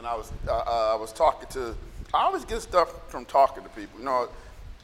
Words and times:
something. 0.00 0.06
I 0.06 0.16
was, 0.16 0.32
uh, 0.48 0.52
uh, 0.52 0.94
I 0.94 1.00
was 1.00 1.12
talking 1.12 1.48
to, 1.50 1.74
I 2.12 2.24
always 2.24 2.44
get 2.44 2.62
stuff 2.62 3.10
from 3.10 3.24
talking 3.24 3.62
to 3.62 3.68
people. 3.70 3.98
You 3.98 4.06
know, 4.06 4.28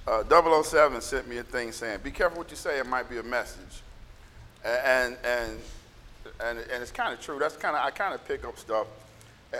uh, 0.06 0.62
007 0.62 1.00
sent 1.00 1.28
me 1.28 1.38
a 1.38 1.42
thing 1.42 1.72
saying, 1.72 2.00
be 2.02 2.10
careful 2.10 2.38
what 2.38 2.50
you 2.50 2.56
say, 2.56 2.78
it 2.78 2.86
might 2.86 3.08
be 3.08 3.18
a 3.18 3.22
message. 3.22 3.82
And, 4.64 5.16
and, 5.24 5.58
and, 6.40 6.58
and 6.58 6.82
it's 6.82 6.90
kind 6.90 7.12
of 7.12 7.20
true. 7.20 7.38
That's 7.38 7.56
kind 7.56 7.76
of, 7.76 7.84
I 7.84 7.90
kind 7.90 8.14
of 8.14 8.26
pick 8.26 8.44
up 8.44 8.58
stuff. 8.58 8.86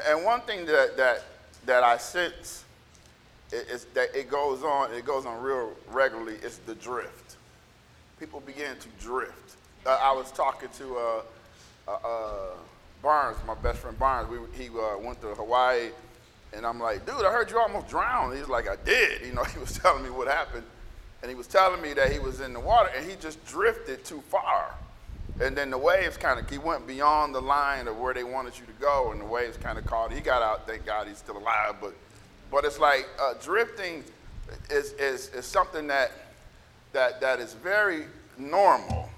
And 0.08 0.24
one 0.24 0.40
thing 0.42 0.66
that, 0.66 0.96
that, 0.96 1.24
that 1.64 1.82
I 1.82 1.96
sense 1.96 2.64
is 3.52 3.86
that 3.94 4.14
it 4.14 4.28
goes 4.28 4.62
on, 4.62 4.92
it 4.92 5.04
goes 5.04 5.24
on 5.26 5.42
real 5.42 5.72
regularly, 5.88 6.34
It's 6.42 6.58
the 6.58 6.74
drift. 6.74 7.36
People 8.18 8.40
begin 8.40 8.76
to 8.78 8.88
drift. 9.00 9.56
Uh, 9.84 9.98
I 10.02 10.12
was 10.12 10.32
talking 10.32 10.68
to 10.78 10.96
uh, 10.96 11.22
uh, 11.86 11.92
uh 11.92 12.50
Barnes, 13.03 13.37
my 13.47 13.54
best 13.54 13.78
friend 13.78 13.99
Barnes. 13.99 14.29
We, 14.29 14.38
he 14.56 14.69
uh, 14.69 14.99
went 14.99 15.21
to 15.21 15.29
Hawaii, 15.29 15.90
and 16.52 16.66
I'm 16.66 16.80
like, 16.80 17.06
dude, 17.06 17.25
I 17.25 17.33
heard 17.33 17.51
you 17.51 17.59
almost 17.59 17.89
drowned. 17.89 18.37
He's 18.37 18.48
like, 18.48 18.69
I 18.69 18.77
did. 18.84 19.23
You 19.27 19.33
know, 19.33 19.45
he 19.45 19.59
was 19.59 19.79
telling 19.79 20.03
me 20.03 20.11
what 20.11 20.29
happened, 20.29 20.65
and 21.23 21.30
he 21.30 21.34
was 21.34 21.47
telling 21.47 21.80
me 21.83 21.93
that 21.95 22.12
he 22.12 22.19
was 22.19 22.41
in 22.41 22.53
the 22.53 22.61
water 22.61 22.91
and 22.97 23.09
he 23.09 23.17
just 23.17 23.45
drifted 23.47 24.05
too 24.05 24.23
far. 24.29 24.75
And 25.41 25.56
then 25.56 25.70
the 25.70 25.79
waves 25.79 26.17
kind 26.17 26.41
of, 26.41 26.48
he 26.48 26.56
went 26.56 26.87
beyond 26.87 27.34
the 27.34 27.43
line 27.43 27.89
of 27.89 27.98
where 27.98 28.15
they 28.15 28.25
wanted 28.25 28.59
you 28.59 28.65
to 28.65 28.73
go, 28.80 29.12
and 29.12 29.20
the 29.20 29.25
waves 29.27 29.56
kind 29.59 29.77
of 29.78 29.84
caught. 29.84 30.12
He 30.12 30.20
got 30.20 30.41
out, 30.41 30.67
thank 30.67 30.87
God 30.87 31.09
he's 31.09 31.19
still 31.19 31.37
alive, 31.37 31.75
but 31.81 31.92
but 32.51 32.65
it's 32.65 32.78
like 32.78 33.09
uh, 33.20 33.34
drifting 33.42 34.05
is, 34.70 34.92
is, 34.92 35.28
is 35.34 35.45
something 35.45 35.87
that, 35.89 36.12
that, 36.92 37.20
that 37.20 37.41
is 37.41 37.55
very 37.55 38.05
normal. 38.39 39.09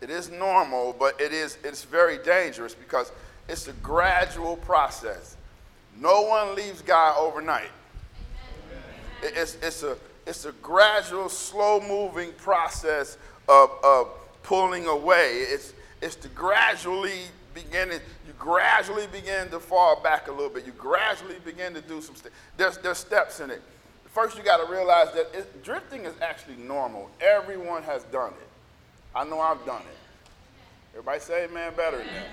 It 0.00 0.10
is 0.10 0.30
normal, 0.30 0.94
but 0.98 1.20
it 1.20 1.32
is, 1.32 1.58
it's 1.64 1.84
very 1.84 2.18
dangerous 2.18 2.74
because 2.74 3.12
it's 3.48 3.66
a 3.66 3.72
gradual 3.74 4.56
process. 4.56 5.36
No 6.00 6.22
one 6.22 6.54
leaves 6.54 6.82
God 6.82 7.16
overnight. 7.18 7.70
It's, 9.22 9.56
it's, 9.62 9.82
a, 9.82 9.96
it's 10.26 10.44
a 10.44 10.52
gradual, 10.62 11.28
slow 11.28 11.80
moving 11.80 12.32
process 12.34 13.18
of, 13.48 13.70
of 13.82 14.08
pulling 14.44 14.86
away. 14.86 15.44
It's, 15.48 15.72
it's 16.00 16.14
to 16.16 16.28
gradually 16.28 17.22
beginning, 17.52 17.98
you 18.26 18.32
gradually 18.38 19.06
begin 19.08 19.48
to 19.48 19.58
fall 19.58 20.00
back 20.00 20.28
a 20.28 20.30
little 20.30 20.50
bit. 20.50 20.64
You 20.64 20.72
gradually 20.72 21.36
begin 21.44 21.74
to 21.74 21.80
do 21.80 22.00
some 22.00 22.14
steps. 22.14 22.34
There's, 22.56 22.78
there's 22.78 22.98
steps 22.98 23.40
in 23.40 23.50
it. 23.50 23.62
First, 24.06 24.36
you 24.36 24.44
got 24.44 24.64
to 24.64 24.72
realize 24.72 25.12
that 25.14 25.28
it, 25.34 25.64
drifting 25.64 26.04
is 26.04 26.14
actually 26.22 26.56
normal. 26.56 27.10
Everyone 27.20 27.82
has 27.82 28.04
done 28.04 28.30
it. 28.30 28.48
I 29.14 29.24
know 29.24 29.40
I've 29.40 29.64
done 29.66 29.82
it. 29.82 29.97
Everybody 30.98 31.20
say 31.20 31.44
amen 31.44 31.74
better 31.76 31.98
than 31.98 32.06
that. 32.08 32.26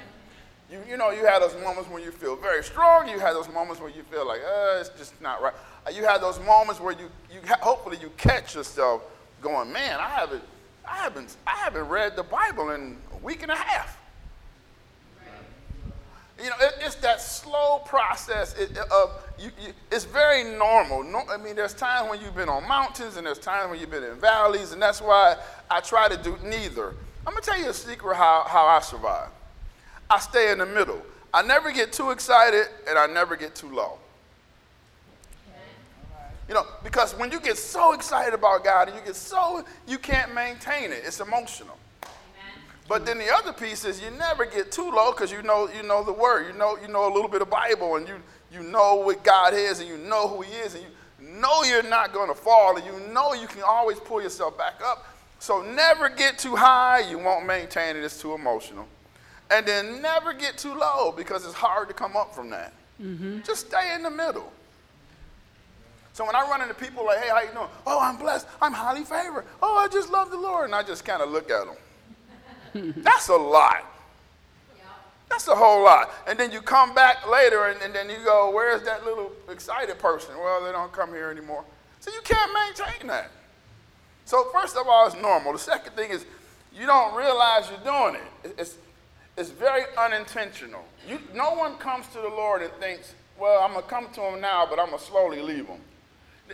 You, 0.71 0.79
you 0.89 0.97
know, 0.97 1.11
you 1.11 1.23
have 1.27 1.39
those 1.39 1.53
moments 1.61 1.87
when 1.87 2.01
you 2.01 2.09
feel 2.09 2.35
very 2.35 2.63
strong. 2.63 3.07
You 3.07 3.19
have 3.19 3.35
those 3.35 3.47
moments 3.47 3.79
where 3.79 3.91
you 3.91 4.01
feel 4.01 4.27
like, 4.27 4.41
uh, 4.41 4.79
it's 4.79 4.89
just 4.97 5.21
not 5.21 5.39
right. 5.39 5.53
Uh, 5.85 5.91
you 5.91 6.03
have 6.03 6.19
those 6.19 6.39
moments 6.39 6.81
where 6.81 6.93
you, 6.93 7.11
you 7.31 7.41
hopefully 7.61 7.97
you 8.01 8.11
catch 8.17 8.55
yourself 8.55 9.03
going, 9.39 9.71
man, 9.71 9.99
I 9.99 10.09
haven't, 10.09 10.41
I 10.83 10.95
haven't, 10.95 11.37
I 11.45 11.51
haven't 11.51 11.87
read 11.89 12.15
the 12.15 12.23
Bible 12.23 12.71
in 12.71 12.97
a 13.13 13.17
week 13.17 13.43
and 13.43 13.51
a 13.51 13.55
half. 13.55 14.01
You 16.39 16.49
know, 16.49 16.55
it, 16.59 16.73
it's 16.81 16.95
that 16.95 17.21
slow 17.21 17.83
process 17.85 18.55
of, 18.55 19.11
you, 19.37 19.51
you, 19.61 19.73
it's 19.91 20.05
very 20.05 20.43
normal. 20.57 21.03
No, 21.03 21.21
I 21.29 21.37
mean, 21.37 21.55
there's 21.55 21.75
times 21.75 22.09
when 22.09 22.19
you've 22.19 22.35
been 22.35 22.49
on 22.49 22.67
mountains 22.67 23.17
and 23.17 23.27
there's 23.27 23.37
times 23.37 23.69
when 23.69 23.79
you've 23.79 23.91
been 23.91 24.03
in 24.03 24.19
valleys, 24.19 24.71
and 24.71 24.81
that's 24.81 25.03
why 25.03 25.35
I 25.69 25.81
try 25.81 26.09
to 26.09 26.17
do 26.17 26.35
neither. 26.43 26.95
I'm 27.25 27.33
gonna 27.33 27.41
tell 27.41 27.59
you 27.59 27.69
a 27.69 27.73
secret 27.73 28.15
how, 28.15 28.45
how 28.47 28.65
I 28.65 28.79
survive. 28.81 29.29
I 30.09 30.19
stay 30.19 30.51
in 30.51 30.59
the 30.59 30.65
middle. 30.65 31.01
I 31.33 31.41
never 31.41 31.71
get 31.71 31.91
too 31.91 32.11
excited 32.11 32.67
and 32.87 32.97
I 32.97 33.07
never 33.07 33.35
get 33.35 33.55
too 33.55 33.69
low. 33.69 33.97
You 36.47 36.53
know, 36.53 36.65
because 36.83 37.13
when 37.13 37.31
you 37.31 37.39
get 37.39 37.57
so 37.57 37.93
excited 37.93 38.33
about 38.35 38.63
God 38.63 38.87
and 38.87 38.97
you 38.97 39.03
get 39.03 39.15
so, 39.15 39.65
you 39.87 39.97
can't 39.97 40.33
maintain 40.35 40.91
it. 40.91 41.01
It's 41.03 41.19
emotional. 41.19 41.77
But 42.87 43.05
then 43.05 43.17
the 43.17 43.33
other 43.33 43.51
piece 43.51 43.83
is 43.83 43.99
you 43.99 44.11
never 44.11 44.45
get 44.45 44.71
too 44.71 44.91
low 44.91 45.11
because 45.11 45.31
you 45.31 45.41
know 45.41 45.67
you 45.75 45.81
know 45.81 46.03
the 46.03 46.13
word. 46.13 46.47
You 46.47 46.53
know 46.53 46.77
you 46.79 46.87
know 46.87 47.11
a 47.11 47.13
little 47.13 47.29
bit 47.29 47.41
of 47.41 47.49
Bible 47.49 47.95
and 47.95 48.07
you 48.07 48.15
you 48.51 48.61
know 48.61 48.95
what 48.95 49.23
God 49.23 49.55
is 49.55 49.79
and 49.79 49.89
you 49.89 49.97
know 49.97 50.27
who 50.27 50.41
He 50.43 50.53
is 50.53 50.75
and 50.75 50.83
you 50.83 51.27
know 51.27 51.63
you're 51.63 51.81
not 51.81 52.13
going 52.13 52.29
to 52.29 52.35
fall 52.35 52.77
and 52.77 52.85
you 52.85 53.11
know 53.11 53.33
you 53.33 53.47
can 53.47 53.63
always 53.63 53.99
pull 53.99 54.21
yourself 54.21 54.55
back 54.55 54.75
up. 54.85 55.05
So 55.45 55.61
never 55.61 56.09
get 56.09 56.39
too 56.39 56.55
high. 56.55 57.01
You 57.07 57.19
won't 57.19 57.45
maintain 57.45 57.95
it. 57.95 58.03
It's 58.03 58.19
too 58.19 58.33
emotional. 58.33 58.87
And 59.51 59.63
then 59.63 60.01
never 60.01 60.33
get 60.33 60.57
too 60.57 60.73
low 60.73 61.13
because 61.15 61.45
it's 61.45 61.53
hard 61.53 61.87
to 61.87 61.93
come 61.93 62.17
up 62.17 62.33
from 62.33 62.49
that. 62.49 62.73
Mm-hmm. 62.99 63.41
Just 63.43 63.67
stay 63.67 63.93
in 63.93 64.01
the 64.01 64.09
middle. 64.09 64.51
So 66.13 66.25
when 66.25 66.35
I 66.35 66.41
run 66.49 66.63
into 66.63 66.73
people 66.73 67.05
like, 67.05 67.19
hey, 67.19 67.29
how 67.29 67.41
you 67.41 67.51
doing? 67.53 67.67
Oh, 67.85 67.99
I'm 68.01 68.17
blessed. 68.17 68.47
I'm 68.59 68.73
highly 68.73 69.03
favored. 69.03 69.45
Oh, 69.61 69.77
I 69.77 69.87
just 69.87 70.11
love 70.11 70.31
the 70.31 70.37
Lord. 70.37 70.65
And 70.65 70.73
I 70.73 70.81
just 70.81 71.05
kind 71.05 71.21
of 71.21 71.29
look 71.29 71.51
at 71.51 71.67
them. 72.73 72.93
That's 73.03 73.27
a 73.27 73.35
lot. 73.35 73.85
That's 75.29 75.47
a 75.47 75.55
whole 75.55 75.83
lot. 75.83 76.11
And 76.27 76.39
then 76.39 76.51
you 76.51 76.59
come 76.59 76.95
back 76.95 77.29
later 77.29 77.65
and, 77.65 77.79
and, 77.83 77.93
then 77.93 78.09
you 78.09 78.17
go, 78.25 78.49
where's 78.51 78.81
that 78.81 79.05
little 79.05 79.31
excited 79.51 79.99
person? 79.99 80.33
Well, 80.39 80.65
they 80.65 80.71
don't 80.71 80.91
come 80.91 81.09
here 81.09 81.29
anymore. 81.29 81.65
So 81.99 82.09
you 82.11 82.21
can't 82.23 82.51
maintain 82.51 83.05
that. 83.09 83.29
So, 84.25 84.49
first 84.51 84.75
of 84.75 84.87
all, 84.87 85.05
it's 85.07 85.15
normal. 85.15 85.53
The 85.53 85.59
second 85.59 85.93
thing 85.93 86.11
is 86.11 86.25
you 86.73 86.85
don't 86.85 87.15
realize 87.15 87.69
you're 87.69 87.79
doing 87.79 88.21
it. 88.43 88.55
It's, 88.57 88.75
it's 89.37 89.49
very 89.51 89.83
unintentional. 89.97 90.83
You, 91.07 91.19
no 91.33 91.53
one 91.53 91.75
comes 91.75 92.07
to 92.07 92.19
the 92.19 92.27
Lord 92.27 92.61
and 92.61 92.71
thinks, 92.73 93.13
well, 93.39 93.61
I'm 93.63 93.73
going 93.73 93.83
to 93.83 93.89
come 93.89 94.07
to 94.13 94.21
him 94.21 94.41
now, 94.41 94.65
but 94.69 94.79
I'm 94.79 94.87
going 94.87 94.99
to 94.99 95.05
slowly 95.05 95.41
leave 95.41 95.67
him. 95.67 95.79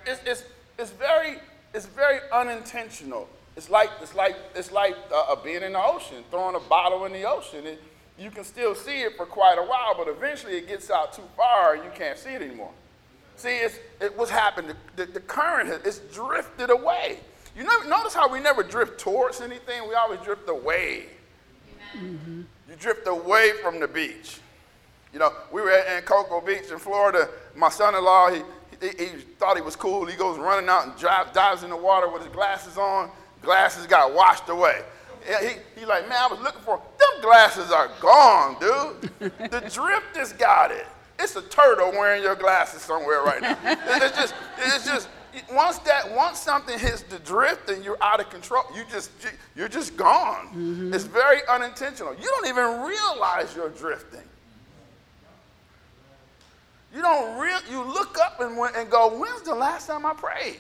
It's, 0.06 0.22
it's, 0.26 0.44
it's, 0.78 0.92
very, 0.92 1.38
it's 1.74 1.86
very 1.86 2.20
unintentional. 2.34 3.30
It's 3.56 3.70
like, 3.70 3.90
it's 4.02 4.16
like, 4.16 4.36
it's 4.56 4.72
like 4.72 4.96
uh, 5.14 5.36
being 5.38 5.64
in 5.64 5.74
the 5.74 5.84
ocean, 5.84 6.24
throwing 6.30 6.56
a 6.56 6.60
bottle 6.60 7.06
in 7.06 7.14
the 7.14 7.24
ocean. 7.24 7.66
It, 7.66 7.82
you 8.18 8.32
can 8.32 8.44
still 8.44 8.76
see 8.76 9.02
it 9.02 9.16
for 9.16 9.26
quite 9.26 9.58
a 9.58 9.64
while, 9.64 9.96
but 9.98 10.08
eventually 10.08 10.58
it 10.58 10.68
gets 10.68 10.90
out 10.92 11.14
too 11.14 11.24
far 11.38 11.76
and 11.76 11.84
you 11.84 11.92
can't 11.96 12.18
see 12.18 12.30
it 12.30 12.42
anymore. 12.42 12.72
See, 13.38 13.58
it's, 13.58 13.76
it, 14.00 14.18
what's 14.18 14.32
happened, 14.32 14.70
the, 14.70 15.06
the, 15.06 15.12
the 15.14 15.20
current 15.20 15.70
has 15.70 15.82
it's 15.84 16.14
drifted 16.14 16.70
away. 16.70 17.20
You 17.56 17.64
never, 17.64 17.88
notice 17.88 18.14
how 18.14 18.30
we 18.30 18.40
never 18.40 18.64
drift 18.64 19.00
towards 19.00 19.42
anything, 19.42 19.88
we 19.88 19.94
always 19.96 20.20
drift 20.22 20.48
away. 20.50 21.06
Mm-hmm. 21.96 22.42
You 22.70 22.76
drift 22.80 23.08
away 23.08 23.52
from 23.62 23.80
the 23.80 23.88
beach. 23.88 24.40
You 25.14 25.20
know, 25.20 25.34
we 25.52 25.62
were 25.62 25.72
in 25.72 26.04
Cocoa 26.04 26.40
Beach 26.40 26.72
in 26.72 26.80
Florida. 26.80 27.28
My 27.56 27.70
son 27.70 27.96
in 27.96 28.04
law, 28.04 28.32
he, 28.32 28.42
he, 28.80 28.88
he, 28.98 29.08
thought 29.38 29.58
he 29.58 29.62
was 29.62 29.76
cool. 29.76 30.06
He 30.06 30.16
goes 30.16 30.40
running 30.40 30.70
out 30.70 30.88
and 30.88 30.98
drive, 30.98 31.34
dives 31.34 31.64
in 31.64 31.70
the 31.70 31.78
water 31.78 32.10
with 32.10 32.24
his 32.24 32.32
glasses 32.32 32.78
on. 32.78 33.12
Glasses 33.42 33.86
got 33.88 34.14
washed 34.14 34.48
away. 34.48 34.82
He, 35.26 35.80
he 35.80 35.86
like, 35.86 36.08
man, 36.08 36.18
I 36.22 36.28
was 36.28 36.40
looking 36.40 36.62
for 36.62 36.78
them 36.78 37.22
glasses 37.22 37.72
are 37.72 37.90
gone, 38.00 38.58
dude. 38.60 39.32
the 39.52 39.60
drift 39.74 40.16
just 40.16 40.38
got 40.38 40.72
it. 40.72 40.88
It's 41.20 41.36
a 41.36 41.42
turtle 41.44 41.92
wearing 41.92 42.24
your 42.24 42.36
glasses 42.36 42.82
somewhere 42.82 43.22
right 43.22 43.42
now. 43.42 43.58
It's 43.64 44.18
just, 44.18 44.34
it's 44.58 44.86
just 44.86 45.10
once 45.54 45.78
that 45.80 46.14
once 46.16 46.40
something 46.40 46.78
hits 46.78 47.04
the 47.04 47.20
drift 47.20 47.70
and 47.70 47.84
you're 47.84 48.02
out 48.02 48.20
of 48.20 48.30
control, 48.30 48.64
you 48.76 48.84
just 48.92 49.12
you're 49.56 49.70
just 49.70 49.96
gone. 49.96 50.48
Mm-hmm. 50.48 50.94
It's 50.94 51.06
very 51.06 51.40
unintentional. 51.48 52.14
You 52.16 52.26
don't 52.26 52.48
even 52.48 52.82
realize 52.82 53.56
you're 53.56 53.70
drifting. 53.70 54.22
You 56.94 57.02
don't 57.02 57.40
real 57.40 57.60
you 57.70 57.84
look 57.84 58.18
up 58.20 58.42
and, 58.42 58.58
and 58.76 58.90
go, 58.90 59.18
when's 59.18 59.42
the 59.44 59.56
last 59.56 59.88
time 59.88 60.06
I 60.06 60.14
prayed? 60.14 60.60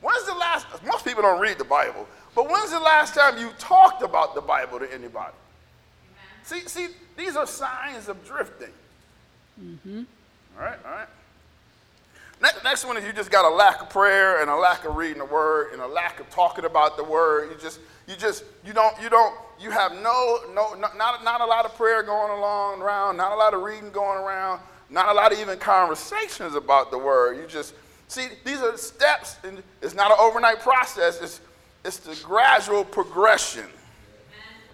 When's 0.00 0.24
the 0.26 0.34
last, 0.34 0.66
most 0.84 1.04
people 1.04 1.22
don't 1.22 1.40
read 1.40 1.58
the 1.58 1.64
Bible, 1.64 2.06
but 2.34 2.48
when's 2.48 2.70
the 2.70 2.78
last 2.78 3.14
time 3.14 3.36
you 3.36 3.50
talked 3.58 4.02
about 4.02 4.34
the 4.34 4.40
Bible 4.40 4.78
to 4.78 4.92
anybody? 4.92 5.34
See, 6.44 6.60
see, 6.60 6.88
these 7.16 7.36
are 7.36 7.46
signs 7.46 8.08
of 8.08 8.24
drifting. 8.24 8.72
Mm-hmm. 9.60 10.02
All 10.56 10.64
right, 10.64 10.78
all 10.84 10.92
right. 10.92 11.08
Next, 12.40 12.62
next 12.62 12.86
one 12.86 12.96
is 12.96 13.04
you 13.04 13.12
just 13.12 13.30
got 13.30 13.44
a 13.44 13.54
lack 13.54 13.82
of 13.82 13.90
prayer 13.90 14.40
and 14.40 14.50
a 14.50 14.56
lack 14.56 14.84
of 14.84 14.96
reading 14.96 15.18
the 15.18 15.24
word 15.24 15.72
and 15.72 15.82
a 15.82 15.86
lack 15.86 16.20
of 16.20 16.30
talking 16.30 16.64
about 16.64 16.96
the 16.96 17.04
word. 17.04 17.50
You 17.50 17.56
just, 17.60 17.80
you 18.06 18.14
just, 18.14 18.44
you 18.64 18.72
don't, 18.72 18.94
you 19.02 19.08
don't, 19.08 19.34
you 19.60 19.70
have 19.70 19.92
no, 19.92 20.38
no, 20.54 20.74
not, 20.74 20.96
not 20.96 21.40
a 21.40 21.46
lot 21.46 21.64
of 21.64 21.74
prayer 21.76 22.02
going 22.02 22.30
along 22.30 22.80
around, 22.80 23.16
not 23.16 23.32
a 23.32 23.34
lot 23.34 23.54
of 23.54 23.62
reading 23.62 23.90
going 23.90 24.18
around, 24.18 24.60
not 24.88 25.08
a 25.08 25.12
lot 25.12 25.32
of 25.32 25.38
even 25.40 25.58
conversations 25.58 26.54
about 26.54 26.90
the 26.92 26.98
word. 26.98 27.38
You 27.38 27.46
just, 27.48 27.74
See, 28.08 28.26
these 28.42 28.62
are 28.62 28.76
steps, 28.78 29.36
and 29.44 29.62
it's 29.82 29.94
not 29.94 30.10
an 30.10 30.16
overnight 30.18 30.60
process, 30.60 31.20
it's, 31.20 31.40
it's 31.84 31.98
the 31.98 32.18
gradual 32.24 32.82
progression. 32.82 33.66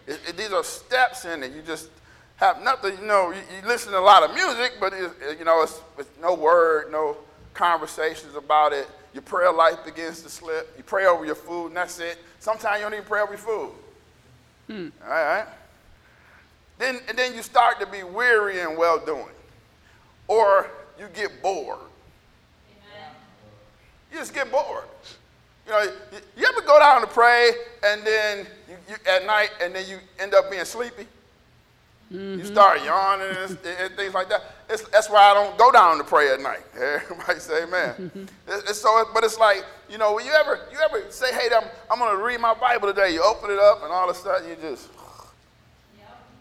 It, 0.06 0.20
it, 0.28 0.36
these 0.36 0.52
are 0.52 0.62
steps 0.62 1.24
in 1.24 1.42
it. 1.42 1.52
You 1.52 1.60
just 1.62 1.90
have 2.36 2.62
nothing, 2.62 2.96
you 2.98 3.06
know, 3.06 3.30
you, 3.30 3.40
you 3.60 3.66
listen 3.66 3.92
to 3.92 3.98
a 3.98 4.00
lot 4.00 4.22
of 4.22 4.34
music, 4.34 4.74
but 4.78 4.92
it, 4.92 5.10
you 5.38 5.44
know, 5.44 5.62
it's, 5.62 5.80
it's 5.98 6.08
no 6.20 6.34
word, 6.34 6.92
no 6.92 7.16
conversations 7.54 8.34
about 8.34 8.72
it. 8.72 8.88
Your 9.12 9.22
prayer 9.22 9.52
life 9.52 9.84
begins 9.84 10.22
to 10.22 10.28
slip. 10.28 10.74
You 10.76 10.82
pray 10.82 11.06
over 11.06 11.24
your 11.24 11.36
food, 11.36 11.68
and 11.68 11.76
that's 11.76 11.98
it. 12.00 12.18
Sometimes 12.40 12.78
you 12.78 12.82
don't 12.82 12.94
even 12.94 13.04
pray 13.06 13.20
over 13.22 13.32
your 13.32 13.38
food. 13.38 13.70
Hmm. 14.66 14.88
All 15.04 15.10
right? 15.10 15.46
then, 16.78 17.00
and 17.08 17.16
then 17.16 17.34
you 17.34 17.42
start 17.42 17.80
to 17.80 17.86
be 17.86 18.02
weary 18.02 18.60
and 18.60 18.76
well 18.76 18.98
doing. 19.04 19.26
Or 20.26 20.70
you 20.98 21.06
get 21.14 21.42
bored. 21.42 21.78
Amen. 21.78 23.10
You 24.12 24.18
just 24.18 24.34
get 24.34 24.50
bored. 24.50 24.84
You 25.66 25.72
know, 25.72 25.82
you, 25.82 26.18
you 26.36 26.46
ever 26.46 26.60
go 26.66 26.78
down 26.78 27.00
to 27.00 27.06
pray 27.06 27.52
and 27.84 28.04
then 28.06 28.46
you, 28.68 28.76
you, 28.88 28.94
at 29.10 29.24
night 29.26 29.50
and 29.62 29.74
then 29.74 29.88
you 29.88 29.98
end 30.18 30.34
up 30.34 30.50
being 30.50 30.64
sleepy? 30.64 31.06
Mm-hmm. 32.14 32.38
You 32.38 32.44
start 32.44 32.84
yawning 32.84 33.26
and, 33.26 33.58
and, 33.80 33.94
things 33.96 34.14
like 34.14 34.28
that. 34.28 34.42
It's, 34.70 34.86
that's 34.90 35.10
why 35.10 35.32
I 35.32 35.34
don't 35.34 35.58
go 35.58 35.72
down 35.72 35.98
to 35.98 36.04
pray 36.04 36.32
at 36.32 36.40
night. 36.40 36.62
Everybody 36.74 37.40
say 37.40 37.64
amen. 37.64 38.28
it's 38.46 38.80
so, 38.80 39.04
but 39.12 39.24
it's 39.24 39.36
like, 39.36 39.64
you 39.90 39.98
know, 39.98 40.14
when 40.14 40.24
you 40.24 40.30
ever, 40.32 40.60
you 40.70 40.78
ever 40.78 41.10
say, 41.10 41.34
hey, 41.34 41.48
I'm, 41.52 41.64
I'm 41.90 41.98
going 41.98 42.16
to 42.16 42.22
read 42.22 42.40
my 42.40 42.54
Bible 42.54 42.86
today. 42.86 43.12
You 43.12 43.22
open 43.24 43.50
it 43.50 43.58
up 43.58 43.82
and 43.82 43.92
all 43.92 44.08
of 44.08 44.14
a 44.14 44.18
sudden 44.18 44.48
you 44.48 44.56
just, 44.60 44.88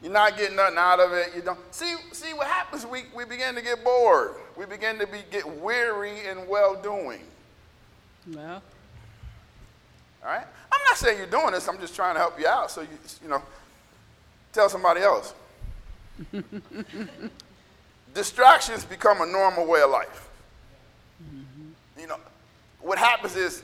you're 0.04 0.12
not 0.12 0.38
getting 0.38 0.58
nothing 0.58 0.78
out 0.78 1.00
of 1.00 1.12
it. 1.14 1.32
You 1.34 1.42
don't 1.42 1.58
see. 1.74 1.96
See 2.12 2.34
what 2.34 2.46
happens? 2.46 2.86
We 2.86 3.04
we 3.16 3.24
begin 3.24 3.56
to 3.56 3.62
get 3.62 3.86
bored. 3.86 4.32
We 4.58 4.66
begin 4.66 5.00
to 5.00 5.08
be 5.08 5.20
get 5.32 5.50
weary 5.60 6.28
in 6.30 6.46
well 6.46 6.76
doing. 6.76 7.22
Well. 8.30 8.62
All 10.22 10.30
right. 10.30 10.46
I'm 10.72 10.82
not 10.90 10.98
saying 10.98 11.18
you're 11.18 11.28
doing 11.28 11.52
this. 11.52 11.70
I'm 11.70 11.80
just 11.80 11.96
trying 11.96 12.16
to 12.16 12.20
help 12.20 12.38
you 12.38 12.48
out. 12.48 12.70
So 12.70 12.82
you 12.82 12.90
you 13.24 13.30
know, 13.30 13.42
tell 14.52 14.68
somebody 14.68 15.00
else. 15.00 15.34
Distractions 18.14 18.86
become 18.86 19.22
a 19.22 19.26
normal 19.26 19.66
way 19.66 19.82
of 19.82 19.90
life. 19.90 20.30
Mm-hmm. 21.24 22.02
You 22.02 22.08
know, 22.08 22.20
what 22.82 22.98
happens 22.98 23.36
is, 23.36 23.64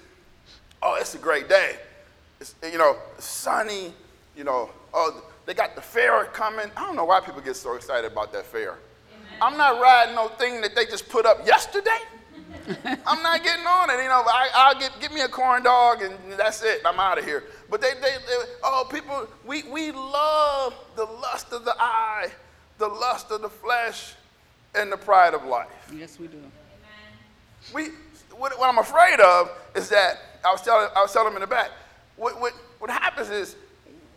oh, 0.81 0.97
it's 0.99 1.13
a 1.15 1.19
great 1.19 1.47
day. 1.47 1.75
It's 2.39 2.55
you 2.63 2.77
know 2.77 2.97
sunny. 3.19 3.93
You 4.35 4.43
know, 4.45 4.69
oh 4.93 5.23
they 5.45 5.53
got 5.53 5.75
the 5.75 5.81
fair 5.81 6.25
coming. 6.25 6.71
I 6.77 6.85
don't 6.85 6.95
know 6.95 7.05
why 7.05 7.19
people 7.19 7.41
get 7.41 7.55
so 7.55 7.75
excited 7.75 8.11
about 8.11 8.31
that 8.33 8.45
fair. 8.45 8.71
Amen. 8.71 9.39
I'm 9.41 9.57
not 9.57 9.81
riding 9.81 10.15
no 10.15 10.27
thing 10.29 10.61
that 10.61 10.75
they 10.75 10.85
just 10.85 11.09
put 11.09 11.25
up 11.25 11.45
yesterday. 11.45 11.99
I'm 13.05 13.23
not 13.23 13.43
getting 13.43 13.65
on 13.65 13.89
it. 13.89 14.01
You 14.03 14.09
know, 14.09 14.23
I, 14.25 14.73
will 14.73 14.79
get 14.79 14.91
give 14.99 15.11
me 15.11 15.21
a 15.21 15.27
corn 15.27 15.63
dog 15.63 16.01
and 16.01 16.15
that's 16.37 16.63
it. 16.63 16.81
I'm 16.85 16.99
out 16.99 17.17
of 17.17 17.25
here. 17.25 17.43
But 17.69 17.81
they, 17.81 17.93
they, 17.93 18.15
they, 18.27 18.43
oh, 18.63 18.87
people, 18.91 19.27
we, 19.45 19.63
we 19.63 19.91
love 19.91 20.73
the 20.95 21.05
lust 21.05 21.51
of 21.53 21.65
the 21.65 21.75
eye, 21.79 22.31
the 22.77 22.87
lust 22.87 23.31
of 23.31 23.41
the 23.41 23.49
flesh, 23.49 24.13
and 24.75 24.91
the 24.91 24.97
pride 24.97 25.33
of 25.33 25.45
life. 25.45 25.67
Yes, 25.95 26.19
we 26.19 26.27
do. 26.27 26.37
We, 27.73 27.89
what, 28.31 28.57
what 28.57 28.69
I'm 28.69 28.79
afraid 28.79 29.19
of 29.19 29.51
is 29.75 29.89
that 29.89 30.17
I 30.45 30.51
was 30.51 30.61
telling, 30.61 30.87
I 30.95 31.01
was 31.01 31.11
telling 31.11 31.33
them 31.33 31.35
in 31.35 31.41
the 31.41 31.53
back. 31.53 31.71
What, 32.15 32.39
what, 32.39 32.53
what 32.79 32.89
happens 32.89 33.29
is 33.29 33.55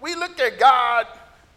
we 0.01 0.15
look 0.15 0.39
at 0.41 0.59
God 0.59 1.07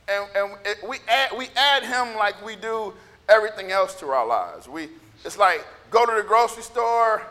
and, 0.07 0.25
and 0.35 0.51
it, 0.65 0.77
we, 0.87 0.97
add, 1.07 1.31
we 1.37 1.47
add 1.55 1.83
him 1.83 2.15
like 2.17 2.43
we 2.45 2.55
do 2.55 2.93
everything 3.29 3.71
else 3.71 3.95
to 3.99 4.07
our 4.07 4.25
lives. 4.25 4.67
We, 4.67 4.89
it's 5.23 5.37
like 5.37 5.65
go 5.89 6.05
to 6.05 6.13
the 6.15 6.27
grocery 6.27 6.63
store, 6.63 7.21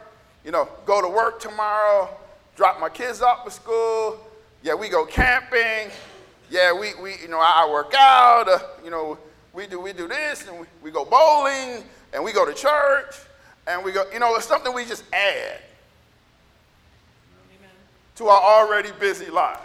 you 0.44 0.50
know, 0.50 0.68
go 0.86 1.00
to 1.00 1.08
work 1.08 1.40
tomorrow, 1.40 2.08
drop 2.56 2.80
my 2.80 2.88
kids 2.88 3.22
off 3.22 3.46
at 3.46 3.52
school. 3.52 4.18
Yeah, 4.62 4.74
we 4.74 4.88
go 4.88 5.04
camping. 5.04 5.90
Yeah, 6.50 6.72
we, 6.72 6.94
we 7.02 7.16
you 7.20 7.28
know, 7.28 7.40
I 7.40 7.68
work 7.70 7.94
out. 7.94 8.48
Uh, 8.48 8.58
you 8.84 8.90
know, 8.90 9.18
we 9.52 9.66
do, 9.66 9.80
we 9.80 9.92
do 9.92 10.08
this 10.08 10.46
and 10.48 10.60
we, 10.60 10.66
we 10.82 10.90
go 10.90 11.04
bowling 11.04 11.84
and 12.12 12.24
we 12.24 12.32
go 12.32 12.44
to 12.44 12.54
church 12.54 13.14
and 13.66 13.84
we 13.84 13.92
go, 13.92 14.04
you 14.12 14.18
know, 14.18 14.34
it's 14.36 14.46
something 14.46 14.74
we 14.74 14.84
just 14.84 15.04
add 15.12 15.60
Amen. 17.56 17.70
to 18.16 18.26
our 18.26 18.40
already 18.40 18.90
busy 18.98 19.30
lives. 19.30 19.60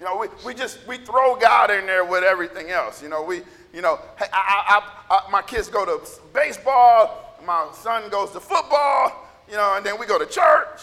You 0.00 0.10
know, 0.10 0.18
we, 0.18 0.26
we 0.44 0.54
just, 0.54 0.86
we 0.86 0.98
throw 0.98 1.36
God 1.36 1.70
in 1.70 1.86
there 1.86 2.04
with 2.04 2.24
everything 2.24 2.70
else. 2.70 3.02
You 3.02 3.08
know, 3.08 3.22
we, 3.22 3.40
you 3.72 3.80
know, 3.80 3.98
I, 4.20 4.28
I, 4.32 4.92
I, 5.10 5.30
my 5.30 5.40
kids 5.40 5.68
go 5.68 5.86
to 5.86 6.04
baseball, 6.34 7.23
my 7.44 7.68
son 7.72 8.10
goes 8.10 8.30
to 8.32 8.40
football, 8.40 9.26
you 9.48 9.54
know, 9.54 9.76
and 9.76 9.84
then 9.84 9.98
we 9.98 10.06
go 10.06 10.18
to 10.18 10.26
church. 10.26 10.80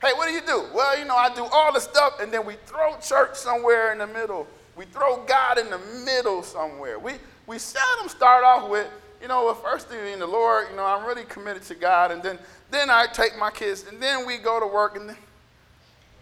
Hey, 0.00 0.12
what 0.14 0.28
do 0.28 0.32
you 0.32 0.42
do? 0.42 0.64
Well, 0.72 0.98
you 0.98 1.04
know, 1.04 1.16
I 1.16 1.34
do 1.34 1.44
all 1.44 1.72
the 1.72 1.80
stuff, 1.80 2.20
and 2.20 2.32
then 2.32 2.46
we 2.46 2.54
throw 2.66 2.96
church 3.00 3.34
somewhere 3.34 3.92
in 3.92 3.98
the 3.98 4.06
middle. 4.06 4.46
We 4.76 4.84
throw 4.84 5.24
God 5.24 5.58
in 5.58 5.70
the 5.70 5.78
middle 6.04 6.42
somewhere. 6.42 6.98
We, 6.98 7.14
we 7.46 7.58
seldom 7.58 8.08
start 8.08 8.44
off 8.44 8.70
with, 8.70 8.86
you 9.20 9.26
know, 9.26 9.44
well, 9.46 9.54
first 9.56 9.88
thing 9.88 10.12
in 10.12 10.20
the 10.20 10.26
Lord, 10.26 10.68
you 10.70 10.76
know, 10.76 10.84
I'm 10.84 11.04
really 11.04 11.24
committed 11.24 11.64
to 11.64 11.74
God, 11.74 12.12
and 12.12 12.22
then, 12.22 12.38
then 12.70 12.90
I 12.90 13.06
take 13.06 13.36
my 13.36 13.50
kids, 13.50 13.86
and 13.90 14.00
then 14.00 14.24
we 14.24 14.38
go 14.38 14.60
to 14.60 14.66
work, 14.66 14.96
and 14.96 15.08
then, 15.08 15.16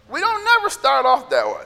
we 0.09 0.19
don't 0.21 0.43
never 0.43 0.69
start 0.69 1.05
off 1.05 1.29
that 1.29 1.45
way. 1.45 1.65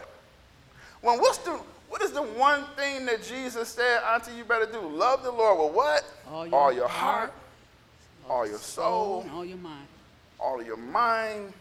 When 1.01 1.19
what's 1.19 1.38
the 1.39 1.60
what 1.92 2.02
is 2.02 2.12
the 2.14 2.22
one 2.22 2.64
thing 2.78 3.06
that 3.08 3.22
Jesus 3.22 3.68
said, 3.68 4.00
Auntie, 4.04 4.32
you 4.34 4.46
better 4.46 4.66
do? 4.66 4.80
Love 4.80 5.24
the 5.24 5.32
Lord 5.32 5.60
with 5.60 5.76
what? 5.76 6.06
All 6.32 6.48
your, 6.48 6.56
all 6.56 6.72
your 6.72 6.88
heart, 6.88 7.34
heart, 8.26 8.30
all 8.30 8.48
your 8.48 8.60
soul, 8.60 9.30
all 9.34 9.44
your 9.44 9.58
mind. 9.58 9.88
All 10.40 10.64
your 10.64 10.78
mind. 10.78 11.52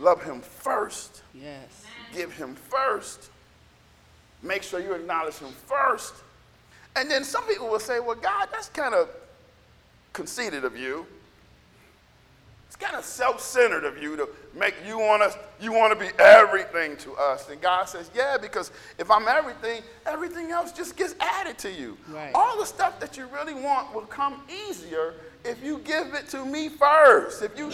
Love 0.00 0.24
him 0.24 0.40
first. 0.40 1.22
Yes. 1.32 1.84
Give 2.12 2.32
him 2.32 2.56
first. 2.56 3.30
Make 4.42 4.64
sure 4.64 4.80
you 4.80 4.92
acknowledge 4.94 5.36
him 5.36 5.52
first. 5.66 6.14
And 6.96 7.08
then 7.08 7.22
some 7.22 7.46
people 7.46 7.68
will 7.68 7.78
say, 7.78 8.00
well, 8.00 8.16
God, 8.16 8.48
that's 8.50 8.68
kind 8.70 8.92
of 8.92 9.08
conceited 10.12 10.64
of 10.64 10.76
you. 10.76 11.06
It's 12.68 12.76
kind 12.76 12.96
of 12.96 13.04
self-centered 13.04 13.84
of 13.84 14.00
you 14.00 14.14
to 14.16 14.28
make 14.54 14.74
you 14.86 14.98
want 14.98 15.22
us, 15.22 15.36
you 15.58 15.72
want 15.72 15.98
to 15.98 15.98
be 15.98 16.12
everything 16.18 16.96
to 16.98 17.14
us. 17.14 17.48
And 17.48 17.60
God 17.60 17.88
says, 17.88 18.10
yeah, 18.14 18.36
because 18.38 18.70
if 18.98 19.10
I'm 19.10 19.26
everything, 19.26 19.82
everything 20.04 20.50
else 20.50 20.70
just 20.70 20.94
gets 20.94 21.14
added 21.18 21.56
to 21.58 21.72
you. 21.72 21.96
Right. 22.08 22.30
All 22.34 22.58
the 22.58 22.66
stuff 22.66 23.00
that 23.00 23.16
you 23.16 23.26
really 23.28 23.54
want 23.54 23.94
will 23.94 24.02
come 24.02 24.42
easier 24.68 25.14
if 25.44 25.64
you 25.64 25.78
give 25.78 26.12
it 26.12 26.28
to 26.28 26.44
me 26.44 26.68
first. 26.68 27.42
If 27.42 27.58
you 27.58 27.72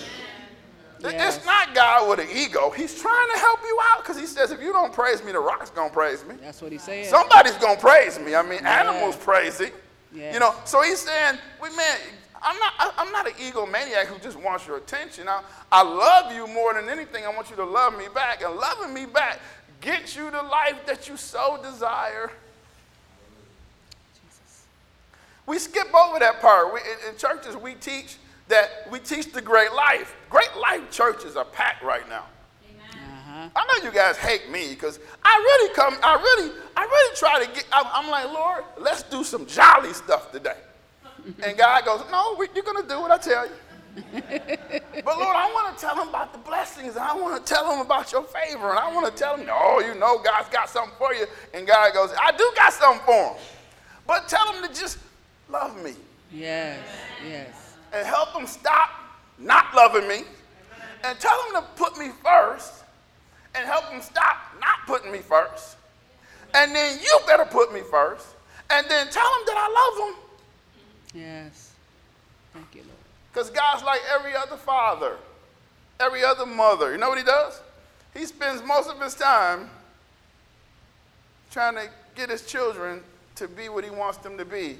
yes. 1.01 1.37
It's 1.37 1.45
not 1.45 1.75
God 1.75 2.09
with 2.09 2.21
an 2.21 2.35
ego. 2.35 2.71
He's 2.71 2.99
trying 2.99 3.29
to 3.35 3.39
help 3.39 3.61
you 3.63 3.79
out 3.91 4.03
because 4.03 4.19
he 4.19 4.27
says, 4.27 4.53
if 4.53 4.63
you 4.63 4.73
don't 4.73 4.93
praise 4.93 5.23
me, 5.23 5.33
the 5.33 5.41
rock's 5.41 5.71
going 5.71 5.91
to 5.91 5.95
praise 5.95 6.25
me. 6.25 6.37
That's 6.41 6.63
what 6.63 6.73
he's 6.73 6.83
saying. 6.83 7.07
Somebody's 7.07 7.57
going 7.57 7.77
to 7.77 7.83
praise 7.83 8.19
me. 8.19 8.35
I 8.35 8.43
mean, 8.43 8.61
yes. 8.63 8.65
animals 8.65 9.17
praise 9.17 9.61
it. 9.61 9.75
Yes. 10.15 10.33
You 10.33 10.41
know, 10.41 10.55
so 10.65 10.83
he's 10.83 11.01
saying, 11.01 11.39
we 11.61 11.69
man, 11.77 11.99
I'm 12.45 12.59
not, 12.59 12.73
I'm 12.99 13.13
not 13.13 13.27
an 13.27 13.33
egomaniac 13.35 14.07
who 14.07 14.19
just 14.19 14.39
wants 14.39 14.67
your 14.67 14.77
attention. 14.77 15.29
I, 15.29 15.43
I 15.73 15.83
love 15.83 16.33
you 16.33 16.47
more 16.47 16.75
than 16.75 16.89
anything. 16.89 17.25
I 17.25 17.35
want 17.35 17.51
you 17.51 17.57
to 17.57 17.65
love 17.65 17.97
me 17.97 18.05
back. 18.15 18.43
And 18.43 18.55
loving 18.57 18.93
me 18.93 19.07
back 19.07 19.41
gets 19.81 20.15
you 20.15 20.31
the 20.31 20.43
life 20.43 20.85
that 20.87 21.09
you 21.09 21.17
so 21.17 21.59
desire. 21.63 22.31
Jesus. 24.15 24.67
We 25.47 25.59
skip 25.59 25.93
over 25.95 26.19
that 26.19 26.41
part. 26.41 26.73
We, 26.75 26.81
in, 26.81 27.13
in 27.13 27.19
churches, 27.19 27.57
we 27.57 27.75
teach 27.75 28.17
that 28.49 28.87
we 28.91 28.99
teach 28.99 29.33
the 29.33 29.41
great 29.41 29.73
life. 29.73 30.15
Great 30.29 30.55
life 30.61 30.91
churches 30.91 31.37
are 31.37 31.47
packed 31.47 31.83
right 31.83 32.09
now. 32.09 32.25
Uh-huh. 32.93 33.49
I 33.57 33.65
know 33.65 33.85
you 33.89 33.95
guys 33.95 34.17
hate 34.17 34.51
me 34.51 34.69
because 34.71 35.01
I 35.23 35.37
really 35.37 35.75
come, 35.75 35.97
I 36.03 36.15
really, 36.17 36.53
I 36.77 36.83
really 36.83 37.17
try 37.17 37.45
to 37.45 37.51
get, 37.53 37.65
I'm, 37.73 37.87
I'm 37.93 38.11
like, 38.11 38.27
Lord, 38.33 38.65
let's 38.79 39.03
do 39.03 39.25
some 39.25 39.47
jolly 39.47 39.93
stuff 39.93 40.31
today. 40.31 40.59
And 41.43 41.57
God 41.57 41.85
goes, 41.85 42.03
No, 42.11 42.37
you're 42.55 42.65
going 42.65 42.83
to 42.83 42.89
do 42.89 43.01
what 43.01 43.11
I 43.11 43.19
tell 43.19 43.47
you. 43.47 43.53
but 44.13 45.19
Lord, 45.19 45.37
I 45.37 45.51
want 45.55 45.77
to 45.77 45.81
tell 45.81 45.95
them 45.95 46.09
about 46.09 46.33
the 46.33 46.39
blessings, 46.39 46.97
and 46.97 47.05
I 47.05 47.15
want 47.15 47.45
to 47.45 47.55
tell 47.55 47.69
them 47.69 47.81
about 47.81 48.11
your 48.11 48.25
favor, 48.25 48.71
and 48.71 48.79
I 48.79 48.93
want 48.93 49.07
to 49.07 49.13
tell 49.13 49.37
them, 49.37 49.47
no, 49.47 49.81
you 49.81 49.95
know, 49.95 50.19
God's 50.19 50.49
got 50.49 50.69
something 50.69 50.95
for 50.99 51.15
you. 51.15 51.27
And 51.53 51.67
God 51.67 51.93
goes, 51.93 52.11
I 52.21 52.33
do 52.33 52.51
got 52.57 52.73
something 52.73 53.05
for 53.07 53.13
them, 53.13 53.43
but 54.07 54.29
tell 54.29 54.53
them 54.53 54.69
to 54.69 54.69
just 54.75 54.99
love 55.49 55.81
me. 55.85 55.93
Yes, 56.33 56.81
yes. 57.25 57.77
And 57.93 58.05
help 58.05 58.33
them 58.33 58.47
stop 58.47 58.91
not 59.39 59.73
loving 59.75 60.09
me, 60.09 60.23
and 61.05 61.19
tell 61.21 61.41
them 61.45 61.63
to 61.63 61.69
put 61.77 61.97
me 61.97 62.11
first, 62.25 62.83
and 63.55 63.65
help 63.65 63.91
them 63.91 64.03
stop 64.03 64.39
not 64.61 64.87
putting 64.87 65.13
me 65.13 65.19
first. 65.19 65.77
And 66.55 66.75
then 66.75 66.99
you 67.01 67.21
better 67.27 67.45
put 67.45 67.73
me 67.73 67.83
first, 67.91 68.27
and 68.71 68.87
then 68.89 69.09
tell 69.09 69.31
them 69.31 69.43
that 69.47 69.57
I 69.57 70.01
love 70.01 70.15
them 70.15 70.24
Yes. 71.15 71.73
Thank 72.53 72.75
you, 72.75 72.83
Lord. 72.83 72.93
Because 73.33 73.51
God's 73.51 73.83
like 73.83 74.01
every 74.13 74.35
other 74.35 74.57
father, 74.57 75.17
every 76.01 76.25
other 76.25 76.47
mother. 76.47 76.93
You 76.93 76.99
know 76.99 77.09
what 77.09 77.19
he 77.19 77.25
does? 77.25 77.61
He 78.13 78.27
spends 78.27 78.63
most 78.63 78.89
of 78.89 79.01
his 79.01 79.15
time 79.15 79.71
trying 81.51 81.75
to 81.75 81.89
get 82.15 82.31
his 82.31 82.45
children 82.47 83.01
to 83.37 83.49
be 83.49 83.69
what 83.69 83.85
he 83.85 83.91
wants 83.91 84.19
them 84.19 84.39
to 84.39 84.45
be. 84.45 84.59
Amen. 84.59 84.79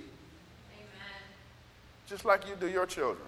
Just 2.09 2.25
like 2.25 2.49
you 2.49 2.55
do 2.57 2.69
your 2.69 2.87
children. 2.87 3.27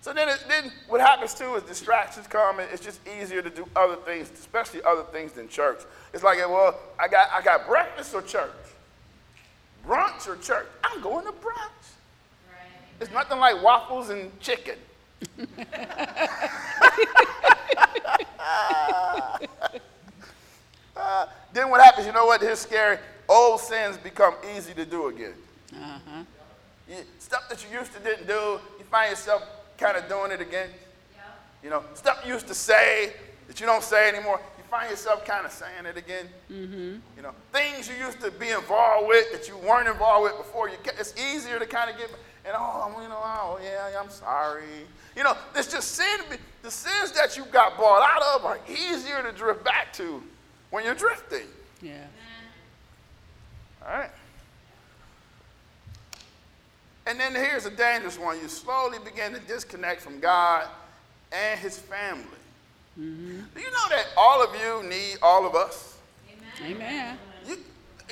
So 0.00 0.12
then, 0.12 0.28
it, 0.28 0.44
then 0.48 0.70
what 0.86 1.00
happens 1.00 1.34
too 1.34 1.54
is 1.56 1.62
distractions 1.64 2.26
come, 2.26 2.60
and 2.60 2.68
it's 2.72 2.82
just 2.82 3.00
easier 3.20 3.42
to 3.42 3.50
do 3.50 3.66
other 3.74 3.96
things, 3.96 4.30
especially 4.30 4.80
other 4.82 5.02
things 5.02 5.32
than 5.32 5.48
church. 5.48 5.80
It's 6.14 6.22
like, 6.22 6.38
well, 6.38 6.78
I 6.98 7.08
got, 7.08 7.28
I 7.32 7.42
got 7.42 7.66
breakfast 7.66 8.14
or 8.14 8.22
church, 8.22 8.50
brunch 9.86 10.28
or 10.28 10.36
church. 10.36 10.66
I'm 10.84 11.00
going 11.02 11.26
to 11.26 11.32
brunch. 11.32 11.42
Right. 12.48 12.70
It's 13.00 13.12
nothing 13.12 13.38
like 13.38 13.62
waffles 13.62 14.10
and 14.10 14.38
chicken. 14.40 14.76
uh, 18.48 19.38
then 21.52 21.70
what 21.70 21.80
happens? 21.80 22.06
You 22.06 22.12
know 22.12 22.26
what? 22.26 22.40
Here's 22.40 22.60
scary. 22.60 22.98
Old 23.28 23.60
sins 23.60 23.98
become 23.98 24.34
easy 24.56 24.74
to 24.74 24.86
do 24.86 25.08
again. 25.08 25.34
Uh-huh. 25.74 26.22
You, 26.88 26.96
stuff 27.18 27.48
that 27.50 27.64
you 27.64 27.78
used 27.78 27.92
to 27.94 28.00
didn't 28.00 28.26
do, 28.26 28.58
you 28.78 28.84
find 28.90 29.10
yourself 29.10 29.42
kind 29.78 29.96
of 29.96 30.08
doing 30.08 30.32
it 30.32 30.40
again. 30.40 30.70
You 31.62 31.70
know, 31.70 31.82
stuff 31.94 32.22
you 32.24 32.34
used 32.34 32.46
to 32.48 32.54
say 32.54 33.14
that 33.48 33.58
you 33.58 33.66
don't 33.66 33.82
say 33.82 34.08
anymore, 34.08 34.40
you 34.56 34.64
find 34.64 34.90
yourself 34.90 35.24
kind 35.24 35.44
of 35.44 35.50
saying 35.50 35.86
it 35.86 35.96
again. 35.96 36.26
Mm-hmm. 36.50 36.96
You 37.16 37.22
know, 37.22 37.32
things 37.52 37.88
you 37.88 37.94
used 37.96 38.20
to 38.20 38.30
be 38.30 38.50
involved 38.50 39.08
with 39.08 39.32
that 39.32 39.48
you 39.48 39.56
weren't 39.56 39.88
involved 39.88 40.24
with 40.24 40.36
before. 40.36 40.68
You 40.68 40.76
get, 40.84 40.94
it's 41.00 41.14
easier 41.16 41.58
to 41.58 41.66
kind 41.66 41.90
of 41.90 41.96
get 41.96 42.10
and 42.44 42.56
oh, 42.56 42.98
you 43.02 43.08
know, 43.08 43.20
oh 43.20 43.58
yeah, 43.62 44.00
I'm 44.00 44.08
sorry. 44.08 44.64
You 45.16 45.22
know, 45.22 45.36
it's 45.54 45.70
just 45.70 45.92
sin. 45.92 46.20
The 46.62 46.70
sins 46.70 47.12
that 47.12 47.36
you 47.36 47.44
got 47.46 47.76
bought 47.76 48.02
out 48.08 48.22
of 48.36 48.46
are 48.46 48.58
easier 48.68 49.22
to 49.22 49.32
drift 49.32 49.64
back 49.64 49.92
to 49.94 50.22
when 50.70 50.84
you're 50.84 50.94
drifting. 50.94 51.46
Yeah. 51.82 52.06
All 53.84 53.92
right. 53.92 54.10
And 57.08 57.18
then 57.18 57.34
here's 57.34 57.64
a 57.64 57.70
dangerous 57.70 58.18
one. 58.18 58.38
You 58.40 58.48
slowly 58.48 58.98
begin 59.02 59.32
to 59.32 59.40
disconnect 59.40 60.02
from 60.02 60.20
God 60.20 60.68
and 61.32 61.58
his 61.58 61.78
family. 61.78 62.24
Mm-hmm. 63.00 63.40
Do 63.54 63.60
you 63.60 63.70
know 63.70 63.88
that 63.88 64.06
all 64.14 64.42
of 64.42 64.54
you 64.60 64.86
need 64.86 65.16
all 65.22 65.46
of 65.46 65.54
us? 65.54 65.96
Amen. 66.60 66.76
Amen. 66.76 67.18
You, 67.46 67.56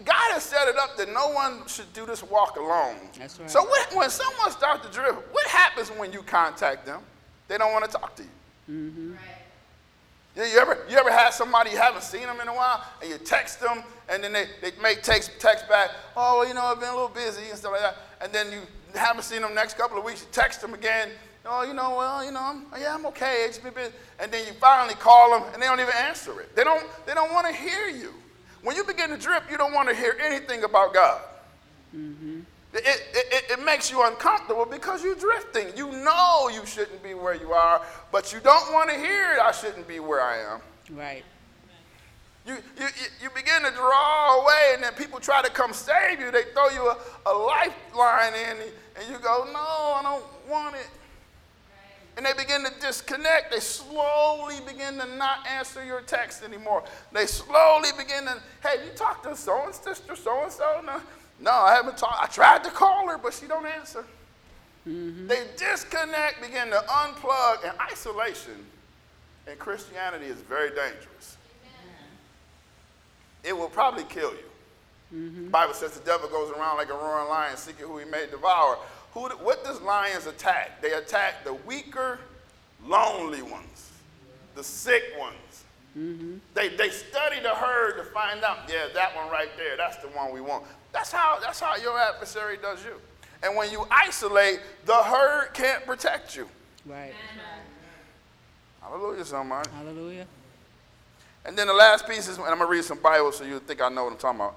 God 0.03 0.33
has 0.33 0.45
set 0.45 0.67
it 0.69 0.77
up 0.79 0.97
that 0.97 1.13
no 1.13 1.29
one 1.29 1.67
should 1.67 1.93
do 1.93 2.07
this 2.07 2.23
walk 2.23 2.57
alone. 2.57 2.97
That's 3.19 3.39
right. 3.39 3.51
So 3.51 3.65
when, 3.65 3.99
when 3.99 4.11
someone 4.11 4.51
starts 4.51 4.87
to 4.87 4.93
drift, 4.93 5.19
what 5.31 5.47
happens 5.49 5.91
when 5.91 6.11
you 6.11 6.23
contact 6.23 6.87
them? 6.87 7.01
They 7.49 7.59
don't 7.59 7.73
want 7.73 7.85
to 7.85 7.91
talk 7.91 8.17
to 8.17 8.23
you. 8.23 8.29
Mm-hmm. 8.71 9.13
Right. 9.13 9.21
You 10.37 10.59
ever, 10.59 10.79
you 10.89 10.97
ever 10.97 11.11
had 11.11 11.31
somebody 11.31 11.71
you 11.71 11.79
haven't 11.79 12.03
seen 12.03 12.23
them 12.23 12.41
in 12.41 12.49
a 12.49 12.55
while 12.55 12.85
and 13.01 13.11
you 13.11 13.19
text 13.19 13.61
them 13.61 13.83
and 14.09 14.23
then 14.23 14.33
they, 14.33 14.47
they 14.63 14.71
make 14.83 15.03
text, 15.03 15.33
text 15.39 15.69
back, 15.69 15.91
oh, 16.17 16.39
well, 16.39 16.49
you 16.49 16.55
know, 16.55 16.63
I've 16.63 16.79
been 16.79 16.91
a 16.91 16.95
little 16.95 17.09
busy 17.09 17.49
and 17.49 17.59
stuff 17.59 17.73
like 17.73 17.81
that. 17.81 17.97
And 18.21 18.33
then 18.33 18.53
you 18.53 18.61
haven't 18.95 19.25
seen 19.25 19.43
them 19.43 19.55
next 19.55 19.77
couple 19.77 19.99
of 19.99 20.05
weeks, 20.05 20.23
you 20.23 20.29
text 20.33 20.61
them 20.61 20.75
again, 20.75 21.11
oh, 21.47 21.63
you 21.63 21.75
know, 21.75 21.97
well, 21.97 22.25
you 22.25 22.33
know, 22.33 22.41
I'm, 22.41 22.67
yeah, 22.81 22.95
I'm 22.95 23.07
okay. 23.07 23.45
It's 23.47 23.59
been. 23.59 23.73
And 24.19 24.33
then 24.33 24.47
you 24.47 24.53
finally 24.55 24.95
call 24.95 25.39
them 25.39 25.49
and 25.53 25.63
they 25.63 25.67
don't 25.67 25.81
even 25.81 25.95
answer 25.95 26.41
it. 26.41 26.55
They 26.57 26.65
don't, 26.65 26.85
they 27.07 27.15
don't 27.15 27.33
want 27.33 27.47
to 27.47 27.53
hear 27.53 27.89
you. 27.89 28.13
When 28.63 28.75
you 28.77 28.85
begin 28.85 29.11
to 29.11 29.17
drip, 29.17 29.45
you 29.51 29.57
don't 29.57 29.73
want 29.73 29.89
to 29.89 29.95
hear 29.95 30.17
anything 30.21 30.65
about 30.65 30.93
God. 30.93 31.21
Mm-hmm. 31.97 32.41
It, 32.75 33.03
it, 33.15 33.45
it, 33.53 33.65
makes 33.65 33.91
you 33.91 34.07
uncomfortable 34.07 34.67
because 34.67 35.03
you're 35.03 35.15
drifting. 35.15 35.69
You 35.77 35.91
know 35.93 36.51
you 36.53 36.67
shouldn't 36.67 37.03
be 37.03 37.15
where 37.15 37.35
you 37.35 37.53
are, 37.53 37.81
but 38.13 38.35
you 38.35 38.41
don't 38.41 38.73
want 38.73 38.91
to 38.91 38.97
hear 38.97 39.39
I 39.41 39.53
shouldn't 39.53 39.89
be 39.89 39.99
where 39.99 40.21
I 40.21 40.55
am. 40.55 40.61
Right. 40.91 41.25
You, 42.47 42.55
you, 42.79 42.87
you 43.23 43.31
begin 43.35 43.63
to 43.65 43.71
draw 43.73 44.41
away, 44.41 44.73
and 44.75 44.83
then 44.83 44.93
people 44.93 45.19
try 45.19 45.43
to 45.43 45.51
come 45.51 45.73
save 45.73 46.21
you. 46.21 46.31
They 46.31 46.45
throw 46.55 46.69
you 46.69 46.89
a, 46.89 46.97
a 47.27 47.33
lifeline 47.33 48.35
in, 48.35 48.57
and 48.97 49.11
you 49.11 49.19
go, 49.19 49.49
No, 49.53 49.59
I 49.59 50.01
don't 50.03 50.51
want 50.51 50.77
it. 50.77 50.87
And 52.17 52.25
they 52.25 52.33
begin 52.33 52.65
to 52.65 52.73
disconnect. 52.81 53.53
They 53.53 53.61
slowly 53.61 54.57
begin 54.67 54.99
to 54.99 55.07
not 55.17 55.47
answer 55.47 55.85
your 55.85 56.01
text 56.01 56.43
anymore. 56.43 56.83
They 57.13 57.27
slowly 57.27 57.91
begin 57.99 58.25
to, 58.25 58.41
hey, 58.63 58.87
you 58.87 58.93
talked 58.97 59.25
to 59.25 59.37
so 59.37 59.67
and 59.67 59.75
sister 59.75 60.17
so 60.17 60.43
and 60.45 60.51
so? 60.51 60.81
No, 60.87 61.01
no, 61.41 61.51
I 61.51 61.75
haven't 61.75 61.99
talked. 61.99 62.23
I 62.23 62.27
tried 62.27 62.65
to 62.65 62.71
call 62.71 63.09
her, 63.09 63.19
but 63.19 63.35
she 63.35 63.47
don't 63.47 63.67
answer. 63.67 64.05
Mm-hmm. 64.89 65.27
They 65.27 65.45
disconnect, 65.59 66.41
begin 66.41 66.71
to 66.71 66.83
unplug, 66.89 67.65
and 67.65 67.79
isolation 67.81 68.65
in 69.51 69.57
Christianity 69.59 70.27
is 70.27 70.41
very 70.41 70.71
dangerous. 70.71 71.36
Amen. 73.47 73.57
It 73.57 73.59
will 73.59 73.69
probably 73.69 74.05
kill 74.05 74.33
you. 74.33 74.39
Mm-hmm. 75.15 75.45
The 75.45 75.51
Bible 75.51 75.75
says 75.75 75.93
the 75.93 76.05
devil 76.05 76.29
goes 76.29 76.51
around 76.51 76.79
like 76.79 76.91
a 76.91 76.95
roaring 76.95 77.29
lion, 77.29 77.57
seeking 77.57 77.87
who 77.87 77.99
he 77.99 78.05
may 78.05 78.27
devour. 78.31 78.79
Who, 79.15 79.29
what 79.29 79.65
does 79.65 79.81
lions 79.81 80.27
attack? 80.27 80.83
They 80.83 80.93
attack 80.93 81.45
the 81.45 81.55
weaker, 81.55 82.19
lonely 82.85 83.43
ones, 83.43 83.93
the 84.55 84.65
sick 84.65 85.03
ones. 85.19 85.65
Mm-hmm. 85.97 86.35
They, 86.55 86.69
they 86.69 86.91
study 86.91 87.41
the 87.41 87.55
herd 87.55 87.97
to 87.97 88.05
find 88.05 88.45
out, 88.45 88.69
yeah, 88.69 88.89
that 88.93 89.17
one 89.17 89.31
right 89.31 89.49
there, 89.57 89.77
that's 89.77 89.97
the 89.99 90.09
one 90.09 90.35
we 90.35 90.43
want. 90.43 90.65
That's 90.93 91.11
how, 91.11 91.39
that's 91.41 91.61
how 91.61 91.77
your 91.77 91.99
adversary 91.99 92.59
does 92.61 92.85
you. 92.85 93.01
And 93.43 93.57
when 93.57 93.71
you 93.71 93.87
isolate, 93.91 94.61
the 94.85 94.97
herd 94.97 95.55
can't 95.55 95.87
protect 95.87 96.37
you. 96.37 96.49
Right. 96.85 97.13
Hallelujah, 98.83 99.25
somebody. 99.25 99.71
Hallelujah. 99.71 100.27
And 101.47 101.57
then 101.57 101.67
the 101.69 101.75
last 101.75 102.07
piece 102.07 102.29
is, 102.29 102.37
and 102.37 102.47
I'm 102.47 102.59
going 102.59 102.69
to 102.69 102.73
read 102.73 102.85
some 102.85 102.99
Bible 102.99 103.33
so 103.33 103.45
you 103.45 103.59
think 103.61 103.81
I 103.81 103.89
know 103.89 104.05
what 104.05 104.13
I'm 104.13 104.19
talking 104.19 104.41
about. 104.41 104.57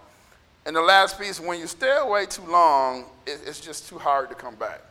And 0.65 0.75
the 0.75 0.81
last 0.81 1.19
piece, 1.19 1.39
when 1.39 1.59
you 1.59 1.67
stay 1.67 1.97
away 1.97 2.25
too 2.25 2.43
long, 2.43 3.05
it, 3.25 3.39
it's 3.45 3.59
just 3.59 3.87
too 3.87 3.97
hard 3.97 4.29
to 4.29 4.35
come 4.35 4.55
back. 4.55 4.81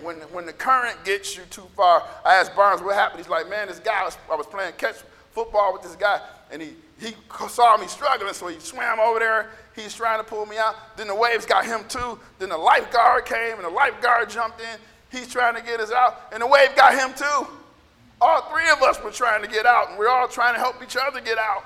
When, 0.00 0.16
when 0.16 0.46
the 0.46 0.52
current 0.52 0.96
gets 1.04 1.36
you 1.36 1.42
too 1.50 1.66
far, 1.74 2.04
I 2.24 2.34
asked 2.34 2.54
Barnes 2.54 2.80
what 2.82 2.94
happened. 2.94 3.20
He's 3.20 3.28
like, 3.28 3.50
man, 3.50 3.66
this 3.66 3.80
guy, 3.80 4.04
was, 4.04 4.16
I 4.30 4.36
was 4.36 4.46
playing 4.46 4.74
catch 4.78 4.96
football 5.32 5.72
with 5.72 5.82
this 5.82 5.96
guy, 5.96 6.20
and 6.52 6.62
he, 6.62 6.70
he 7.00 7.14
saw 7.48 7.76
me 7.76 7.88
struggling, 7.88 8.32
so 8.32 8.46
he 8.46 8.60
swam 8.60 9.00
over 9.00 9.18
there 9.18 9.50
He's 9.74 9.94
trying 9.94 10.18
to 10.18 10.24
pull 10.24 10.46
me 10.46 10.58
out. 10.58 10.96
Then 10.96 11.08
the 11.08 11.14
waves 11.14 11.46
got 11.46 11.64
him 11.64 11.80
too. 11.88 12.18
Then 12.38 12.50
the 12.50 12.58
lifeguard 12.58 13.24
came 13.24 13.56
and 13.56 13.64
the 13.64 13.70
lifeguard 13.70 14.28
jumped 14.28 14.60
in. 14.60 14.78
He's 15.10 15.28
trying 15.28 15.54
to 15.54 15.62
get 15.62 15.80
us 15.80 15.90
out. 15.90 16.28
And 16.32 16.42
the 16.42 16.46
wave 16.46 16.74
got 16.76 16.94
him 16.94 17.14
too. 17.16 17.46
All 18.22 18.42
three 18.42 18.70
of 18.70 18.80
us 18.82 19.02
were 19.02 19.10
trying 19.10 19.42
to 19.42 19.48
get 19.48 19.66
out, 19.66 19.90
and 19.90 19.98
we're 19.98 20.08
all 20.08 20.28
trying 20.28 20.54
to 20.54 20.60
help 20.60 20.80
each 20.80 20.96
other 20.96 21.20
get 21.20 21.38
out. 21.38 21.64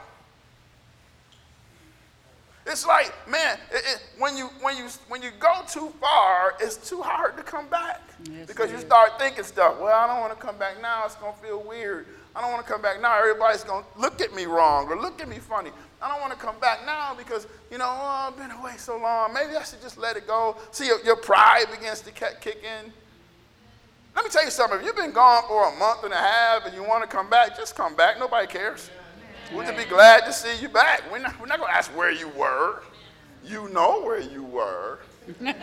It's 2.66 2.86
like, 2.86 3.12
man, 3.28 3.58
it, 3.70 3.84
it, 3.84 4.02
when, 4.18 4.38
you, 4.38 4.46
when, 4.62 4.74
you, 4.78 4.88
when 5.08 5.22
you 5.22 5.32
go 5.38 5.60
too 5.68 5.92
far, 6.00 6.54
it's 6.58 6.76
too 6.76 7.02
hard 7.02 7.36
to 7.36 7.42
come 7.42 7.68
back. 7.68 8.00
Yes, 8.24 8.46
because 8.46 8.72
you 8.72 8.78
start 8.78 9.18
thinking 9.18 9.44
stuff. 9.44 9.78
Well, 9.78 9.94
I 9.94 10.06
don't 10.06 10.20
want 10.20 10.32
to 10.32 10.44
come 10.44 10.56
back 10.56 10.80
now. 10.80 11.04
It's 11.04 11.14
going 11.16 11.34
to 11.34 11.38
feel 11.40 11.62
weird. 11.62 12.06
I 12.34 12.40
don't 12.40 12.50
want 12.50 12.66
to 12.66 12.72
come 12.72 12.80
back 12.80 13.02
now. 13.02 13.18
Everybody's 13.18 13.62
going 13.62 13.84
to 13.84 14.00
look 14.00 14.22
at 14.22 14.34
me 14.34 14.46
wrong 14.46 14.88
or 14.88 14.98
look 14.98 15.20
at 15.20 15.28
me 15.28 15.38
funny. 15.38 15.70
I 16.00 16.08
don't 16.08 16.22
want 16.22 16.32
to 16.32 16.38
come 16.38 16.58
back 16.58 16.86
now 16.86 17.14
because, 17.14 17.46
you 17.70 17.76
know, 17.76 17.86
oh, 17.86 18.30
I've 18.30 18.36
been 18.36 18.50
away 18.50 18.76
so 18.78 18.96
long. 18.96 19.34
Maybe 19.34 19.56
I 19.56 19.62
should 19.62 19.82
just 19.82 19.98
let 19.98 20.16
it 20.16 20.26
go. 20.26 20.56
See, 20.70 20.86
your, 20.86 21.02
your 21.04 21.16
pride 21.16 21.66
begins 21.70 22.00
to 22.00 22.10
kick 22.10 22.64
in. 22.64 22.92
Let 24.16 24.24
me 24.24 24.30
tell 24.30 24.44
you 24.46 24.50
something. 24.50 24.80
If 24.80 24.86
you've 24.86 24.96
been 24.96 25.12
gone 25.12 25.44
for 25.46 25.68
a 25.68 25.76
month 25.76 26.04
and 26.04 26.12
a 26.14 26.16
half 26.16 26.64
and 26.64 26.74
you 26.74 26.82
want 26.82 27.02
to 27.02 27.08
come 27.08 27.28
back, 27.28 27.54
just 27.54 27.76
come 27.76 27.94
back. 27.94 28.18
Nobody 28.18 28.46
cares. 28.46 28.90
We'll 29.52 29.66
just 29.66 29.76
be 29.76 29.84
glad 29.84 30.24
to 30.24 30.32
see 30.32 30.58
you 30.60 30.70
back. 30.70 31.02
We're 31.12 31.18
not, 31.18 31.38
we're 31.38 31.46
not 31.46 31.58
going 31.58 31.70
to 31.70 31.76
ask 31.76 31.94
where 31.94 32.10
you 32.10 32.28
were. 32.28 32.82
You 33.44 33.68
know 33.68 34.02
where 34.02 34.20
you 34.20 34.42
were. 34.42 35.00
I'm 35.38 35.54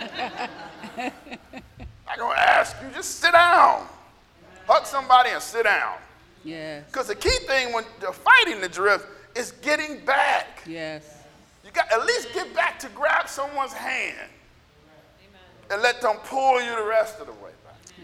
going 2.16 2.36
to 2.36 2.40
ask 2.40 2.76
you. 2.84 2.90
Just 2.94 3.20
sit 3.20 3.32
down. 3.32 3.88
Hug 4.68 4.86
somebody 4.86 5.32
and 5.32 5.42
sit 5.42 5.64
down. 5.64 5.96
Yes. 6.44 6.86
Because 6.92 7.08
the 7.08 7.16
key 7.16 7.38
thing 7.48 7.74
when 7.74 7.84
you're 8.02 8.14
fighting 8.14 8.62
the 8.62 8.70
drift 8.70 9.08
is 9.36 9.52
getting 9.64 10.06
back. 10.06 10.62
Yes. 10.68 11.24
You 11.66 11.72
got 11.72 11.92
at 11.92 12.06
least 12.06 12.28
get 12.36 12.54
back 12.54 12.78
to 12.80 12.90
grab 12.90 13.28
someone's 13.28 13.74
hand 13.74 14.16
Amen. 14.20 15.42
and 15.72 15.82
let 15.82 16.02
them 16.02 16.18
pull 16.26 16.62
you 16.62 16.76
the 16.76 16.86
rest 16.86 17.20
of 17.20 17.26
the 17.26 17.34
way. 17.34 17.50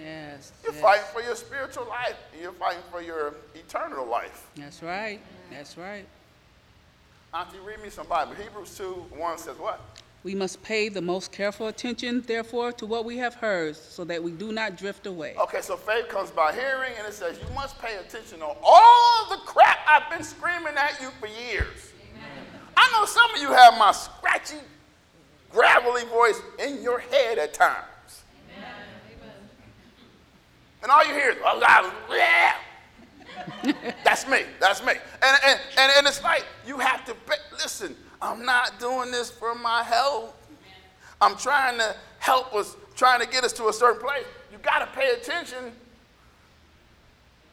Yes. 0.03 0.51
You're 0.63 0.73
yes. 0.73 0.81
fighting 0.81 1.05
for 1.13 1.21
your 1.21 1.35
spiritual 1.35 1.87
life. 1.87 2.15
You're 2.39 2.51
fighting 2.53 2.83
for 2.91 3.01
your 3.01 3.35
eternal 3.55 4.05
life. 4.05 4.47
That's 4.55 4.81
right. 4.81 5.19
That's 5.51 5.77
right. 5.77 6.05
Auntie, 7.33 7.59
read 7.59 7.81
me 7.81 7.89
some 7.89 8.07
Bible. 8.07 8.33
Hebrews 8.33 8.75
2 8.77 8.85
1 9.15 9.37
says 9.37 9.57
what? 9.57 9.81
We 10.23 10.35
must 10.35 10.61
pay 10.63 10.89
the 10.89 11.01
most 11.01 11.31
careful 11.31 11.67
attention, 11.67 12.21
therefore, 12.21 12.73
to 12.73 12.85
what 12.85 13.05
we 13.05 13.17
have 13.17 13.35
heard, 13.35 13.77
so 13.77 14.03
that 14.03 14.21
we 14.21 14.31
do 14.31 14.51
not 14.51 14.75
drift 14.75 15.05
away. 15.05 15.35
Okay, 15.39 15.61
so 15.61 15.77
faith 15.77 16.09
comes 16.09 16.29
by 16.29 16.53
hearing, 16.53 16.91
and 16.97 17.07
it 17.07 17.13
says 17.13 17.39
you 17.39 17.55
must 17.55 17.79
pay 17.79 17.95
attention 17.97 18.41
on 18.41 18.57
all 18.61 19.29
the 19.29 19.37
crap 19.45 19.79
I've 19.87 20.09
been 20.09 20.23
screaming 20.23 20.73
at 20.75 20.99
you 20.99 21.09
for 21.21 21.27
years. 21.27 21.93
Amen. 22.11 22.45
I 22.75 22.91
know 22.91 23.05
some 23.05 23.33
of 23.33 23.41
you 23.41 23.53
have 23.53 23.77
my 23.77 23.93
scratchy, 23.93 24.57
gravelly 25.51 26.03
voice 26.05 26.41
in 26.65 26.81
your 26.81 26.99
head 26.99 27.37
at 27.37 27.53
times. 27.53 27.85
And 30.81 30.91
all 30.91 31.05
you 31.05 31.13
hear 31.13 31.31
is, 31.31 31.37
oh 31.43 31.59
God, 31.59 31.93
yeah. 32.09 32.53
That's 34.03 34.27
me. 34.27 34.43
That's 34.59 34.83
me. 34.85 34.93
And, 35.21 35.37
and, 35.45 35.59
and, 35.77 35.91
and 35.97 36.07
it's 36.07 36.23
like 36.23 36.45
you 36.65 36.77
have 36.77 37.05
to 37.05 37.15
listen. 37.53 37.95
I'm 38.21 38.45
not 38.45 38.79
doing 38.79 39.11
this 39.11 39.31
for 39.31 39.55
my 39.55 39.83
health. 39.83 40.35
I'm 41.21 41.35
trying 41.35 41.77
to 41.77 41.95
help 42.19 42.53
us, 42.53 42.75
trying 42.95 43.19
to 43.21 43.27
get 43.27 43.43
us 43.43 43.53
to 43.53 43.67
a 43.67 43.73
certain 43.73 44.01
place. 44.01 44.25
You 44.51 44.57
got 44.59 44.79
to 44.79 44.87
pay 44.87 45.11
attention, 45.11 45.71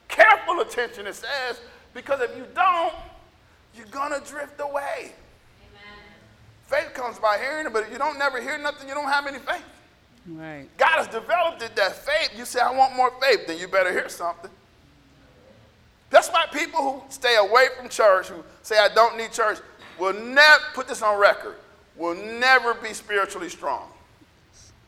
careful 0.08 0.60
attention, 0.60 1.06
it 1.06 1.14
says, 1.14 1.60
because 1.94 2.20
if 2.20 2.36
you 2.36 2.46
don't, 2.54 2.94
you're 3.74 3.86
going 3.86 4.12
to 4.12 4.26
drift 4.28 4.60
away. 4.60 5.12
Amen. 5.62 6.06
Faith 6.66 6.94
comes 6.94 7.18
by 7.18 7.38
hearing, 7.38 7.66
but 7.72 7.84
if 7.84 7.92
you 7.92 7.98
don't 7.98 8.18
never 8.18 8.40
hear 8.40 8.58
nothing, 8.58 8.88
you 8.88 8.94
don't 8.94 9.10
have 9.10 9.26
any 9.26 9.38
faith. 9.38 9.64
Right. 10.28 10.66
God 10.76 10.98
has 10.98 11.08
developed 11.08 11.62
it 11.62 11.76
that 11.76 11.94
faith. 11.94 12.32
You 12.36 12.44
say, 12.44 12.60
I 12.60 12.72
want 12.76 12.96
more 12.96 13.12
faith, 13.20 13.46
then 13.46 13.58
you 13.58 13.68
better 13.68 13.92
hear 13.92 14.08
something. 14.08 14.50
That's 16.10 16.28
why 16.28 16.46
people 16.52 16.82
who 16.82 17.02
stay 17.10 17.36
away 17.36 17.68
from 17.76 17.88
church, 17.88 18.28
who 18.28 18.42
say, 18.62 18.78
I 18.78 18.88
don't 18.94 19.16
need 19.16 19.32
church, 19.32 19.58
will 19.98 20.14
never, 20.14 20.62
put 20.74 20.88
this 20.88 21.02
on 21.02 21.18
record, 21.18 21.56
will 21.96 22.14
never 22.14 22.74
be 22.74 22.92
spiritually 22.92 23.48
strong. 23.48 23.88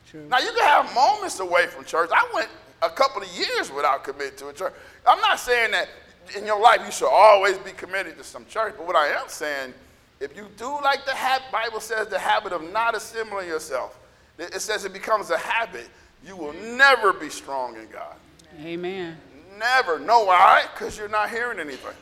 True. 0.07 0.25
Now, 0.27 0.39
you 0.39 0.51
can 0.51 0.65
have 0.65 0.93
moments 0.95 1.39
away 1.39 1.67
from 1.67 1.85
church. 1.85 2.09
I 2.13 2.29
went 2.33 2.49
a 2.81 2.89
couple 2.89 3.21
of 3.21 3.27
years 3.29 3.71
without 3.71 4.03
committing 4.03 4.37
to 4.37 4.47
a 4.47 4.53
church. 4.53 4.73
I'm 5.05 5.19
not 5.21 5.39
saying 5.39 5.71
that 5.71 5.89
in 6.35 6.45
your 6.45 6.59
life 6.59 6.81
you 6.85 6.91
should 6.91 7.09
always 7.09 7.57
be 7.59 7.71
committed 7.71 8.17
to 8.17 8.23
some 8.23 8.45
church, 8.45 8.75
but 8.77 8.85
what 8.87 8.95
I 8.95 9.07
am 9.07 9.27
saying, 9.27 9.73
if 10.19 10.35
you 10.35 10.47
do 10.57 10.69
like 10.81 11.05
the 11.05 11.13
habit, 11.13 11.51
Bible 11.51 11.79
says 11.79 12.07
the 12.07 12.19
habit 12.19 12.53
of 12.53 12.71
not 12.71 12.95
assembling 12.95 13.47
yourself, 13.47 13.97
it 14.39 14.61
says 14.61 14.85
it 14.85 14.93
becomes 14.93 15.29
a 15.29 15.37
habit, 15.37 15.89
you 16.25 16.35
will 16.35 16.53
never 16.53 17.13
be 17.13 17.29
strong 17.29 17.75
in 17.75 17.87
God. 17.89 18.15
Amen. 18.61 19.17
Never. 19.57 19.99
Know 19.99 20.25
why? 20.25 20.65
Because 20.73 20.97
you're 20.97 21.09
not 21.09 21.29
hearing 21.29 21.59
anything. 21.59 21.95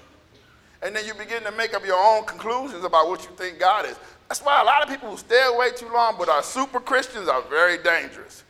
And 0.82 0.96
then 0.96 1.06
you 1.06 1.13
begin 1.13 1.44
to 1.44 1.51
make 1.51 1.74
up 1.74 1.86
your 1.86 1.98
own 1.98 2.25
conclusions 2.25 2.84
about 2.84 3.08
what 3.08 3.24
you 3.24 3.32
think 3.36 3.60
God 3.60 3.86
is. 3.86 3.98
That's 4.27 4.41
why 4.41 4.62
a 4.62 4.63
lot 4.63 4.84
of 4.84 4.89
people 4.89 5.10
who 5.10 5.17
stay 5.17 5.44
away 5.51 5.72
too 5.72 5.91
long 5.91 6.15
but 6.17 6.29
are 6.29 6.44
super 6.44 6.79
Christians 6.79 7.27
are 7.27 7.41
very 7.44 7.77
dangerous. 7.82 8.44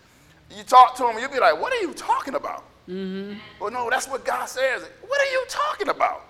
You 0.56 0.64
talk 0.64 0.96
to 0.98 1.04
them, 1.04 1.18
you'll 1.20 1.32
be 1.32 1.40
like, 1.40 1.60
What 1.60 1.72
are 1.74 1.82
you 1.82 1.94
talking 1.94 2.36
about? 2.36 2.64
Mm-hmm. 2.88 3.38
Well, 3.60 3.72
no, 3.72 3.90
that's 3.90 4.08
what 4.08 4.24
God 4.26 4.46
says. 4.46 4.88
What 5.06 5.22
are 5.22 5.32
you 5.32 5.46
talking 5.50 5.90
about? 5.90 6.27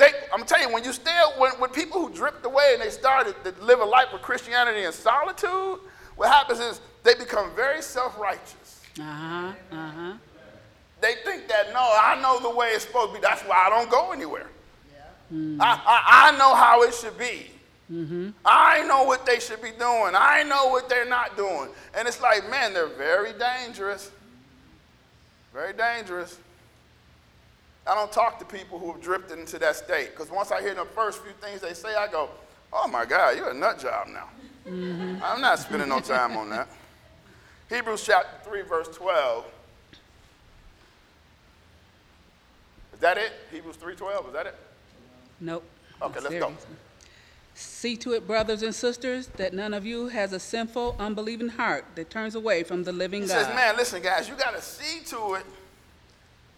They, 0.00 0.12
I'm 0.32 0.46
telling 0.46 0.68
you, 0.68 0.74
when 0.74 0.82
you 0.82 0.94
stay, 0.94 1.14
when, 1.36 1.52
when 1.60 1.68
people 1.68 2.00
who 2.00 2.10
drift 2.14 2.44
away 2.46 2.70
and 2.72 2.80
they 2.82 2.88
started 2.88 3.34
to 3.44 3.54
live 3.62 3.80
a 3.80 3.84
life 3.84 4.08
of 4.14 4.22
Christianity 4.22 4.84
in 4.84 4.92
solitude, 4.92 5.78
what 6.16 6.30
happens 6.30 6.58
is 6.58 6.80
they 7.02 7.14
become 7.14 7.54
very 7.54 7.82
self-righteous. 7.82 8.80
Uh 8.98 9.02
huh. 9.02 9.52
Uh 9.70 9.90
huh. 9.90 10.12
They 11.02 11.16
think 11.24 11.48
that, 11.48 11.74
no, 11.74 11.80
I 11.80 12.18
know 12.22 12.40
the 12.40 12.56
way 12.56 12.68
it's 12.68 12.84
supposed 12.84 13.12
to 13.12 13.18
be. 13.18 13.20
That's 13.20 13.42
why 13.42 13.66
I 13.66 13.68
don't 13.68 13.90
go 13.90 14.12
anywhere. 14.12 14.48
I, 15.32 15.80
I, 15.86 16.32
I 16.32 16.38
know 16.38 16.54
how 16.54 16.82
it 16.82 16.94
should 16.94 17.18
be. 17.18 17.50
Mm-hmm. 17.92 18.30
I 18.44 18.82
know 18.86 19.04
what 19.04 19.26
they 19.26 19.38
should 19.38 19.60
be 19.60 19.70
doing. 19.70 20.14
I 20.14 20.44
know 20.44 20.68
what 20.68 20.88
they're 20.88 21.08
not 21.08 21.36
doing. 21.36 21.68
And 21.94 22.08
it's 22.08 22.22
like, 22.22 22.48
man, 22.50 22.72
they're 22.72 22.86
very 22.86 23.32
dangerous. 23.32 24.10
Very 25.52 25.72
dangerous. 25.72 26.38
I 27.86 27.94
don't 27.94 28.12
talk 28.12 28.38
to 28.38 28.44
people 28.44 28.78
who 28.78 28.92
have 28.92 29.00
drifted 29.00 29.38
into 29.38 29.58
that 29.58 29.76
state 29.76 30.10
because 30.10 30.30
once 30.30 30.52
I 30.52 30.60
hear 30.60 30.74
the 30.74 30.84
first 30.84 31.22
few 31.22 31.32
things 31.40 31.60
they 31.60 31.74
say, 31.74 31.94
I 31.94 32.06
go, 32.06 32.28
oh 32.72 32.86
my 32.88 33.04
God, 33.04 33.36
you're 33.36 33.50
a 33.50 33.54
nut 33.54 33.78
job 33.78 34.08
now. 34.08 34.28
Mm-hmm. 34.66 35.22
I'm 35.22 35.40
not 35.40 35.58
spending 35.58 35.88
no 35.88 36.00
time 36.00 36.36
on 36.36 36.50
that. 36.50 36.68
Hebrews 37.68 38.04
chapter 38.04 38.48
3, 38.48 38.62
verse 38.62 38.88
12. 38.88 39.44
Is 43.00 43.02
that 43.02 43.16
it? 43.16 43.32
Hebrews 43.50 43.76
3:12, 43.76 44.26
is 44.26 44.32
that 44.34 44.44
it? 44.44 44.54
Nope. 45.40 45.64
Okay, 46.02 46.20
let's 46.20 46.34
go. 46.34 46.52
See 47.54 47.96
to 47.96 48.12
it, 48.12 48.26
brothers 48.26 48.62
and 48.62 48.74
sisters, 48.74 49.28
that 49.38 49.54
none 49.54 49.72
of 49.72 49.86
you 49.86 50.08
has 50.08 50.34
a 50.34 50.38
sinful, 50.38 50.96
unbelieving 50.98 51.48
heart 51.48 51.86
that 51.94 52.10
turns 52.10 52.34
away 52.34 52.62
from 52.62 52.84
the 52.84 52.92
living 52.92 53.22
He 53.22 53.28
God. 53.28 53.46
says, 53.46 53.54
man, 53.54 53.74
listen, 53.78 54.02
guys, 54.02 54.28
you 54.28 54.34
got 54.34 54.54
to 54.54 54.60
see 54.60 55.02
to 55.06 55.34
it 55.34 55.46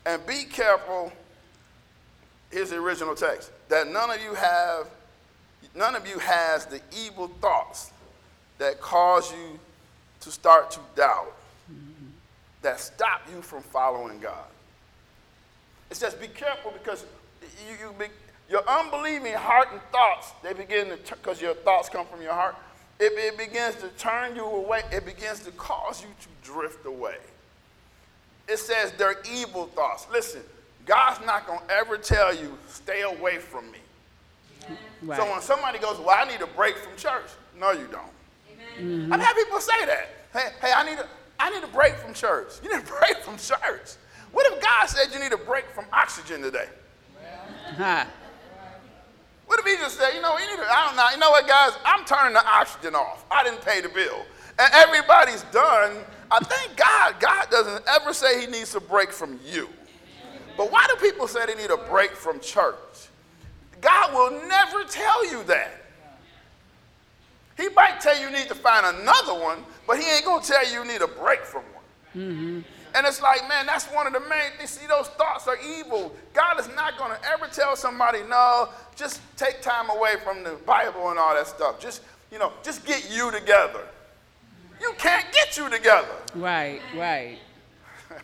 and 0.06 0.25
be 0.26 0.44
careful. 0.44 1.12
Here's 2.50 2.71
the 2.71 2.76
original 2.76 3.14
text 3.14 3.50
that 3.68 3.88
none 3.88 4.11
of 4.11 4.23
you 4.23 4.35
have, 4.35 4.87
none 5.75 5.94
of 5.94 6.06
you 6.06 6.18
has 6.18 6.66
the 6.66 6.80
evil 7.04 7.28
thoughts 7.40 7.90
that 8.59 8.80
cause 8.80 9.32
you 9.32 9.59
to 10.21 10.30
start 10.30 10.71
to 10.71 10.80
doubt, 10.94 11.32
that 12.61 12.78
stop 12.78 13.23
you 13.35 13.40
from 13.42 13.62
following 13.62 14.21
God. 14.21 14.44
It 15.90 15.97
says, 15.97 16.14
be 16.14 16.28
careful 16.28 16.73
because 16.73 17.04
you, 17.66 17.87
you 17.87 17.94
be, 17.99 18.06
your 18.50 18.62
unbelieving 18.68 19.35
heart 19.35 19.68
and 19.73 19.80
thoughts, 19.90 20.33
they 20.42 20.53
begin 20.53 20.88
to, 20.88 20.98
because 21.16 21.40
your 21.40 21.55
thoughts 21.55 21.88
come 21.88 22.07
from 22.07 22.22
your 22.22 22.35
heart, 22.35 22.55
it, 23.00 23.12
it 23.16 23.37
begins 23.37 23.76
to 23.76 23.88
turn 23.98 24.37
you 24.37 24.44
away. 24.44 24.83
It 24.92 25.05
begins 25.05 25.40
to 25.40 25.50
cause 25.53 26.03
you 26.03 26.09
to 26.20 26.29
drift 26.53 26.87
away. 26.87 27.16
It 28.48 28.59
says 28.59 28.92
they're 28.98 29.16
evil 29.33 29.66
thoughts. 29.66 30.07
Listen, 30.11 30.42
God's 30.85 31.24
not 31.24 31.46
going 31.46 31.61
to 31.61 31.72
ever 31.72 31.96
tell 31.96 32.35
you, 32.35 32.57
stay 32.68 33.02
away 33.02 33.38
from 33.38 33.70
me. 33.70 33.78
Right. 35.02 35.18
So 35.18 35.31
when 35.31 35.40
somebody 35.40 35.78
goes, 35.78 35.98
well, 35.98 36.16
I 36.16 36.31
need 36.31 36.40
a 36.40 36.46
break 36.46 36.76
from 36.76 36.96
church, 36.96 37.31
no, 37.59 37.72
you 37.72 37.88
don't. 37.90 39.12
I've 39.12 39.20
had 39.20 39.35
people 39.35 39.61
say 39.61 39.87
that. 39.87 40.09
Hey, 40.33 40.48
hey, 40.61 40.72
I 40.74 40.85
need 40.85 40.98
a, 40.98 41.09
I 41.38 41.50
need 41.50 41.62
a 41.62 41.68
break 41.68 41.94
from 41.96 42.14
church. 42.14 42.55
You 42.62 42.70
need 42.70 42.83
a 42.83 42.87
break 43.00 43.18
from 43.18 43.37
church. 43.37 43.96
What 44.33 44.50
if 44.52 44.62
God 44.62 44.87
said 44.87 45.12
you 45.12 45.20
need 45.20 45.33
a 45.33 45.37
break 45.37 45.68
from 45.70 45.85
oxygen 45.92 46.40
today? 46.40 46.68
Ha. 47.76 48.07
What 49.46 49.61
if 49.61 49.66
he 49.66 49.76
just 49.76 49.98
said, 49.98 50.14
you 50.14 50.22
know, 50.22 50.38
you 50.38 50.46
need 50.48 50.57
to, 50.57 50.62
I 50.62 50.87
don't 50.87 50.96
know, 50.96 51.11
you 51.11 51.18
know 51.18 51.31
what, 51.31 51.46
guys? 51.46 51.72
I'm 51.85 52.05
turning 52.07 52.33
the 52.33 52.46
oxygen 52.46 52.94
off. 52.94 53.24
I 53.31 53.44
didn't 53.44 53.62
pay 53.62 53.81
the 53.83 53.88
bill. 53.88 54.24
And 54.59 54.72
everybody's 54.72 55.42
done. 55.52 55.96
I 56.33 56.38
thank 56.40 56.77
God, 56.77 57.21
God 57.21 57.51
doesn't 57.51 57.85
ever 57.87 58.14
say 58.14 58.40
he 58.40 58.47
needs 58.47 58.75
a 58.75 58.81
break 58.81 59.12
from 59.12 59.38
you. 59.45 59.68
But 60.57 60.73
why 60.73 60.87
do 60.88 60.97
people 60.97 61.29
say 61.29 61.45
they 61.45 61.55
need 61.55 61.71
a 61.71 61.77
break 61.77 62.12
from 62.12 62.40
church? 62.40 62.77
God 63.83 64.14
will 64.14 64.49
never 64.49 64.85
tell 64.85 65.31
you 65.31 65.42
that. 65.45 65.83
He 67.59 67.68
might 67.71 68.01
tell 68.01 68.18
you 68.18 68.29
you 68.29 68.33
need 68.33 68.49
to 68.49 68.55
find 68.55 68.99
another 68.99 69.35
one, 69.35 69.59
but 69.87 69.99
he 69.99 70.11
ain't 70.11 70.25
gonna 70.25 70.42
tell 70.42 70.66
you 70.66 70.81
you 70.81 70.85
need 70.87 71.03
a 71.03 71.07
break 71.07 71.40
from 71.40 71.62
one. 71.64 71.85
Mm-hmm. 72.16 72.61
And 72.95 73.07
it's 73.07 73.21
like, 73.21 73.47
man, 73.49 73.66
that's 73.66 73.87
one 73.87 74.07
of 74.07 74.12
the 74.12 74.21
main 74.21 74.53
things. 74.57 74.71
See, 74.71 74.87
those 74.87 75.09
thoughts 75.09 75.49
are 75.49 75.59
evil. 75.79 76.14
God 76.33 76.61
is 76.61 76.68
not 76.75 76.97
to 76.99 77.29
ever 77.29 77.47
tell 77.47 77.77
somebody, 77.77 78.21
no, 78.29 78.68
just 78.97 79.21
take 79.37 79.61
time 79.61 79.90
away 79.90 80.14
from 80.25 80.45
the 80.45 80.53
Bible 80.66 81.11
and 81.11 81.18
all 81.18 81.35
that 81.35 81.47
stuff. 81.47 81.81
Just, 81.81 82.03
you 82.31 82.38
know, 82.38 82.53
just 82.62 82.87
get 82.87 83.11
you 83.11 83.31
together. 83.31 83.87
You 84.83 84.92
can't 84.99 85.33
get 85.33 85.57
you 85.57 85.71
together. 85.71 86.09
Right, 86.35 86.81
right. 86.97 87.38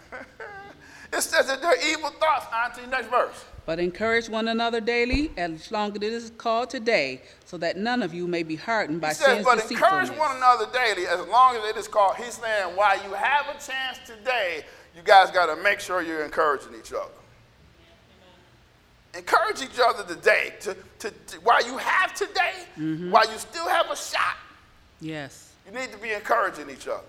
It 1.11 1.23
says 1.23 1.47
that 1.47 1.63
they're 1.63 1.91
evil 1.91 2.11
thoughts. 2.11 2.47
On 2.53 2.71
to 2.75 2.81
the 2.83 2.87
next 2.87 3.09
verse. 3.09 3.47
But 3.65 3.79
encourage 3.79 4.29
one 4.29 4.49
another 4.49 4.79
daily, 4.79 5.31
as 5.39 5.73
long 5.73 5.91
as 5.93 5.97
it 5.97 6.03
is 6.03 6.33
called 6.37 6.69
today, 6.69 7.23
so 7.47 7.57
that 7.57 7.79
none 7.79 8.03
of 8.03 8.13
you 8.13 8.27
may 8.27 8.43
be 8.43 8.57
hardened 8.57 9.01
by 9.01 9.09
He 9.09 9.15
says, 9.15 9.27
sin's 9.27 9.45
but 9.47 9.71
encourage 9.71 10.11
one 10.11 10.37
another 10.37 10.67
daily 10.71 11.07
as 11.07 11.27
long 11.29 11.57
as 11.57 11.65
it 11.65 11.79
is 11.79 11.89
called. 11.89 12.17
He's 12.17 12.35
saying, 12.35 12.77
while 12.77 13.03
you 13.03 13.15
have 13.15 13.47
a 13.49 13.55
chance 13.55 13.99
today, 14.07 14.65
you 14.95 15.01
guys 15.03 15.31
got 15.31 15.47
to 15.47 15.63
make 15.63 15.81
sure 15.81 16.03
you're 16.03 16.27
encouraging 16.27 16.75
each 16.79 16.93
other. 16.93 17.11
Encourage 19.15 19.63
each 19.63 19.81
other 19.83 20.05
today. 20.15 20.53
To, 20.61 20.77
to, 20.99 21.11
to- 21.11 21.41
while 21.41 21.67
you 21.67 21.79
have 21.79 22.13
today, 22.15 22.53
mm-hmm. 22.79 23.11
while 23.11 23.31
you 23.33 23.39
still 23.39 23.67
have 23.67 23.91
a 23.91 23.97
shot, 23.97 24.37
Yes. 25.01 25.48
You 25.69 25.79
need 25.79 25.93
to 25.93 25.99
be 25.99 26.13
encouraging 26.13 26.71
each 26.71 26.89
other. 26.89 27.03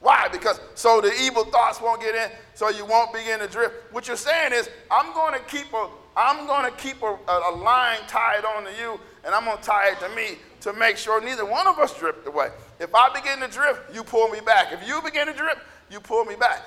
Why? 0.00 0.28
Because 0.32 0.60
so 0.74 1.00
the 1.00 1.12
evil 1.22 1.44
thoughts 1.44 1.80
won't 1.80 2.00
get 2.00 2.14
in, 2.14 2.30
so 2.54 2.70
you 2.70 2.84
won't 2.84 3.12
begin 3.12 3.38
to 3.38 3.46
drift. 3.46 3.74
What 3.92 4.08
you're 4.08 4.16
saying 4.16 4.52
is, 4.52 4.68
I'm 4.90 5.12
going 5.12 5.34
to 5.34 5.40
keep 5.40 5.72
a, 5.72 5.88
I'm 6.16 6.46
going 6.46 6.70
to 6.70 6.76
keep 6.76 7.02
a, 7.02 7.16
a, 7.28 7.54
line 7.54 8.00
tied 8.08 8.44
on 8.44 8.64
to 8.64 8.70
you, 8.80 8.98
and 9.24 9.34
I'm 9.34 9.44
going 9.44 9.58
to 9.58 9.62
tie 9.62 9.90
it 9.92 10.00
to 10.00 10.08
me 10.16 10.38
to 10.62 10.72
make 10.72 10.96
sure 10.96 11.20
neither 11.20 11.44
one 11.44 11.66
of 11.68 11.78
us 11.78 11.96
drift 11.96 12.26
away. 12.26 12.48
If 12.80 12.94
I 12.94 13.12
begin 13.14 13.38
to 13.40 13.48
drift, 13.48 13.94
you 13.94 14.02
pull 14.02 14.28
me 14.28 14.40
back. 14.40 14.72
If 14.72 14.86
you 14.86 15.00
begin 15.02 15.26
to 15.26 15.32
drift, 15.32 15.60
you 15.90 16.00
pull 16.00 16.24
me 16.24 16.34
back. 16.34 16.62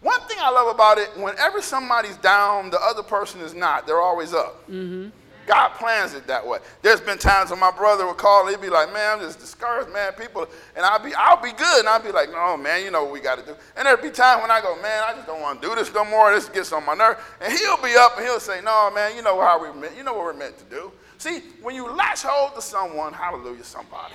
One 0.00 0.20
thing 0.22 0.36
I 0.40 0.50
love 0.50 0.72
about 0.72 0.98
it, 0.98 1.10
whenever 1.16 1.60
somebody's 1.60 2.16
down, 2.18 2.70
the 2.70 2.80
other 2.80 3.02
person 3.02 3.40
is 3.40 3.54
not. 3.54 3.86
They're 3.86 4.00
always 4.00 4.32
up. 4.32 4.62
Mm-hmm. 4.68 5.08
God 5.48 5.70
plans 5.70 6.12
it 6.12 6.26
that 6.26 6.46
way. 6.46 6.58
There's 6.82 7.00
been 7.00 7.16
times 7.16 7.50
when 7.50 7.58
my 7.58 7.70
brother 7.70 8.06
would 8.06 8.18
call, 8.18 8.46
and 8.46 8.50
he'd 8.50 8.60
be 8.60 8.68
like, 8.68 8.92
man, 8.92 9.18
I'm 9.18 9.20
just 9.20 9.40
discouraged, 9.40 9.90
man, 9.90 10.12
people, 10.12 10.46
and 10.76 10.84
I'll 10.84 11.02
be, 11.02 11.14
I'll 11.14 11.42
be 11.42 11.52
good, 11.52 11.80
and 11.80 11.88
I'll 11.88 12.02
be 12.02 12.12
like, 12.12 12.30
no, 12.30 12.56
man, 12.56 12.84
you 12.84 12.90
know 12.90 13.04
what 13.04 13.12
we 13.14 13.20
got 13.20 13.38
to 13.38 13.44
do. 13.44 13.56
And 13.74 13.86
there'll 13.86 14.02
be 14.02 14.10
times 14.10 14.42
when 14.42 14.50
I 14.50 14.60
go, 14.60 14.76
man, 14.82 15.02
I 15.04 15.14
just 15.14 15.26
don't 15.26 15.40
want 15.40 15.62
to 15.62 15.68
do 15.68 15.74
this 15.74 15.92
no 15.92 16.04
more, 16.04 16.32
this 16.34 16.50
gets 16.50 16.70
on 16.72 16.84
my 16.84 16.94
nerve, 16.94 17.16
and 17.40 17.50
he'll 17.50 17.82
be 17.82 17.96
up 17.96 18.18
and 18.18 18.26
he'll 18.26 18.38
say, 18.38 18.60
no, 18.62 18.90
man, 18.94 19.16
you 19.16 19.22
know 19.22 19.40
how 19.40 19.60
we 19.60 19.72
meant, 19.80 19.96
you 19.96 20.04
know 20.04 20.12
what 20.12 20.24
we're 20.24 20.32
meant 20.34 20.58
to 20.58 20.64
do. 20.64 20.92
See, 21.16 21.40
when 21.62 21.74
you 21.74 21.90
latch 21.90 22.22
hold 22.22 22.54
to 22.54 22.62
someone, 22.62 23.14
hallelujah, 23.14 23.64
somebody, 23.64 24.14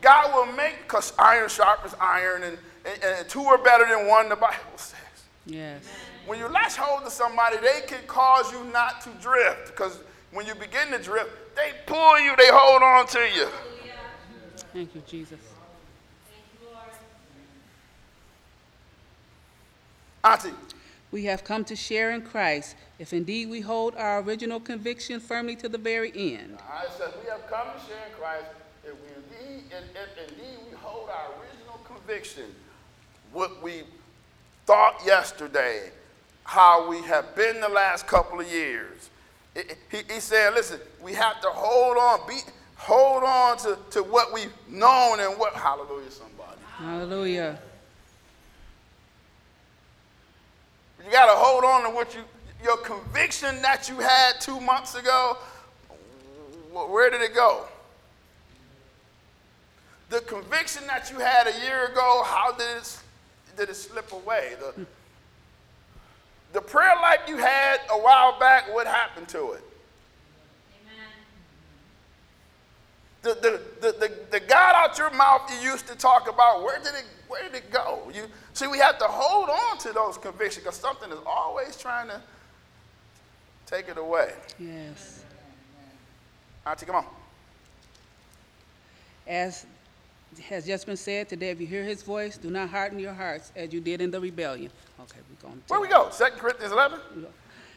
God 0.00 0.34
will 0.34 0.52
make, 0.54 0.82
because 0.82 1.12
iron 1.18 1.48
sharpens 1.48 1.94
iron, 2.00 2.42
and, 2.42 2.58
and, 2.84 3.04
and 3.04 3.28
two 3.28 3.44
are 3.44 3.58
better 3.58 3.86
than 3.86 4.08
one, 4.08 4.28
the 4.28 4.36
Bible 4.36 4.56
says. 4.76 4.98
Yes. 5.46 5.82
When 6.28 6.38
you 6.38 6.46
latch 6.48 6.76
hold 6.76 7.06
to 7.06 7.10
somebody, 7.10 7.56
they 7.56 7.80
can 7.86 8.06
cause 8.06 8.52
you 8.52 8.62
not 8.64 9.00
to 9.00 9.08
drift. 9.20 9.68
Because 9.68 9.98
when 10.30 10.44
you 10.44 10.54
begin 10.54 10.90
to 10.90 10.98
drift, 10.98 11.30
they 11.56 11.72
pull 11.86 12.20
you, 12.20 12.36
they 12.36 12.48
hold 12.50 12.82
on 12.82 13.06
to 13.06 13.18
you. 13.34 13.48
Thank 14.74 14.94
you, 14.94 15.02
Jesus. 15.06 15.38
Thank 16.30 16.44
you, 16.60 16.68
Lord. 16.70 16.84
Auntie, 20.22 20.54
We 21.10 21.24
have 21.24 21.44
come 21.44 21.64
to 21.64 21.74
share 21.74 22.10
in 22.10 22.20
Christ, 22.20 22.76
if 22.98 23.14
indeed 23.14 23.48
we 23.48 23.62
hold 23.62 23.94
our 23.96 24.20
original 24.20 24.60
conviction 24.60 25.20
firmly 25.20 25.56
to 25.56 25.68
the 25.68 25.78
very 25.78 26.12
end. 26.14 26.58
I 26.70 26.84
said, 26.98 27.14
we 27.24 27.30
have 27.30 27.48
come 27.48 27.68
to 27.74 27.86
share 27.86 28.06
in 28.06 28.12
Christ 28.20 28.44
if 28.84 28.92
we 28.92 29.08
indeed, 29.16 29.64
and, 29.74 29.84
and 29.96 30.30
indeed 30.30 30.58
we 30.70 30.76
hold 30.76 31.08
our 31.08 31.28
original 31.40 31.80
conviction, 31.86 32.54
what 33.32 33.62
we 33.62 33.84
thought 34.66 35.00
yesterday, 35.06 35.90
how 36.48 36.88
we 36.88 37.02
have 37.02 37.36
been 37.36 37.60
the 37.60 37.68
last 37.68 38.06
couple 38.06 38.40
of 38.40 38.50
years. 38.50 39.10
He, 39.54 39.98
he 40.10 40.18
said, 40.18 40.54
listen, 40.54 40.80
we 41.02 41.12
have 41.12 41.42
to 41.42 41.48
hold 41.48 41.98
on, 41.98 42.26
be, 42.26 42.38
hold 42.74 43.22
on 43.22 43.58
to, 43.58 43.76
to 43.90 44.02
what 44.02 44.32
we've 44.32 44.50
known 44.66 45.20
and 45.20 45.38
what, 45.38 45.52
hallelujah, 45.52 46.10
somebody. 46.10 46.58
Hallelujah. 46.78 47.58
You 51.04 51.12
got 51.12 51.26
to 51.26 51.36
hold 51.38 51.64
on 51.64 51.82
to 51.82 51.90
what 51.90 52.14
you, 52.14 52.22
your 52.64 52.78
conviction 52.78 53.60
that 53.60 53.90
you 53.90 53.98
had 53.98 54.40
two 54.40 54.58
months 54.58 54.94
ago. 54.94 55.36
Where 56.72 57.10
did 57.10 57.20
it 57.20 57.34
go? 57.34 57.66
The 60.08 60.20
conviction 60.20 60.86
that 60.86 61.10
you 61.10 61.18
had 61.18 61.46
a 61.46 61.60
year 61.62 61.88
ago, 61.88 62.22
how 62.24 62.52
did 62.52 62.78
it, 62.78 62.98
did 63.54 63.68
it 63.68 63.76
slip 63.76 64.12
away? 64.12 64.54
The, 64.58 64.86
the 66.52 66.60
prayer 66.60 66.94
life 67.02 67.20
you 67.26 67.36
had 67.36 67.80
a 67.90 67.98
while 67.98 68.38
back, 68.38 68.72
what 68.72 68.86
happened 68.86 69.28
to 69.28 69.52
it? 69.52 69.62
The, 73.22 73.34
the, 73.34 73.60
the, 73.80 73.92
the, 73.92 74.12
the 74.30 74.40
God 74.40 74.74
out 74.76 74.96
your 74.96 75.10
mouth 75.10 75.50
you 75.50 75.70
used 75.70 75.88
to 75.88 75.96
talk 75.96 76.28
about, 76.28 76.62
where 76.62 76.78
did 76.78 76.94
it, 76.94 77.04
where 77.26 77.42
did 77.42 77.54
it 77.54 77.70
go? 77.70 78.10
You, 78.14 78.22
see, 78.52 78.68
we 78.68 78.78
have 78.78 78.98
to 78.98 79.06
hold 79.06 79.50
on 79.50 79.78
to 79.78 79.92
those 79.92 80.16
convictions 80.16 80.64
because 80.64 80.76
something 80.76 81.10
is 81.10 81.18
always 81.26 81.76
trying 81.76 82.08
to 82.08 82.22
take 83.66 83.88
it 83.88 83.98
away. 83.98 84.32
Yes. 84.58 85.24
Auntie, 86.64 86.86
come 86.86 86.96
on. 86.96 87.06
As 89.26 89.66
has 90.48 90.66
just 90.66 90.86
been 90.86 90.96
said 90.96 91.28
today, 91.28 91.50
if 91.50 91.60
you 91.60 91.66
hear 91.66 91.84
his 91.84 92.02
voice, 92.02 92.36
do 92.36 92.50
not 92.50 92.68
harden 92.68 92.98
your 92.98 93.12
hearts 93.14 93.52
as 93.56 93.72
you 93.72 93.80
did 93.80 94.00
in 94.00 94.10
the 94.10 94.20
rebellion. 94.20 94.70
Okay, 95.00 95.18
we're 95.30 95.48
going 95.48 95.60
to. 95.60 95.72
Where 95.72 95.80
we 95.80 95.88
go? 95.88 96.10
Second 96.10 96.38
Corinthians 96.38 96.72
11? 96.72 97.00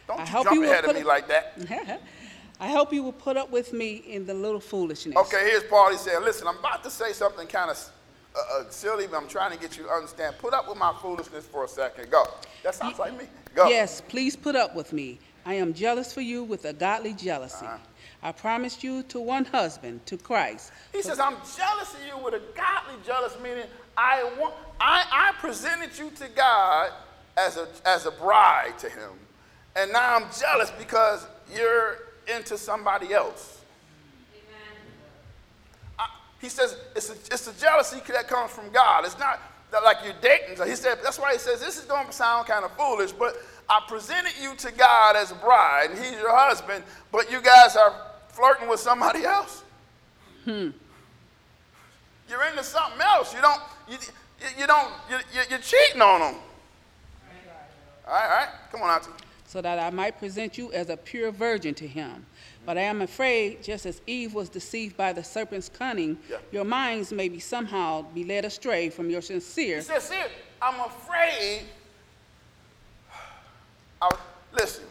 Don't 0.07 0.19
I 0.19 0.25
you 0.25 0.31
jump 0.43 0.51
you 0.51 0.63
ahead 0.65 0.85
of 0.85 0.93
me 0.93 1.01
it- 1.01 1.07
like 1.07 1.27
that. 1.27 2.01
I 2.59 2.67
hope 2.67 2.93
you 2.93 3.01
will 3.01 3.11
put 3.11 3.37
up 3.37 3.49
with 3.49 3.73
me 3.73 4.03
in 4.07 4.27
the 4.27 4.35
little 4.35 4.59
foolishness. 4.59 5.17
Okay, 5.17 5.49
here's 5.49 5.63
Paul. 5.63 5.91
He 5.91 5.97
said, 5.97 6.21
Listen, 6.21 6.47
I'm 6.47 6.59
about 6.59 6.83
to 6.83 6.91
say 6.91 7.11
something 7.11 7.47
kind 7.47 7.71
of 7.71 7.89
uh, 8.35 8.59
uh, 8.59 8.69
silly, 8.69 9.07
but 9.07 9.17
I'm 9.17 9.27
trying 9.27 9.51
to 9.51 9.57
get 9.57 9.77
you 9.77 9.83
to 9.85 9.89
understand. 9.89 10.35
Put 10.37 10.53
up 10.53 10.69
with 10.69 10.77
my 10.77 10.93
foolishness 11.01 11.47
for 11.47 11.65
a 11.65 11.67
second. 11.67 12.11
Go. 12.11 12.23
That 12.61 12.75
sounds 12.75 12.99
like 12.99 13.17
me. 13.17 13.25
Go. 13.55 13.67
Yes, 13.67 14.01
please 14.07 14.35
put 14.35 14.55
up 14.55 14.75
with 14.75 14.93
me. 14.93 15.17
I 15.43 15.55
am 15.55 15.73
jealous 15.73 16.13
for 16.13 16.21
you 16.21 16.43
with 16.43 16.65
a 16.65 16.73
godly 16.73 17.13
jealousy. 17.13 17.65
Uh-huh. 17.65 17.77
I 18.23 18.31
promised 18.31 18.83
you 18.83 19.03
to 19.03 19.19
one 19.19 19.45
husband, 19.45 20.05
to 20.05 20.17
Christ. 20.17 20.71
He 20.91 21.01
says, 21.01 21.19
I'm 21.19 21.35
jealous 21.57 21.93
of 21.93 21.99
you 22.07 22.23
with 22.23 22.35
a 22.35 22.41
godly 22.55 22.95
jealous, 23.05 23.35
meaning 23.41 23.65
I 23.97 24.23
want 24.39 24.53
I, 24.79 25.05
I 25.11 25.31
presented 25.39 25.97
you 25.97 26.11
to 26.11 26.27
God 26.35 26.91
as 27.37 27.57
a 27.57 27.67
as 27.85 28.05
a 28.05 28.11
bride 28.11 28.77
to 28.79 28.89
him. 28.89 29.11
And 29.75 29.91
now 29.91 30.15
I'm 30.15 30.25
jealous 30.39 30.71
because 30.77 31.25
you're 31.55 31.97
into 32.35 32.57
somebody 32.57 33.13
else. 33.13 33.59
He 36.39 36.49
says 36.49 36.75
it's 36.95 37.09
a, 37.09 37.13
it's 37.13 37.47
a 37.47 37.59
jealousy 37.59 38.01
that 38.07 38.27
comes 38.27 38.51
from 38.51 38.71
God. 38.71 39.05
It's 39.05 39.17
not 39.17 39.39
that 39.71 39.83
like 39.83 39.97
you're 40.03 40.13
dating. 40.21 40.57
So 40.57 40.65
he 40.65 40.75
said 40.75 40.99
that's 41.03 41.19
why 41.19 41.33
he 41.33 41.39
says 41.39 41.59
this 41.59 41.77
is 41.77 41.85
going 41.85 42.07
to 42.07 42.13
sound 42.13 42.47
kind 42.47 42.65
of 42.65 42.71
foolish, 42.77 43.11
but 43.11 43.35
I 43.69 43.81
presented 43.87 44.33
you 44.41 44.53
to 44.55 44.71
God 44.73 45.15
as 45.15 45.31
a 45.31 45.35
bride, 45.35 45.91
and 45.91 45.99
He's 45.99 46.11
your 46.19 46.35
husband, 46.35 46.83
but 47.09 47.31
you 47.31 47.41
guys 47.41 47.77
are 47.77 48.10
flirting 48.41 48.67
with 48.67 48.79
somebody 48.79 49.23
else. 49.23 49.63
Hmm. 50.45 50.69
You're 52.27 52.43
into 52.49 52.63
something 52.63 52.99
else. 52.99 53.33
You 53.35 53.41
don't. 53.41 53.61
You, 53.87 53.97
you, 54.39 54.47
you 54.61 54.67
don't. 54.67 54.91
You, 55.09 55.17
you, 55.33 55.41
you're 55.49 55.59
cheating 55.59 56.01
on 56.01 56.19
them. 56.21 56.35
All 58.07 58.13
right, 58.13 58.23
all 58.23 58.29
right. 58.29 58.49
Come 58.71 58.81
on, 58.81 58.89
Auntie. 58.89 59.11
so 59.45 59.61
that 59.61 59.77
I 59.77 59.91
might 59.91 60.17
present 60.17 60.57
you 60.57 60.71
as 60.73 60.89
a 60.89 60.97
pure 60.97 61.29
virgin 61.31 61.75
to 61.75 61.87
him. 61.87 62.25
But 62.65 62.77
I 62.77 62.81
am 62.81 63.01
afraid, 63.01 63.63
just 63.63 63.85
as 63.85 64.01
Eve 64.07 64.33
was 64.33 64.49
deceived 64.49 64.95
by 64.97 65.13
the 65.13 65.23
serpent's 65.23 65.69
cunning, 65.69 66.17
Yeah. 66.29 66.37
your 66.51 66.63
minds 66.63 67.11
may 67.11 67.27
be 67.29 67.39
somehow 67.39 68.03
be 68.13 68.23
led 68.23 68.45
astray 68.45 68.89
from 68.89 69.09
your 69.09 69.21
sincere. 69.21 69.77
He 69.77 69.81
says 69.83 70.11
here, 70.11 70.27
I'm 70.61 70.79
afraid. 70.79 71.63
I, 74.01 74.09
listen, 74.53 74.83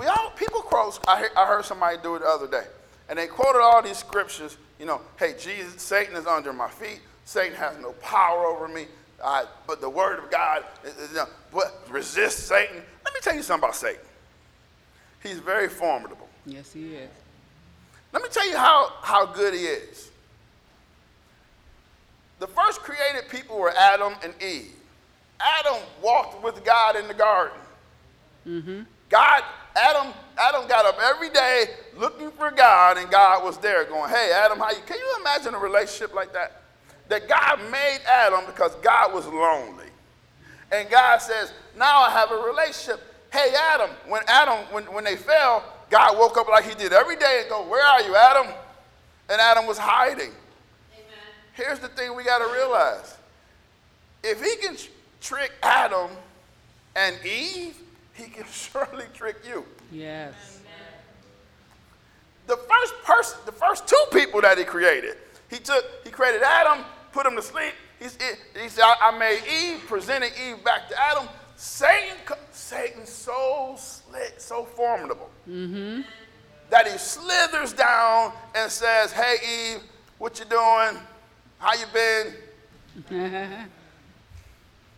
we 0.00 0.06
all 0.06 0.30
people 0.30 0.62
quote. 0.62 0.98
I 1.06 1.20
heard, 1.20 1.30
I 1.36 1.44
heard 1.44 1.66
somebody 1.66 1.98
do 2.02 2.14
it 2.16 2.20
the 2.20 2.26
other 2.26 2.46
day, 2.46 2.64
and 3.10 3.18
they 3.18 3.26
quoted 3.26 3.60
all 3.60 3.82
these 3.82 3.98
scriptures. 3.98 4.56
You 4.78 4.86
know, 4.86 5.02
hey, 5.18 5.34
Jesus, 5.38 5.82
Satan 5.82 6.16
is 6.16 6.26
under 6.26 6.54
my 6.54 6.70
feet. 6.70 7.00
Satan 7.26 7.54
has 7.56 7.76
no 7.78 7.92
power 8.00 8.46
over 8.46 8.66
me. 8.66 8.86
But 9.66 9.82
the 9.82 9.90
word 9.90 10.18
of 10.18 10.30
God, 10.30 10.64
you 10.84 11.14
know, 11.14 11.26
but 11.52 11.86
resist 11.90 12.48
Satan. 12.48 12.76
Let 13.04 13.12
me 13.12 13.20
tell 13.20 13.34
you 13.34 13.42
something 13.42 13.64
about 13.64 13.76
Satan. 13.76 14.00
He's 15.22 15.38
very 15.38 15.68
formidable. 15.68 16.30
Yes, 16.46 16.72
he 16.72 16.94
is. 16.94 17.10
Let 18.14 18.22
me 18.22 18.30
tell 18.30 18.48
you 18.48 18.56
how, 18.56 18.94
how 19.02 19.26
good 19.26 19.52
he 19.52 19.60
is. 19.60 20.10
The 22.38 22.46
first 22.46 22.80
created 22.80 23.28
people 23.28 23.58
were 23.58 23.74
Adam 23.76 24.14
and 24.24 24.32
Eve. 24.42 24.72
Adam 25.38 25.78
walked 26.02 26.42
with 26.42 26.64
God 26.64 26.96
in 26.96 27.06
the 27.06 27.12
garden. 27.12 27.58
Mm-hmm. 28.46 28.80
God, 29.10 29.42
Adam, 29.76 30.12
Adam 30.38 30.66
got 30.68 30.86
up 30.86 30.98
every 31.00 31.30
day 31.30 31.66
looking 31.96 32.30
for 32.32 32.50
God, 32.50 32.98
and 32.98 33.10
God 33.10 33.44
was 33.44 33.58
there 33.58 33.84
going, 33.84 34.10
Hey, 34.10 34.32
Adam, 34.34 34.58
how 34.58 34.70
you 34.70 34.82
can 34.86 34.98
you 34.98 35.16
imagine 35.20 35.54
a 35.54 35.58
relationship 35.58 36.14
like 36.14 36.32
that? 36.32 36.62
That 37.08 37.28
God 37.28 37.60
made 37.70 37.98
Adam 38.06 38.46
because 38.46 38.74
God 38.76 39.12
was 39.12 39.26
lonely. 39.26 39.86
And 40.72 40.88
God 40.88 41.18
says, 41.18 41.52
Now 41.76 42.02
I 42.02 42.10
have 42.10 42.30
a 42.30 42.36
relationship. 42.36 43.00
Hey, 43.32 43.54
Adam, 43.72 43.90
when 44.08 44.22
Adam, 44.26 44.58
when, 44.72 44.84
when 44.92 45.04
they 45.04 45.16
fell, 45.16 45.64
God 45.88 46.18
woke 46.18 46.36
up 46.36 46.48
like 46.48 46.64
he 46.64 46.74
did 46.74 46.92
every 46.92 47.16
day 47.16 47.40
and 47.42 47.50
go, 47.50 47.68
Where 47.68 47.84
are 47.84 48.02
you, 48.02 48.14
Adam? 48.16 48.46
And 49.28 49.40
Adam 49.40 49.66
was 49.66 49.78
hiding. 49.78 50.32
Here's 51.52 51.78
the 51.78 51.88
thing 51.88 52.16
we 52.16 52.24
got 52.24 52.38
to 52.38 52.52
realize 52.52 53.16
if 54.22 54.42
he 54.42 54.56
can 54.56 54.76
tr- 54.76 54.88
trick 55.20 55.52
Adam 55.62 56.10
and 56.96 57.16
Eve, 57.24 57.76
he 58.14 58.24
can 58.24 58.44
surely 58.50 59.06
trick 59.14 59.36
you. 59.46 59.64
Yes. 59.90 60.34
The 62.46 62.56
first 62.56 62.94
person, 63.04 63.38
the 63.46 63.52
first 63.52 63.86
two 63.86 64.04
people 64.12 64.40
that 64.40 64.58
he 64.58 64.64
created, 64.64 65.16
he 65.48 65.58
took, 65.58 65.84
he 66.04 66.10
created 66.10 66.42
Adam, 66.42 66.84
put 67.12 67.24
him 67.24 67.36
to 67.36 67.42
sleep. 67.42 67.74
He's, 67.98 68.18
he 68.60 68.68
said, 68.68 68.82
I 68.82 69.12
I 69.12 69.18
made 69.18 69.40
Eve, 69.46 69.80
presented 69.86 70.32
Eve 70.48 70.64
back 70.64 70.88
to 70.88 71.00
Adam. 71.00 71.28
Satan, 71.56 72.16
Satan's 72.50 73.10
so 73.10 73.74
slick, 73.78 74.34
so 74.38 74.64
formidable, 74.64 75.30
mm-hmm. 75.48 76.00
that 76.70 76.88
he 76.88 76.96
slithers 76.96 77.74
down 77.74 78.32
and 78.54 78.70
says, 78.70 79.12
Hey, 79.12 79.74
Eve, 79.74 79.82
what 80.18 80.38
you 80.38 80.46
doing? 80.46 80.98
How 81.58 81.74
you 81.74 81.86
been? 81.92 83.66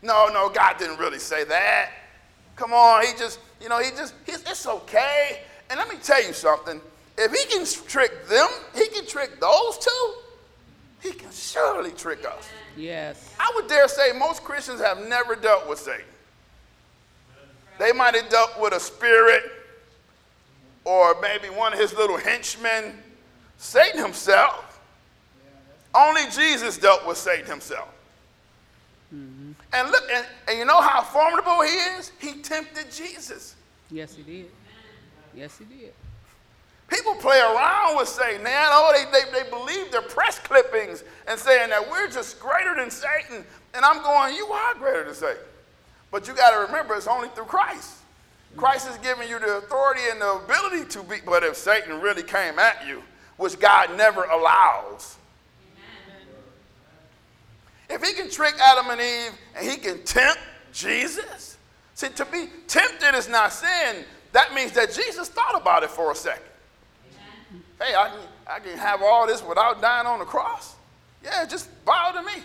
No, 0.05 0.27
no, 0.27 0.49
God 0.49 0.79
didn't 0.79 0.99
really 0.99 1.21
say 1.21 1.45
that. 1.45 1.91
Come 2.63 2.75
on, 2.75 3.05
he 3.05 3.13
just, 3.19 3.41
you 3.61 3.69
know, 3.69 3.81
he 3.81 3.91
just, 3.91 4.15
he's, 4.25 4.41
it's 4.43 4.69
okay. 4.69 5.41
And 5.69 5.81
let 5.81 5.89
me 5.89 5.97
tell 6.01 6.25
you 6.25 6.33
something. 6.33 6.81
If 7.19 7.33
he 7.33 7.45
can 7.47 7.67
trick 7.89 8.29
them, 8.29 8.47
he 8.73 8.87
can 8.87 9.05
trick 9.05 9.41
those 9.41 9.79
two, 9.79 10.15
he 11.01 11.11
can 11.11 11.33
surely 11.33 11.91
trick 11.91 12.25
us. 12.25 12.49
yes. 12.77 13.35
I 13.41 13.51
would 13.57 13.67
dare 13.67 13.89
say 13.89 14.13
most 14.17 14.45
Christians 14.45 14.81
have 14.81 15.05
never 15.09 15.35
dealt 15.35 15.69
with 15.69 15.81
Satan. 15.81 16.05
They 17.81 17.91
might 17.91 18.15
have 18.15 18.29
dealt 18.29 18.53
with 18.61 18.75
a 18.75 18.79
spirit 18.81 19.43
or 20.85 21.21
maybe 21.21 21.49
one 21.49 21.73
of 21.73 21.81
his 21.81 21.93
little 21.95 22.17
henchmen. 22.17 22.97
Satan 23.59 24.01
himself. 24.01 24.81
Only 25.93 26.23
Jesus 26.31 26.79
dealt 26.79 27.05
with 27.09 27.19
Satan 27.19 27.47
himself. 27.47 27.89
And 29.73 29.91
look, 29.91 30.05
and, 30.13 30.27
and 30.49 30.59
you 30.59 30.65
know 30.65 30.81
how 30.81 31.03
formidable 31.03 31.63
he 31.63 31.75
is? 31.99 32.13
He 32.19 32.35
tempted 32.43 32.91
Jesus. 32.91 33.57
Yes, 33.91 34.15
he 34.15 34.23
did. 34.23 34.51
Yes, 35.35 35.59
he 35.59 35.65
did. 35.65 35.93
People 36.89 37.15
play 37.15 37.39
around 37.39 37.97
with 37.97 38.09
Satan. 38.09 38.43
Man, 38.43 38.69
oh, 38.71 38.93
they, 38.93 39.21
they, 39.21 39.45
they 39.45 39.49
believe 39.49 39.91
their 39.91 40.03
press 40.03 40.39
clippings 40.39 41.05
and 41.27 41.39
saying 41.41 41.71
that 41.71 41.91
we're 41.91 42.09
just 42.09 42.39
greater 42.39 42.75
than 42.75 42.91
Satan. 42.91 43.45
And 43.73 43.85
I'm 43.85 44.03
going, 44.03 44.37
you 44.37 44.47
are 44.47 44.75
greater 44.75 45.05
than 45.05 45.15
Satan. 45.15 45.43
But 46.11 46.29
you 46.29 46.35
got 46.35 46.51
to 46.51 46.67
remember, 46.67 46.95
it's 46.95 47.07
only 47.07 47.29
through 47.29 47.45
Christ. 47.45 47.97
Mm-hmm. 48.51 48.61
Christ 48.61 48.89
has 48.89 48.99
given 48.99 49.27
you 49.27 49.39
the 49.39 49.57
authority 49.59 50.03
and 50.11 50.21
the 50.21 50.35
ability 50.35 50.85
to 50.91 51.03
be. 51.03 51.17
But 51.25 51.43
if 51.45 51.57
Satan 51.57 51.99
really 52.03 52.23
came 52.23 52.59
at 52.59 52.87
you, 52.87 53.03
which 53.39 53.59
God 53.59 53.97
never 53.97 54.25
allows, 54.25 55.17
if 57.93 58.03
he 58.03 58.15
can 58.15 58.31
trick 58.31 58.55
Adam 58.61 58.91
and 58.91 59.01
Eve 59.01 59.39
and 59.57 59.69
he 59.69 59.77
can 59.77 60.03
tempt 60.05 60.41
Jesus, 60.73 61.59
see, 61.95 62.09
to 62.09 62.25
be 62.27 62.49
tempted 62.67 63.15
is 63.15 63.29
not 63.29 63.53
sin. 63.53 64.05
That 64.33 64.55
means 64.55 64.73
that 64.73 64.93
Jesus 64.93 65.29
thought 65.29 65.61
about 65.61 65.83
it 65.83 65.91
for 65.91 66.11
a 66.11 66.15
second. 66.15 66.45
Hey, 67.81 67.95
I 67.95 68.09
can, 68.09 68.19
I 68.47 68.59
can 68.61 68.79
have 68.79 69.03
all 69.03 69.27
this 69.27 69.43
without 69.45 69.83
dying 69.83 70.07
on 70.07 70.21
the 70.21 70.25
cross. 70.25 70.77
Yeah, 71.23 71.45
just 71.45 71.69
bow 71.85 72.13
to 72.13 72.23
me. 72.23 72.43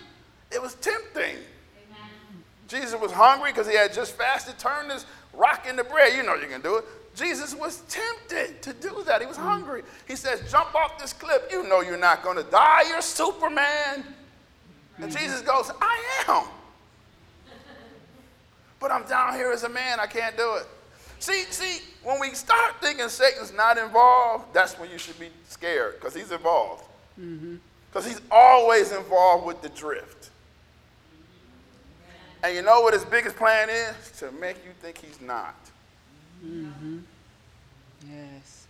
It 0.52 0.62
was 0.62 0.76
tempting. 0.76 1.38
Jesus 2.68 3.00
was 3.00 3.12
hungry 3.12 3.52
because 3.52 3.68
he 3.68 3.76
had 3.76 3.94
just 3.94 4.14
fasted, 4.14 4.60
turned 4.60 4.92
this 4.92 5.06
rock 5.34 5.66
into 5.70 5.84
bread. 5.84 6.14
You 6.16 6.24
know 6.24 6.36
you 6.36 6.48
can 6.48 6.62
do 6.62 6.78
it. 6.78 6.86
Jesus 7.16 7.56
was 7.56 7.82
tempted 7.90 8.62
to 8.62 8.74
do 8.74 9.04
that. 9.06 9.22
He 9.22 9.28
was 9.28 9.38
hungry. 9.38 9.84
He 10.08 10.16
says, 10.16 10.52
Jump 10.52 10.76
off 10.76 11.00
this 11.00 11.14
cliff. 11.14 11.44
You 11.50 11.68
know 11.68 11.82
you're 11.82 11.98
not 11.98 12.24
going 12.24 12.38
to 12.38 12.44
die. 12.44 12.84
You're 12.90 13.02
Superman. 13.02 14.04
And 15.00 15.12
Jesus 15.12 15.42
goes, 15.42 15.72
I 15.82 16.24
am. 16.28 16.44
But 18.80 18.92
I'm 18.92 19.06
down 19.08 19.34
here 19.34 19.52
as 19.52 19.64
a 19.64 19.70
man. 19.70 20.00
I 20.00 20.08
can't 20.08 20.36
do 20.38 20.56
it. 20.56 20.68
See, 21.20 21.44
see, 21.50 21.84
when 22.04 22.20
we 22.20 22.34
start 22.34 22.76
thinking 22.80 23.10
Satan's 23.10 23.54
not 23.54 23.78
involved, 23.78 24.54
that's 24.54 24.78
when 24.78 24.92
you 24.92 24.98
should 24.98 25.20
be 25.20 25.30
scared 25.48 25.96
because 25.96 26.14
he's 26.14 26.32
involved. 26.32 26.84
Mm-hmm. 27.20 27.56
Because 27.90 28.06
he's 28.06 28.22
always 28.30 28.92
involved 28.92 29.46
with 29.46 29.62
the 29.62 29.70
drift. 29.70 30.30
And 32.44 32.56
you 32.56 32.62
know 32.62 32.82
what 32.82 32.94
his 32.94 33.04
biggest 33.04 33.36
plan 33.36 33.70
is? 33.70 34.12
To 34.20 34.32
make 34.34 34.58
you 34.58 34.72
think 34.80 35.00
he's 35.00 35.20
not. 35.20 35.56
Mm-hmm. 36.46 37.00
Yes. 38.08 38.68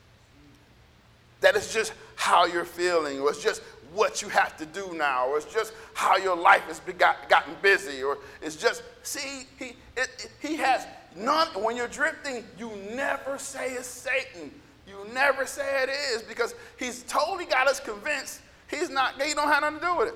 That 1.41 1.55
is 1.55 1.73
just 1.73 1.93
how 2.15 2.45
you're 2.45 2.65
feeling, 2.65 3.19
it's 3.21 3.43
just 3.43 3.61
what 3.93 4.21
you 4.21 4.29
have 4.29 4.57
to 4.57 4.65
do 4.65 4.93
now, 4.95 5.27
or 5.27 5.37
it's 5.37 5.51
just 5.51 5.73
how 5.93 6.17
your 6.17 6.35
life 6.35 6.63
has 6.63 6.79
got, 6.97 7.29
gotten 7.29 7.55
busy, 7.61 8.03
or 8.03 8.17
it's 8.41 8.55
just, 8.55 8.83
see, 9.03 9.47
he, 9.57 9.65
it, 9.95 10.09
it- 10.19 10.31
he 10.39 10.55
has 10.57 10.85
none, 11.15 11.47
when 11.63 11.75
you're 11.75 11.87
drifting, 11.87 12.43
you 12.57 12.71
never 12.93 13.37
say 13.37 13.71
it's 13.71 13.87
Satan. 13.87 14.51
You 14.87 14.95
never 15.13 15.45
say 15.45 15.83
it 15.83 15.89
is 15.89 16.21
because 16.23 16.55
he's 16.77 17.03
totally 17.03 17.45
got 17.45 17.67
us 17.67 17.79
convinced 17.79 18.39
he's 18.69 18.89
not, 18.89 19.21
he 19.21 19.33
don't 19.33 19.47
have 19.49 19.61
nothing 19.61 19.79
to 19.79 19.85
do 19.85 19.95
with 19.97 20.07
it. 20.09 20.15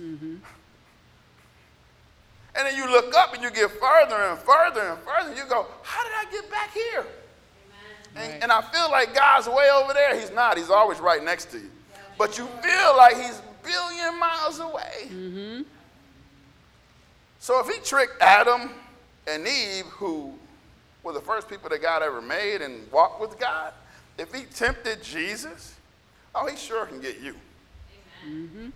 Mm-hmm. 0.00 0.34
And 2.54 2.66
then 2.66 2.76
you 2.76 2.90
look 2.90 3.14
up 3.14 3.34
and 3.34 3.42
you 3.42 3.50
get 3.50 3.70
further 3.70 4.16
and 4.16 4.38
further 4.38 4.80
and 4.80 4.98
further, 5.00 5.28
and 5.30 5.36
you 5.36 5.44
go, 5.48 5.66
how 5.82 6.02
did 6.04 6.12
I 6.14 6.30
get 6.30 6.50
back 6.50 6.72
here? 6.72 7.06
And, 8.16 8.32
Right. 8.32 8.42
and 8.42 8.50
I 8.50 8.62
feel 8.62 8.90
like 8.90 9.14
God's 9.14 9.46
way 9.46 9.68
over 9.70 9.92
there. 9.92 10.18
He's 10.18 10.30
not. 10.30 10.56
He's 10.56 10.70
always 10.70 10.98
right 11.00 11.22
next 11.22 11.50
to 11.50 11.58
you. 11.58 11.70
But 12.18 12.38
you 12.38 12.46
feel 12.46 12.96
like 12.96 13.16
he's 13.16 13.38
a 13.38 13.44
billion 13.62 14.18
miles 14.18 14.58
away. 14.60 15.64
So 17.38 17.60
if 17.60 17.74
he 17.74 17.80
tricked 17.82 18.20
Adam 18.20 18.70
and 19.26 19.46
Eve, 19.46 19.84
who 19.86 20.32
were 21.02 21.12
the 21.12 21.20
first 21.20 21.48
people 21.48 21.68
that 21.70 21.82
God 21.82 22.02
ever 22.02 22.20
made 22.20 22.62
and 22.62 22.90
walked 22.90 23.20
with 23.20 23.38
God, 23.38 23.72
if 24.18 24.32
he 24.32 24.44
tempted 24.44 25.02
Jesus, 25.02 25.74
oh, 26.34 26.46
he 26.46 26.56
sure 26.56 26.86
can 26.86 27.00
get 27.00 27.20
you. 27.20 27.34
Mm-hmm. 28.26 28.68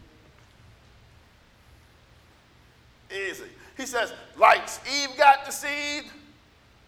Easy. 3.11 3.44
He 3.76 3.87
says, 3.87 4.12
like 4.37 4.68
Eve 4.87 5.16
got 5.16 5.46
the 5.46 5.50
seed, 5.50 6.05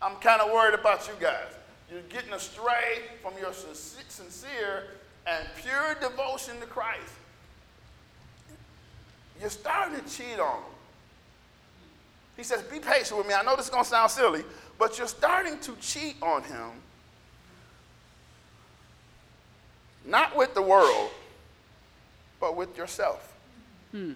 I'm 0.00 0.16
kind 0.16 0.40
of 0.40 0.52
worried 0.52 0.78
about 0.78 1.08
you 1.08 1.14
guys. 1.18 1.48
You're 1.90 2.02
getting 2.02 2.32
astray 2.32 3.02
from 3.22 3.32
your 3.40 3.52
sincere 3.52 4.84
and 5.26 5.46
pure 5.56 5.94
devotion 6.00 6.58
to 6.60 6.66
Christ. 6.66 7.12
You're 9.40 9.50
starting 9.50 10.00
to 10.00 10.08
cheat 10.08 10.38
on 10.38 10.56
him. 10.58 10.64
He 12.36 12.42
says, 12.42 12.62
Be 12.62 12.78
patient 12.78 13.18
with 13.18 13.26
me. 13.26 13.34
I 13.34 13.42
know 13.42 13.56
this 13.56 13.66
is 13.66 13.70
going 13.70 13.84
to 13.84 13.90
sound 13.90 14.10
silly, 14.10 14.44
but 14.78 14.98
you're 14.98 15.08
starting 15.08 15.58
to 15.60 15.76
cheat 15.80 16.16
on 16.22 16.42
him. 16.44 16.70
Not 20.04 20.36
with 20.36 20.54
the 20.54 20.62
world, 20.62 21.10
but 22.40 22.56
with 22.56 22.76
yourself. 22.76 23.32
Hmm. 23.92 24.12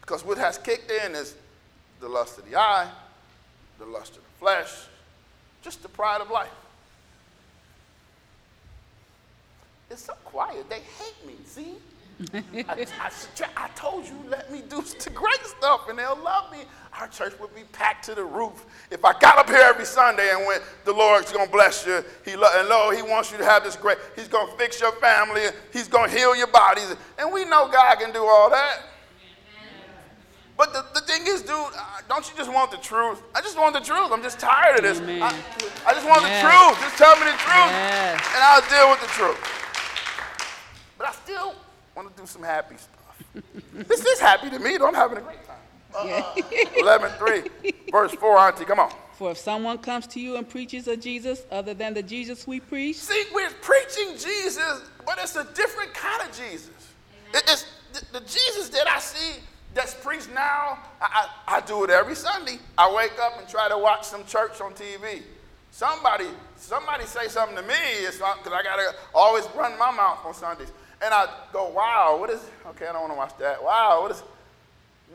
Because 0.00 0.24
what 0.24 0.38
has 0.38 0.58
kicked 0.58 0.90
in 0.90 1.14
is 1.14 1.34
the 2.00 2.08
lust 2.08 2.38
of 2.38 2.48
the 2.48 2.56
eye, 2.56 2.88
the 3.78 3.86
lust 3.86 4.16
of 4.16 4.22
the 4.22 4.38
flesh, 4.38 4.70
just 5.62 5.82
the 5.82 5.88
pride 5.88 6.20
of 6.20 6.30
life. 6.30 6.48
It's 9.90 10.02
so 10.04 10.14
quiet. 10.24 10.68
They 10.68 10.80
hate 10.80 11.26
me. 11.26 11.34
See? 11.44 11.74
I, 12.66 12.86
I, 12.98 13.10
I 13.56 13.68
told 13.74 14.06
you, 14.06 14.14
let 14.28 14.50
me 14.50 14.62
do 14.68 14.80
the 15.04 15.10
great 15.10 15.44
stuff, 15.44 15.88
and 15.88 15.98
they'll 15.98 16.18
love 16.24 16.50
me. 16.50 16.60
Our 16.98 17.08
church 17.08 17.34
would 17.38 17.54
be 17.54 17.60
packed 17.72 18.06
to 18.06 18.14
the 18.14 18.24
roof 18.24 18.64
if 18.90 19.04
I 19.04 19.12
got 19.18 19.36
up 19.36 19.48
here 19.48 19.60
every 19.60 19.84
Sunday 19.84 20.30
and 20.32 20.46
went, 20.46 20.62
"The 20.86 20.94
Lord's 20.94 21.30
gonna 21.30 21.50
bless 21.50 21.84
you. 21.86 22.02
He 22.24 22.34
lo- 22.36 22.48
and 22.54 22.68
Lord, 22.70 22.96
He 22.96 23.02
wants 23.02 23.30
you 23.30 23.36
to 23.36 23.44
have 23.44 23.64
this 23.64 23.76
great. 23.76 23.98
He's 24.16 24.28
gonna 24.28 24.50
fix 24.56 24.80
your 24.80 24.92
family. 24.92 25.42
He's 25.74 25.88
gonna 25.88 26.10
heal 26.10 26.34
your 26.34 26.46
bodies, 26.46 26.96
and 27.18 27.30
we 27.34 27.44
know 27.44 27.68
God 27.68 27.96
can 27.98 28.12
do 28.12 28.24
all 28.24 28.48
that." 28.48 28.78
But 30.56 30.72
the, 30.72 30.86
the 30.94 31.00
thing 31.06 31.20
is, 31.26 31.42
dude, 31.42 31.50
uh, 31.52 32.00
don't 32.08 32.26
you 32.30 32.34
just 32.34 32.50
want 32.50 32.70
the 32.70 32.78
truth? 32.78 33.20
I 33.34 33.42
just 33.42 33.58
want 33.58 33.74
the 33.74 33.80
truth. 33.80 34.10
I'm 34.10 34.22
just 34.22 34.38
tired 34.40 34.78
of 34.78 34.82
this. 34.84 35.00
I, 35.00 35.36
I 35.86 35.92
just 35.92 36.08
want 36.08 36.22
Yes. 36.22 36.40
the 36.40 36.48
truth. 36.48 36.80
Just 36.80 36.96
tell 36.96 37.14
me 37.16 37.24
the 37.28 37.36
truth, 37.36 37.68
Yes. 37.76 38.24
and 38.34 38.42
I'll 38.42 38.64
deal 38.70 38.88
with 38.88 39.00
the 39.02 39.12
truth. 39.12 39.36
But 40.98 41.08
I 41.08 41.12
still 41.12 41.54
want 41.94 42.14
to 42.14 42.20
do 42.22 42.26
some 42.26 42.42
happy 42.42 42.76
stuff. 42.76 43.44
this 43.88 44.04
is 44.04 44.20
happy 44.20 44.50
to 44.50 44.58
me. 44.58 44.76
though. 44.76 44.88
I'm 44.88 44.94
having 44.94 45.18
a 45.18 45.20
great 45.20 45.38
time. 45.46 46.06
Yeah. 46.06 46.34
11 46.76 47.10
3, 47.18 47.72
verse 47.90 48.12
4, 48.12 48.38
Auntie, 48.38 48.64
come 48.64 48.80
on. 48.80 48.90
For 49.14 49.30
if 49.30 49.38
someone 49.38 49.78
comes 49.78 50.06
to 50.08 50.20
you 50.20 50.36
and 50.36 50.46
preaches 50.46 50.88
a 50.88 50.96
Jesus 50.96 51.42
other 51.50 51.72
than 51.72 51.94
the 51.94 52.02
Jesus 52.02 52.46
we 52.46 52.60
preach, 52.60 52.96
See, 52.96 53.24
we're 53.34 53.48
preaching 53.62 54.10
Jesus, 54.12 54.82
but 55.06 55.18
it's 55.18 55.36
a 55.36 55.44
different 55.54 55.94
kind 55.94 56.22
of 56.28 56.36
Jesus. 56.36 56.70
It- 57.32 57.44
It's 57.48 57.64
the, 57.94 58.20
the 58.20 58.26
Jesus 58.26 58.68
that 58.70 58.86
I 58.86 58.98
see 58.98 59.40
that's 59.72 59.94
preached 59.94 60.28
now. 60.34 60.78
I, 61.00 61.28
I, 61.48 61.56
I 61.56 61.60
do 61.62 61.84
it 61.84 61.90
every 61.90 62.14
Sunday. 62.14 62.58
I 62.76 62.92
wake 62.92 63.18
up 63.22 63.38
and 63.38 63.48
try 63.48 63.68
to 63.70 63.78
watch 63.78 64.04
some 64.04 64.24
church 64.26 64.60
on 64.60 64.72
TV. 64.74 65.22
Somebody, 65.70 66.26
somebody 66.56 67.04
say 67.04 67.28
something 67.28 67.56
to 67.56 67.62
me. 67.62 67.74
It's 68.00 68.20
not 68.20 68.38
because 68.42 68.52
I 68.58 68.62
gotta 68.62 68.94
always 69.14 69.46
run 69.56 69.78
my 69.78 69.90
mouth 69.92 70.18
on 70.26 70.34
Sundays, 70.34 70.72
and 71.02 71.12
I 71.12 71.28
go, 71.52 71.68
"Wow, 71.68 72.16
what 72.18 72.30
is? 72.30 72.40
Okay, 72.68 72.86
I 72.86 72.92
don't 72.92 73.02
want 73.02 73.12
to 73.12 73.18
watch 73.18 73.38
that. 73.38 73.62
Wow, 73.62 74.02
what 74.02 74.10
is? 74.10 74.22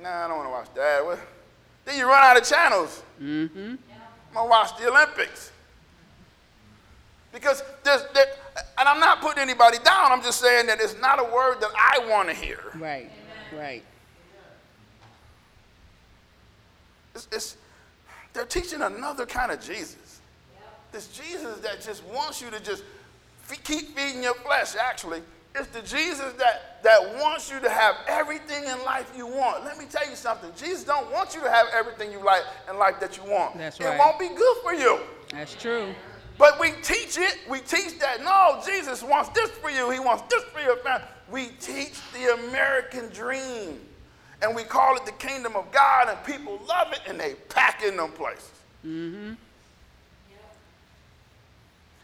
Nah, 0.01 0.25
I 0.25 0.27
don't 0.27 0.37
want 0.37 0.47
to 0.47 0.51
watch 0.51 0.73
that. 0.75 1.05
What? 1.05 1.19
Then 1.85 1.97
you 1.97 2.07
run 2.07 2.23
out 2.23 2.37
of 2.37 2.47
channels. 2.47 3.03
Mm-hmm. 3.21 3.75
I'm 4.29 4.33
gonna 4.33 4.49
watch 4.49 4.77
the 4.77 4.89
Olympics. 4.89 5.51
Because 7.33 7.63
there's, 7.83 8.03
there, 8.13 8.25
and 8.77 8.87
I'm 8.87 8.99
not 8.99 9.21
putting 9.21 9.41
anybody 9.41 9.77
down, 9.85 10.11
I'm 10.11 10.21
just 10.21 10.41
saying 10.41 10.67
that 10.67 10.81
it's 10.81 10.99
not 10.99 11.19
a 11.19 11.23
word 11.23 11.61
that 11.61 11.71
I 11.75 12.05
want 12.09 12.27
to 12.29 12.35
hear. 12.35 12.59
right, 12.75 13.09
right. 13.57 13.83
It's, 17.15 17.27
it's, 17.31 17.57
they're 18.33 18.45
teaching 18.45 18.81
another 18.81 19.25
kind 19.25 19.51
of 19.51 19.61
Jesus. 19.61 20.21
This 20.91 21.07
Jesus 21.07 21.59
that 21.59 21.81
just 21.81 22.03
wants 22.05 22.41
you 22.41 22.49
to 22.49 22.59
just 22.61 22.83
keep 23.63 23.95
feeding 23.97 24.23
your 24.23 24.33
flesh, 24.35 24.75
actually. 24.75 25.21
It's 25.53 25.67
the 25.67 25.81
Jesus 25.81 26.33
that, 26.37 26.81
that 26.83 27.15
wants 27.19 27.51
you 27.51 27.59
to 27.59 27.69
have 27.69 27.95
everything 28.07 28.63
in 28.63 28.83
life 28.85 29.11
you 29.15 29.27
want. 29.27 29.65
Let 29.65 29.77
me 29.77 29.85
tell 29.89 30.09
you 30.09 30.15
something. 30.15 30.49
Jesus 30.55 30.83
don't 30.83 31.11
want 31.11 31.35
you 31.35 31.41
to 31.41 31.49
have 31.49 31.67
everything 31.73 32.11
you 32.11 32.23
like 32.23 32.43
in 32.69 32.77
life 32.77 32.99
that 33.01 33.17
you 33.17 33.23
want. 33.23 33.57
That's 33.57 33.79
right. 33.79 33.95
It 33.95 33.99
won't 33.99 34.17
be 34.17 34.29
good 34.29 34.57
for 34.63 34.73
you. 34.73 34.99
That's 35.31 35.53
true. 35.53 35.93
But 36.37 36.59
we 36.59 36.71
teach 36.81 37.17
it. 37.17 37.37
We 37.49 37.59
teach 37.59 37.99
that 37.99 38.23
no, 38.23 38.61
Jesus 38.65 39.03
wants 39.03 39.29
this 39.29 39.49
for 39.51 39.69
you. 39.69 39.91
He 39.91 39.99
wants 39.99 40.23
this 40.29 40.43
for 40.45 40.61
your 40.61 40.77
family. 40.77 41.05
We 41.29 41.47
teach 41.59 41.99
the 42.13 42.47
American 42.47 43.09
dream, 43.09 43.79
and 44.41 44.55
we 44.55 44.63
call 44.63 44.95
it 44.95 45.05
the 45.05 45.11
kingdom 45.13 45.55
of 45.55 45.71
God, 45.71 46.09
and 46.09 46.17
people 46.25 46.59
love 46.67 46.93
it, 46.93 47.01
and 47.07 47.19
they 47.19 47.35
pack 47.49 47.83
in 47.83 47.97
them 47.97 48.11
places. 48.11 48.51
Mm-hmm. 48.85 49.33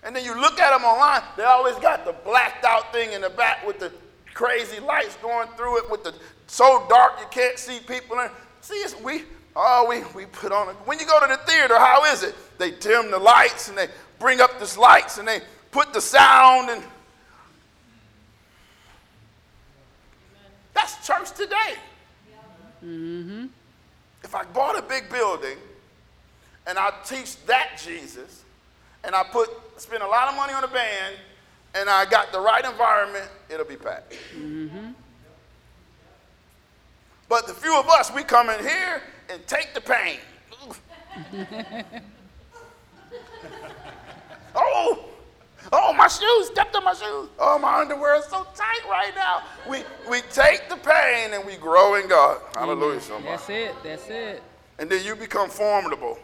And 0.03 0.15
then 0.15 0.23
you 0.23 0.39
look 0.39 0.59
at 0.59 0.71
them 0.71 0.85
online. 0.85 1.23
They 1.35 1.43
always 1.43 1.75
got 1.75 2.05
the 2.05 2.13
blacked 2.13 2.63
out 2.63 2.93
thing 2.93 3.13
in 3.13 3.21
the 3.21 3.29
back 3.29 3.65
with 3.65 3.79
the 3.79 3.91
crazy 4.33 4.79
lights 4.79 5.17
going 5.21 5.47
through 5.57 5.79
it, 5.79 5.89
with 5.89 6.03
the 6.03 6.13
so 6.45 6.85
dark 6.89 7.13
you 7.19 7.25
can't 7.31 7.57
see 7.57 7.79
people. 7.79 8.19
In. 8.19 8.29
See, 8.61 8.75
it's, 8.75 8.99
we 9.01 9.23
oh 9.55 9.85
we 9.89 10.03
we 10.15 10.25
put 10.27 10.51
on. 10.51 10.69
A, 10.69 10.73
when 10.85 10.99
you 10.99 11.05
go 11.05 11.19
to 11.19 11.27
the 11.27 11.37
theater, 11.51 11.77
how 11.77 12.05
is 12.05 12.23
it? 12.23 12.35
They 12.57 12.71
dim 12.71 13.11
the 13.11 13.19
lights 13.19 13.69
and 13.69 13.77
they 13.77 13.87
bring 14.19 14.39
up 14.39 14.59
the 14.59 14.79
lights 14.79 15.17
and 15.17 15.27
they 15.27 15.41
put 15.71 15.93
the 15.93 16.01
sound 16.01 16.69
and. 16.69 16.83
That's 20.73 21.05
church 21.05 21.31
today. 21.31 21.73
Mm-hmm. 22.85 23.47
If 24.23 24.35
I 24.35 24.43
bought 24.45 24.77
a 24.77 24.81
big 24.83 25.09
building 25.09 25.57
and 26.67 26.77
I 26.77 26.91
teach 27.03 27.43
that 27.45 27.81
Jesus, 27.83 28.43
and 29.07 29.15
I 29.15 29.23
put 29.23 29.49
spend 29.77 30.03
a 30.03 30.07
lot 30.07 30.27
of 30.27 30.35
money 30.35 30.53
on 30.53 30.63
a 30.63 30.67
band, 30.67 31.15
and 31.73 31.89
I 31.89 32.05
got 32.05 32.31
the 32.31 32.39
right 32.39 32.63
environment, 32.63 33.27
it'll 33.49 33.65
be 33.65 33.77
packed. 33.77 34.15
Mm-hmm. 34.35 34.91
But 37.29 37.47
the 37.47 37.53
few 37.53 37.77
of 37.77 37.89
us, 37.89 38.13
we 38.13 38.23
come 38.23 38.49
in 38.49 38.59
here 38.59 39.01
and 39.29 39.45
take 39.47 39.73
the 39.73 39.81
pain. 39.81 40.19
oh, 44.55 45.03
Oh, 45.73 45.91
my 45.93 46.07
shoes, 46.07 46.47
stepped 46.47 46.75
on 46.77 46.85
my 46.85 46.93
shoes. 46.93 47.27
Oh, 47.37 47.59
my 47.59 47.81
underwear 47.81 48.15
is 48.15 48.25
so 48.25 48.47
tight 48.55 48.81
right 48.89 49.11
now. 49.15 49.43
We, 49.69 49.79
we 50.09 50.21
take 50.31 50.69
the 50.69 50.77
pain 50.77 51.33
and 51.33 51.45
we 51.45 51.57
grow 51.57 51.95
in 51.95 52.07
God. 52.07 52.39
Hallelujah, 52.55 53.01
somebody. 53.01 53.31
That's 53.35 53.49
it. 53.49 53.75
That's 53.83 54.07
it. 54.07 54.41
And 54.79 54.89
then 54.89 55.03
you 55.03 55.13
become 55.15 55.49
formidable. 55.49 56.17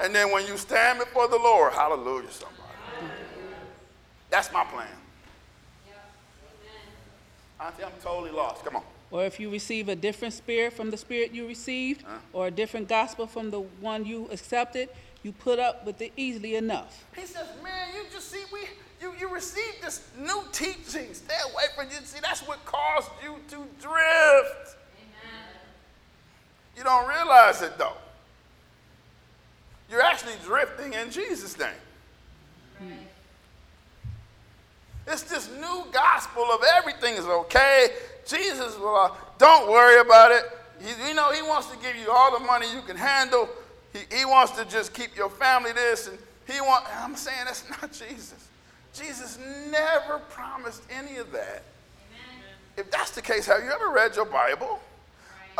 And 0.00 0.14
then 0.14 0.30
when 0.30 0.46
you 0.46 0.56
stand 0.56 0.98
before 0.98 1.28
the 1.28 1.38
Lord, 1.38 1.72
hallelujah, 1.72 2.30
somebody. 2.30 2.54
That's 4.30 4.52
my 4.52 4.64
plan. 4.64 4.86
Auntie, 7.60 7.82
I'm 7.82 7.90
totally 8.00 8.30
lost. 8.30 8.64
Come 8.64 8.76
on. 8.76 8.82
Or 9.10 9.24
if 9.24 9.40
you 9.40 9.50
receive 9.50 9.88
a 9.88 9.96
different 9.96 10.34
spirit 10.34 10.74
from 10.74 10.90
the 10.90 10.96
spirit 10.96 11.32
you 11.32 11.46
received, 11.46 12.04
or 12.32 12.46
a 12.46 12.50
different 12.50 12.88
gospel 12.88 13.26
from 13.26 13.50
the 13.50 13.60
one 13.60 14.04
you 14.04 14.28
accepted, 14.30 14.90
you 15.22 15.32
put 15.32 15.58
up 15.58 15.84
with 15.84 16.00
it 16.00 16.12
easily 16.16 16.54
enough. 16.54 17.04
He 17.16 17.26
says, 17.26 17.46
man, 17.62 17.88
you 17.94 18.04
just 18.12 18.30
see, 18.30 18.44
we, 18.52 18.60
you, 19.00 19.12
you 19.18 19.28
received 19.34 19.82
this 19.82 20.06
new 20.16 20.44
teaching. 20.52 21.12
Stay 21.12 21.34
away 21.52 21.64
from 21.74 21.86
it. 21.86 22.06
See, 22.06 22.20
that's 22.22 22.46
what 22.46 22.64
caused 22.64 23.10
you 23.24 23.36
to 23.48 23.56
drift. 23.80 24.76
You 26.76 26.84
don't 26.84 27.08
realize 27.08 27.62
it, 27.62 27.76
though. 27.76 27.96
You're 29.90 30.02
actually 30.02 30.34
drifting 30.44 30.92
in 30.92 31.10
Jesus' 31.10 31.58
name. 31.58 31.68
It's 35.10 35.22
this 35.22 35.50
new 35.58 35.84
gospel 35.90 36.44
of 36.44 36.60
everything 36.76 37.14
is 37.14 37.24
okay. 37.24 37.88
Jesus, 38.26 38.78
will, 38.78 38.94
uh, 38.94 39.10
don't 39.38 39.70
worry 39.70 40.00
about 40.00 40.32
it. 40.32 40.42
He, 40.80 41.08
you 41.08 41.14
know, 41.14 41.32
he 41.32 41.40
wants 41.40 41.68
to 41.68 41.78
give 41.78 41.96
you 41.96 42.10
all 42.10 42.38
the 42.38 42.44
money 42.44 42.66
you 42.74 42.82
can 42.82 42.96
handle. 42.96 43.48
He, 43.94 44.00
he 44.14 44.24
wants 44.26 44.52
to 44.58 44.66
just 44.66 44.92
keep 44.92 45.16
your 45.16 45.30
family 45.30 45.72
this, 45.72 46.08
and 46.08 46.18
he 46.46 46.60
want. 46.60 46.84
I'm 46.94 47.16
saying 47.16 47.38
that's 47.46 47.68
not 47.82 47.90
Jesus. 47.90 48.48
Jesus 48.92 49.38
never 49.70 50.18
promised 50.30 50.82
any 50.90 51.16
of 51.16 51.32
that. 51.32 51.62
If 52.76 52.90
that's 52.90 53.10
the 53.10 53.22
case, 53.22 53.46
have 53.46 53.64
you 53.64 53.70
ever 53.70 53.90
read 53.90 54.14
your 54.14 54.26
Bible? 54.26 54.80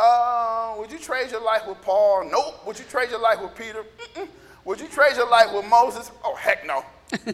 Uh, 0.00 0.74
would 0.78 0.92
you 0.92 0.98
trade 0.98 1.30
your 1.32 1.42
life 1.42 1.66
with 1.66 1.80
Paul? 1.82 2.28
Nope. 2.30 2.64
Would 2.66 2.78
you 2.78 2.84
trade 2.84 3.10
your 3.10 3.20
life 3.20 3.40
with 3.42 3.54
Peter? 3.56 3.84
Mm-mm. 4.14 4.28
Would 4.64 4.80
you 4.80 4.86
trade 4.86 5.16
your 5.16 5.28
life 5.28 5.52
with 5.52 5.66
Moses? 5.66 6.12
Oh, 6.24 6.36
heck 6.36 6.64
no. 6.64 6.84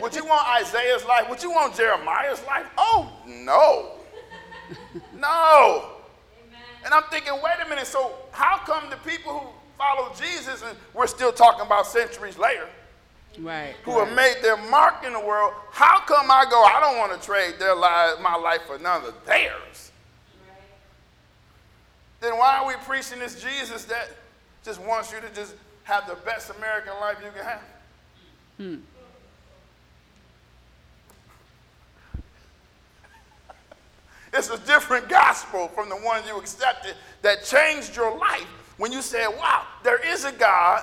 Would 0.00 0.14
you 0.14 0.24
want 0.24 0.48
Isaiah's 0.62 1.04
life? 1.04 1.28
Would 1.28 1.42
you 1.42 1.50
want 1.50 1.74
Jeremiah's 1.76 2.42
life? 2.46 2.64
Oh, 2.78 3.12
no. 3.26 3.90
No. 5.14 5.90
And 6.84 6.94
I'm 6.94 7.02
thinking, 7.10 7.32
wait 7.42 7.54
a 7.64 7.68
minute, 7.68 7.86
so 7.86 8.12
how 8.30 8.58
come 8.58 8.88
the 8.88 8.96
people 9.08 9.32
who 9.40 9.46
follow 9.76 10.12
Jesus 10.14 10.62
and 10.62 10.78
we're 10.94 11.06
still 11.06 11.32
talking 11.32 11.66
about 11.66 11.86
centuries 11.86 12.38
later, 12.38 12.68
Right. 13.38 13.74
who 13.84 13.98
have 14.02 14.14
made 14.14 14.36
their 14.42 14.56
mark 14.56 15.02
in 15.04 15.12
the 15.12 15.20
world, 15.20 15.52
how 15.72 16.00
come 16.00 16.30
I 16.30 16.44
go, 16.48 16.62
I 16.62 16.78
don't 16.80 16.96
want 16.98 17.20
to 17.20 17.26
trade 17.26 17.54
their 17.58 17.74
life, 17.74 18.20
my 18.20 18.36
life 18.36 18.60
for 18.66 18.78
none 18.78 19.02
of 19.04 19.14
theirs? 19.26 19.90
Then 22.24 22.38
why 22.38 22.56
are 22.56 22.66
we 22.66 22.72
preaching 22.86 23.18
this 23.18 23.42
Jesus 23.42 23.84
that 23.84 24.08
just 24.64 24.80
wants 24.80 25.12
you 25.12 25.20
to 25.20 25.28
just 25.34 25.54
have 25.82 26.06
the 26.08 26.14
best 26.24 26.50
American 26.56 26.94
life 26.98 27.18
you 27.22 27.30
can 27.30 27.44
have? 27.44 27.60
Hmm. 28.56 28.76
It's 34.32 34.48
a 34.48 34.56
different 34.66 35.10
gospel 35.10 35.68
from 35.68 35.90
the 35.90 35.96
one 35.96 36.22
you 36.26 36.38
accepted 36.38 36.94
that 37.20 37.44
changed 37.44 37.94
your 37.94 38.16
life 38.16 38.46
when 38.78 38.90
you 38.90 39.02
said, 39.02 39.28
wow, 39.28 39.66
there 39.82 39.98
is 40.10 40.24
a 40.24 40.32
God. 40.32 40.82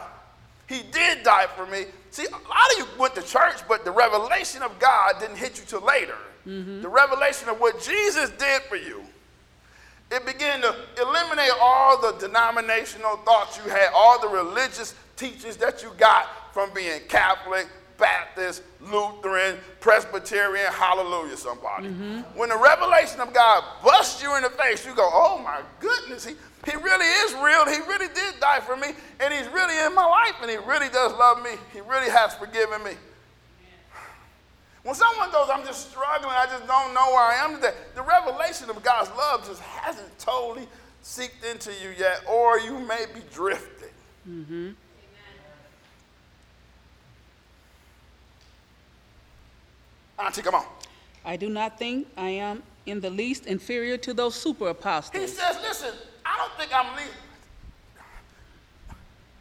He 0.69 0.83
did 0.91 1.23
die 1.23 1.47
for 1.47 1.65
me. 1.65 1.85
See, 2.11 2.27
a 2.27 2.29
lot 2.29 2.71
of 2.71 2.77
you 2.77 2.85
went 2.99 3.15
to 3.15 3.23
church, 3.23 3.67
but 3.67 3.83
the 3.83 3.91
revelation 3.91 4.61
of 4.61 4.77
God 4.77 5.15
didn't 5.19 5.37
hit 5.37 5.57
you 5.57 5.65
till 5.65 5.81
later. 5.81 6.17
Mm-hmm. 6.45 6.83
The 6.83 6.89
revelation 6.89 7.49
of 7.49 7.59
what 7.59 7.81
Jesus 7.81 8.29
did 8.29 8.61
for 8.63 8.75
you. 8.75 9.01
It 10.11 10.25
began 10.25 10.61
to 10.61 10.75
eliminate 11.01 11.51
all 11.61 12.01
the 12.01 12.11
denominational 12.19 13.17
thoughts 13.17 13.57
you 13.57 13.71
had, 13.71 13.91
all 13.95 14.19
the 14.19 14.27
religious 14.27 14.93
teachings 15.15 15.55
that 15.57 15.81
you 15.81 15.91
got 15.97 16.53
from 16.53 16.69
being 16.73 16.99
Catholic, 17.07 17.67
Baptist, 17.97 18.63
Lutheran, 18.81 19.57
Presbyterian, 19.79 20.71
hallelujah, 20.73 21.37
somebody. 21.37 21.87
Mm-hmm. 21.87 22.37
When 22.37 22.49
the 22.49 22.57
revelation 22.57 23.21
of 23.21 23.31
God 23.31 23.63
busts 23.83 24.21
you 24.21 24.35
in 24.35 24.43
the 24.43 24.49
face, 24.49 24.85
you 24.85 24.93
go, 24.95 25.07
oh 25.13 25.39
my 25.41 25.61
goodness, 25.79 26.25
he, 26.25 26.33
he 26.65 26.75
really 26.75 27.05
is 27.05 27.33
real. 27.35 27.65
He 27.67 27.79
really 27.87 28.07
did 28.13 28.39
die 28.41 28.59
for 28.59 28.75
me, 28.75 28.87
and 29.19 29.33
he's 29.33 29.47
really 29.53 29.77
in 29.85 29.95
my 29.95 30.05
life, 30.05 30.35
and 30.41 30.49
he 30.49 30.57
really 30.57 30.89
does 30.89 31.13
love 31.13 31.41
me. 31.41 31.51
He 31.71 31.79
really 31.81 32.09
has 32.09 32.33
forgiven 32.33 32.83
me. 32.83 32.91
When 34.83 34.95
someone 34.95 35.31
goes, 35.31 35.49
I'm 35.53 35.63
just 35.65 35.91
struggling, 35.91 36.33
I 36.35 36.45
just 36.47 36.65
don't 36.65 36.93
know 36.93 37.05
where 37.11 37.23
I 37.23 37.35
am 37.43 37.55
today, 37.55 37.73
the 37.93 38.01
revelation 38.01 38.69
of 38.69 38.81
God's 38.81 39.09
love 39.15 39.45
just 39.47 39.61
hasn't 39.61 40.17
totally 40.17 40.67
seeped 41.03 41.45
into 41.45 41.71
you 41.83 41.91
yet, 41.97 42.23
or 42.27 42.59
you 42.59 42.79
may 42.79 43.05
be 43.13 43.21
drifting. 43.31 43.89
Mm-hmm. 44.27 44.69
Auntie, 50.19 50.41
come 50.41 50.55
on. 50.55 50.65
I 51.25 51.35
do 51.35 51.49
not 51.49 51.77
think 51.77 52.07
I 52.17 52.29
am 52.29 52.63
in 52.85 53.01
the 53.01 53.09
least 53.09 53.45
inferior 53.45 53.97
to 53.97 54.13
those 54.13 54.33
super 54.35 54.69
apostles. 54.69 55.21
He 55.21 55.27
says, 55.27 55.57
listen, 55.61 55.93
I 56.25 56.37
don't 56.37 56.53
think 56.59 56.73
I'm 56.73 56.95
leaving. 56.95 57.13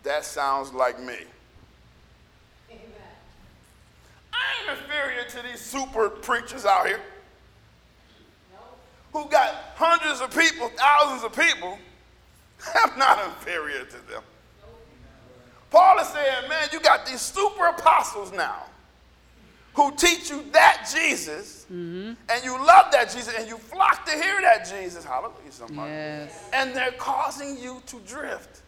That 0.03 0.25
sounds 0.25 0.73
like 0.73 1.01
me. 1.01 1.17
Inferior 4.69 5.25
to 5.25 5.43
these 5.43 5.61
super 5.61 6.11
preachers 6.11 6.65
out 6.65 6.87
here 6.87 7.01
who 9.13 9.29
got 9.29 9.55
hundreds 9.75 10.21
of 10.21 10.31
people, 10.31 10.71
thousands 10.77 11.25
of 11.25 11.35
people. 11.35 11.79
I'm 12.75 12.99
not 12.99 13.25
inferior 13.25 13.85
to 13.85 14.09
them. 14.09 14.23
Paul 15.71 15.99
is 16.01 16.09
saying, 16.09 16.49
man, 16.49 16.69
you 16.73 16.81
got 16.81 17.07
these 17.07 17.21
super 17.21 17.67
apostles 17.67 18.33
now 18.33 18.65
who 19.75 19.93
teach 19.93 20.31
you 20.31 20.45
that 20.53 20.89
Jesus, 20.93 21.65
and 21.71 22.17
you 22.45 22.53
love 22.67 22.91
that 22.91 23.11
Jesus, 23.13 23.33
and 23.39 23.49
you 23.49 23.57
flock 23.57 24.05
to 24.05 24.13
hear 24.13 24.41
that 24.43 24.69
Jesus. 24.69 25.05
Hallelujah, 25.05 25.51
somebody. 25.51 25.91
Yes. 25.91 26.51
And 26.53 26.75
they're 26.75 26.93
causing 26.93 27.57
you 27.57 27.81
to 27.87 28.01
drift, 28.01 28.63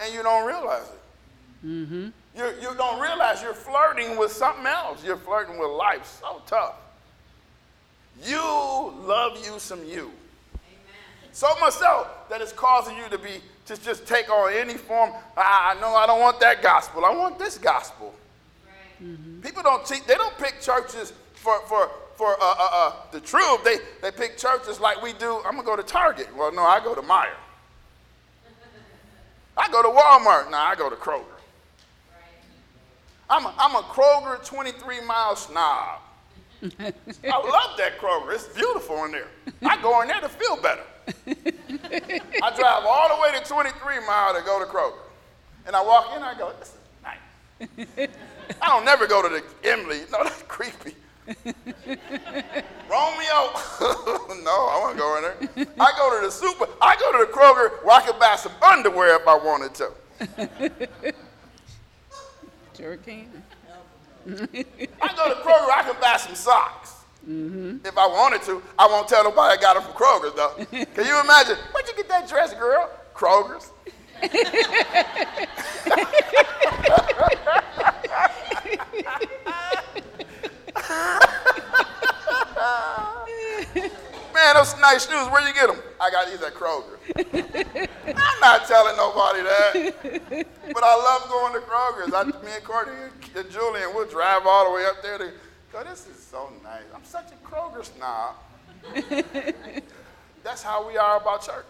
and 0.00 0.12
you 0.12 0.22
don't 0.24 0.46
realize 0.46 0.88
it. 0.88 1.66
Mm-hmm. 1.66 2.08
You, 2.36 2.52
you 2.60 2.74
don't 2.76 3.00
realize 3.00 3.42
you're 3.42 3.54
flirting 3.54 4.18
with 4.18 4.30
something 4.30 4.66
else. 4.66 5.02
You're 5.02 5.16
flirting 5.16 5.58
with 5.58 5.70
life 5.70 6.20
so 6.20 6.42
tough. 6.46 6.74
You 8.22 8.40
love 9.04 9.44
you 9.44 9.58
some 9.58 9.84
you. 9.86 10.10
So 11.32 11.48
much 11.60 11.74
so 11.74 12.06
that 12.30 12.40
it's 12.40 12.52
causing 12.52 12.96
you 12.96 13.08
to 13.10 13.18
be 13.18 13.40
to 13.66 13.76
just 13.82 14.06
take 14.06 14.30
on 14.30 14.52
any 14.52 14.74
form. 14.74 15.12
I 15.36 15.74
I 15.76 15.80
know 15.80 15.94
I 15.94 16.06
don't 16.06 16.20
want 16.20 16.40
that 16.40 16.62
gospel. 16.62 17.04
I 17.04 17.14
want 17.14 17.38
this 17.38 17.58
gospel. 17.58 18.14
People 19.42 19.62
don't 19.62 19.84
teach. 19.84 20.04
They 20.06 20.14
don't 20.14 20.36
pick 20.38 20.60
churches 20.60 21.12
for 21.34 21.60
for 21.66 21.90
for 22.14 22.36
uh, 22.40 22.54
uh, 22.58 22.68
uh, 22.72 22.92
the 23.12 23.20
truth. 23.20 23.64
They 23.64 23.76
they 24.00 24.10
pick 24.10 24.38
churches 24.38 24.80
like 24.80 25.02
we 25.02 25.12
do. 25.12 25.42
I'm 25.44 25.56
gonna 25.56 25.62
go 25.62 25.76
to 25.76 25.82
Target. 25.82 26.34
Well, 26.34 26.52
no, 26.52 26.62
I 26.62 26.82
go 26.82 26.94
to 26.94 27.02
Meijer. 27.02 27.28
I 29.58 29.70
go 29.70 29.82
to 29.82 29.88
Walmart. 29.88 30.50
No, 30.50 30.56
I 30.56 30.74
go 30.74 30.88
to 30.88 30.96
Kroger. 30.96 31.35
I'm 33.28 33.46
a, 33.46 33.54
I'm 33.58 33.74
a 33.74 33.82
Kroger 33.82 34.44
23 34.44 35.04
mile 35.04 35.36
snob. 35.36 36.00
I 36.62 36.92
love 37.24 37.76
that 37.76 37.98
Kroger. 37.98 38.34
It's 38.34 38.48
beautiful 38.48 39.04
in 39.04 39.12
there. 39.12 39.28
I 39.64 39.80
go 39.82 40.00
in 40.02 40.08
there 40.08 40.20
to 40.20 40.28
feel 40.28 40.56
better. 40.56 40.82
I 41.26 42.56
drive 42.56 42.84
all 42.86 43.08
the 43.14 43.20
way 43.20 43.38
to 43.38 43.44
23 43.46 44.06
mile 44.06 44.34
to 44.34 44.42
go 44.42 44.58
to 44.58 44.66
Kroger. 44.66 44.98
And 45.66 45.74
I 45.74 45.82
walk 45.82 46.10
in, 46.10 46.16
and 46.16 46.24
I 46.24 46.38
go, 46.38 46.52
this 46.58 46.68
is 46.68 46.78
nice. 47.02 48.08
I 48.62 48.66
don't 48.66 48.84
never 48.84 49.06
go 49.06 49.22
to 49.22 49.28
the 49.28 49.68
Emily. 49.68 50.00
No, 50.12 50.18
that's 50.24 50.42
creepy. 50.42 50.94
Romeo. 51.26 51.50
no, 54.44 54.68
I 54.70 54.78
won't 54.80 54.96
go 54.96 55.16
in 55.16 55.22
there. 55.22 55.66
I 55.80 55.92
go 55.96 56.20
to 56.20 56.26
the 56.26 56.30
super. 56.30 56.68
I 56.80 56.96
go 56.96 57.12
to 57.12 57.26
the 57.26 57.32
Kroger 57.32 57.84
where 57.84 57.96
I 57.96 58.06
could 58.06 58.18
buy 58.20 58.36
some 58.36 58.52
underwear 58.62 59.16
if 59.16 59.26
I 59.26 59.36
wanted 59.36 59.74
to. 59.74 61.16
Sure 62.76 62.96
can. 62.98 63.26
I 64.26 64.34
go 64.34 65.28
to 65.28 65.36
Kroger, 65.40 65.70
I 65.74 65.82
can 65.84 65.96
buy 66.00 66.16
some 66.18 66.34
socks. 66.34 66.94
Mm-hmm. 67.28 67.86
If 67.86 67.96
I 67.96 68.06
wanted 68.06 68.42
to, 68.42 68.62
I 68.78 68.86
won't 68.86 69.08
tell 69.08 69.24
nobody 69.24 69.58
I 69.58 69.60
got 69.60 69.74
them 69.74 69.82
from 69.82 69.94
Kroger's 69.94 70.34
though. 70.34 70.64
Can 70.94 71.06
you 71.06 71.20
imagine? 71.20 71.56
Where'd 71.72 71.88
you 71.88 71.96
get 71.96 72.08
that 72.08 72.28
dress, 72.28 72.54
girl? 72.54 72.88
Kroger's. 73.14 73.72
Man, 84.36 84.54
those 84.54 84.78
nice 84.78 85.08
shoes. 85.08 85.26
Where 85.30 85.48
you 85.48 85.54
get 85.54 85.68
them? 85.68 85.78
I 85.98 86.10
got 86.10 86.28
these 86.28 86.42
at 86.42 86.52
Kroger. 86.52 86.98
I'm 88.06 88.40
not 88.40 88.68
telling 88.68 88.94
nobody 88.94 89.40
that. 89.40 90.46
but 90.74 90.84
I 90.84 90.94
love 90.94 91.26
going 91.30 91.54
to 91.54 91.60
Kroger's. 91.60 92.12
I, 92.12 92.24
me 92.44 92.52
and 92.54 92.62
Courtney 92.62 92.92
and 93.34 93.50
Julian, 93.50 93.94
we'll 93.94 94.06
drive 94.06 94.42
all 94.44 94.68
the 94.68 94.76
way 94.76 94.84
up 94.84 95.02
there 95.02 95.16
to 95.16 95.32
go, 95.72 95.82
this 95.84 96.06
is 96.06 96.22
so 96.22 96.52
nice. 96.62 96.82
I'm 96.94 97.04
such 97.04 97.28
a 97.32 97.48
Kroger 97.48 97.82
snob. 97.82 98.34
That's 100.44 100.62
how 100.62 100.86
we 100.86 100.98
are 100.98 101.16
about 101.16 101.40
church. 101.40 101.64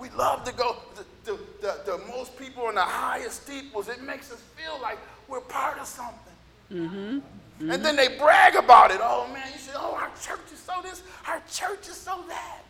We 0.00 0.08
love 0.10 0.42
to 0.44 0.52
go, 0.52 0.78
the, 1.24 1.38
the, 1.60 2.00
most 2.08 2.36
people 2.36 2.70
in 2.70 2.74
the 2.74 2.80
highest 2.80 3.44
steeples, 3.44 3.88
it 3.88 4.02
makes 4.02 4.32
us 4.32 4.42
feel 4.56 4.80
like 4.82 4.98
we're 5.28 5.42
part 5.42 5.78
of 5.78 5.86
something. 5.86 6.34
Mm-hmm. 6.72 7.18
Mm-hmm. 7.60 7.72
And 7.72 7.84
then 7.84 7.94
they 7.94 8.16
brag 8.16 8.56
about 8.56 8.90
it. 8.90 9.00
Oh 9.02 9.28
man, 9.32 9.46
you 9.52 9.58
say, 9.58 9.72
oh, 9.76 9.94
our 9.94 10.08
church 10.22 10.50
is 10.50 10.58
so 10.58 10.80
this, 10.82 11.02
our 11.28 11.42
church 11.52 11.88
is 11.88 11.96
so 11.96 12.24
that. 12.28 12.60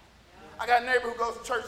I 0.59 0.66
got 0.66 0.82
a 0.82 0.86
neighbor 0.86 1.11
who 1.11 1.16
goes 1.16 1.38
to 1.38 1.45
church 1.45 1.64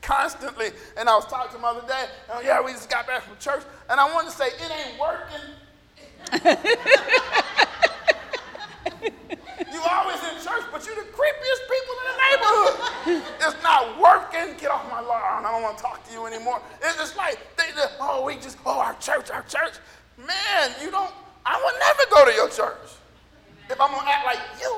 constantly, 0.00 0.70
and 0.96 1.06
I 1.06 1.14
was 1.14 1.26
talking 1.26 1.50
to 1.50 1.56
him 1.56 1.62
the 1.62 1.68
other 1.68 1.86
day. 1.86 2.06
Oh, 2.32 2.40
yeah, 2.40 2.62
we 2.62 2.72
just 2.72 2.88
got 2.88 3.06
back 3.06 3.22
from 3.22 3.36
church, 3.38 3.62
and 3.90 4.00
I 4.00 4.12
wanted 4.12 4.30
to 4.30 4.36
say, 4.36 4.46
it 4.46 4.72
ain't 4.72 4.98
working. 4.98 5.52
you 9.72 9.80
always 9.90 10.18
in 10.24 10.40
church, 10.40 10.64
but 10.72 10.86
you 10.86 10.94
the 10.96 11.06
creepiest 11.12 11.62
people 11.68 11.94
in 12.00 12.06
the 12.08 12.16
neighborhood. 12.24 12.74
it's 13.40 13.62
not 13.62 14.00
working. 14.00 14.56
Get 14.58 14.70
off 14.70 14.88
my 14.90 15.00
lawn. 15.00 15.44
I 15.44 15.52
don't 15.52 15.62
want 15.62 15.76
to 15.76 15.82
talk 15.82 16.08
to 16.08 16.12
you 16.12 16.26
anymore. 16.26 16.62
It's 16.82 16.96
just 16.96 17.16
like, 17.16 17.38
they 17.56 17.70
just, 17.76 17.94
oh, 18.00 18.24
we 18.24 18.36
just, 18.36 18.56
oh, 18.64 18.80
our 18.80 18.94
church, 18.94 19.30
our 19.30 19.42
church. 19.42 19.74
Man, 20.16 20.70
you 20.82 20.90
don't, 20.90 21.12
I 21.44 21.58
will 21.58 21.78
never 21.78 22.04
go 22.24 22.30
to 22.30 22.36
your 22.36 22.48
church 22.48 22.76
if 23.70 23.80
I'm 23.80 23.90
going 23.90 24.04
to 24.04 24.10
act 24.10 24.26
like 24.26 24.38
you. 24.60 24.74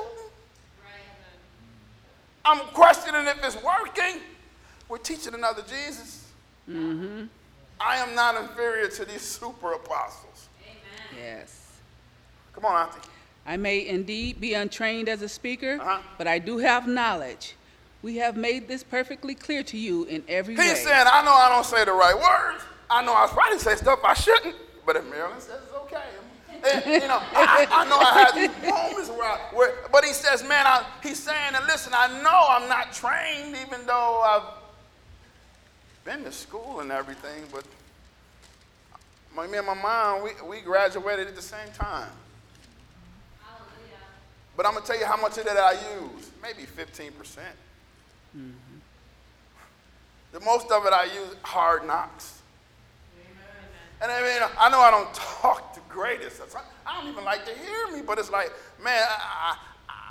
I'm 2.44 2.60
questioning 2.72 3.26
if 3.26 3.42
it's 3.42 3.62
working. 3.62 4.20
We're 4.88 4.98
teaching 4.98 5.34
another 5.34 5.62
Jesus. 5.62 6.30
Mm-hmm. 6.68 7.24
I 7.80 7.96
am 7.96 8.14
not 8.14 8.40
inferior 8.40 8.88
to 8.88 9.04
these 9.04 9.22
super 9.22 9.72
apostles. 9.72 10.48
Amen. 10.62 11.22
Yes. 11.22 11.78
Come 12.52 12.66
on, 12.66 12.86
Auntie. 12.86 13.08
I 13.46 13.56
may 13.56 13.86
indeed 13.86 14.40
be 14.40 14.54
untrained 14.54 15.08
as 15.08 15.22
a 15.22 15.28
speaker, 15.28 15.78
uh-huh. 15.80 16.00
but 16.16 16.26
I 16.26 16.38
do 16.38 16.58
have 16.58 16.86
knowledge. 16.86 17.56
We 18.02 18.16
have 18.16 18.36
made 18.36 18.68
this 18.68 18.82
perfectly 18.82 19.34
clear 19.34 19.62
to 19.64 19.78
you 19.78 20.04
in 20.04 20.22
every 20.28 20.54
He's 20.54 20.62
way. 20.62 20.68
He's 20.68 20.84
saying, 20.84 21.06
I 21.10 21.24
know 21.24 21.32
I 21.32 21.48
don't 21.48 21.64
say 21.64 21.84
the 21.84 21.92
right 21.92 22.14
words. 22.14 22.62
I 22.90 23.04
know 23.04 23.14
I 23.14 23.26
probably 23.26 23.58
say 23.58 23.74
stuff 23.76 24.00
I 24.04 24.14
shouldn't, 24.14 24.54
but 24.86 24.96
if 24.96 25.04
Marilyn 25.06 25.40
says 25.40 25.60
it's 25.64 25.74
okay, 25.74 26.02
and, 26.64 26.84
you 26.86 27.08
know, 27.08 27.20
I, 27.32 27.66
I, 27.70 27.88
know 27.88 27.98
I 27.98 28.24
have 28.24 28.34
these 28.34 28.70
moments 28.70 29.10
where, 29.10 29.28
I, 29.28 29.38
where, 29.52 29.74
but 29.92 30.04
he 30.04 30.12
says, 30.12 30.42
man, 30.42 30.66
I, 30.66 30.84
he's 31.02 31.22
saying, 31.22 31.54
and 31.54 31.64
listen, 31.66 31.92
I 31.94 32.22
know 32.22 32.46
I'm 32.48 32.68
not 32.68 32.92
trained, 32.92 33.56
even 33.66 33.86
though 33.86 34.22
I've 34.22 34.54
been 36.04 36.24
to 36.24 36.32
school 36.32 36.80
and 36.80 36.90
everything, 36.90 37.44
but 37.52 37.64
my, 39.34 39.46
me 39.46 39.58
and 39.58 39.66
my 39.66 39.74
mom, 39.74 40.22
we, 40.22 40.30
we 40.48 40.60
graduated 40.60 41.26
at 41.26 41.34
the 41.34 41.42
same 41.42 41.70
time. 41.74 42.10
But 44.56 44.66
I'm 44.66 44.72
going 44.72 44.84
to 44.84 44.90
tell 44.90 45.00
you 45.00 45.06
how 45.06 45.20
much 45.20 45.36
of 45.38 45.44
that 45.46 45.56
I 45.56 45.72
use. 45.72 46.30
Maybe 46.42 46.62
15%. 46.62 47.18
percent 47.18 47.56
mm 48.36 48.40
hmm 48.40 48.78
The 50.32 50.40
most 50.40 50.70
of 50.70 50.86
it 50.86 50.92
I 50.92 51.04
use 51.04 51.34
hard 51.42 51.86
knocks. 51.86 52.40
And 54.00 54.10
I 54.12 54.20
mean, 54.20 54.48
I 54.58 54.68
know 54.70 54.80
I 54.80 54.90
don't 54.90 55.12
talk 55.42 55.73
greatest. 55.94 56.42
I 56.84 57.00
don't 57.00 57.10
even 57.10 57.24
like 57.24 57.46
to 57.46 57.52
hear 57.52 57.96
me, 57.96 58.02
but 58.02 58.18
it's 58.18 58.30
like, 58.30 58.52
man, 58.82 59.06
I, 59.08 59.56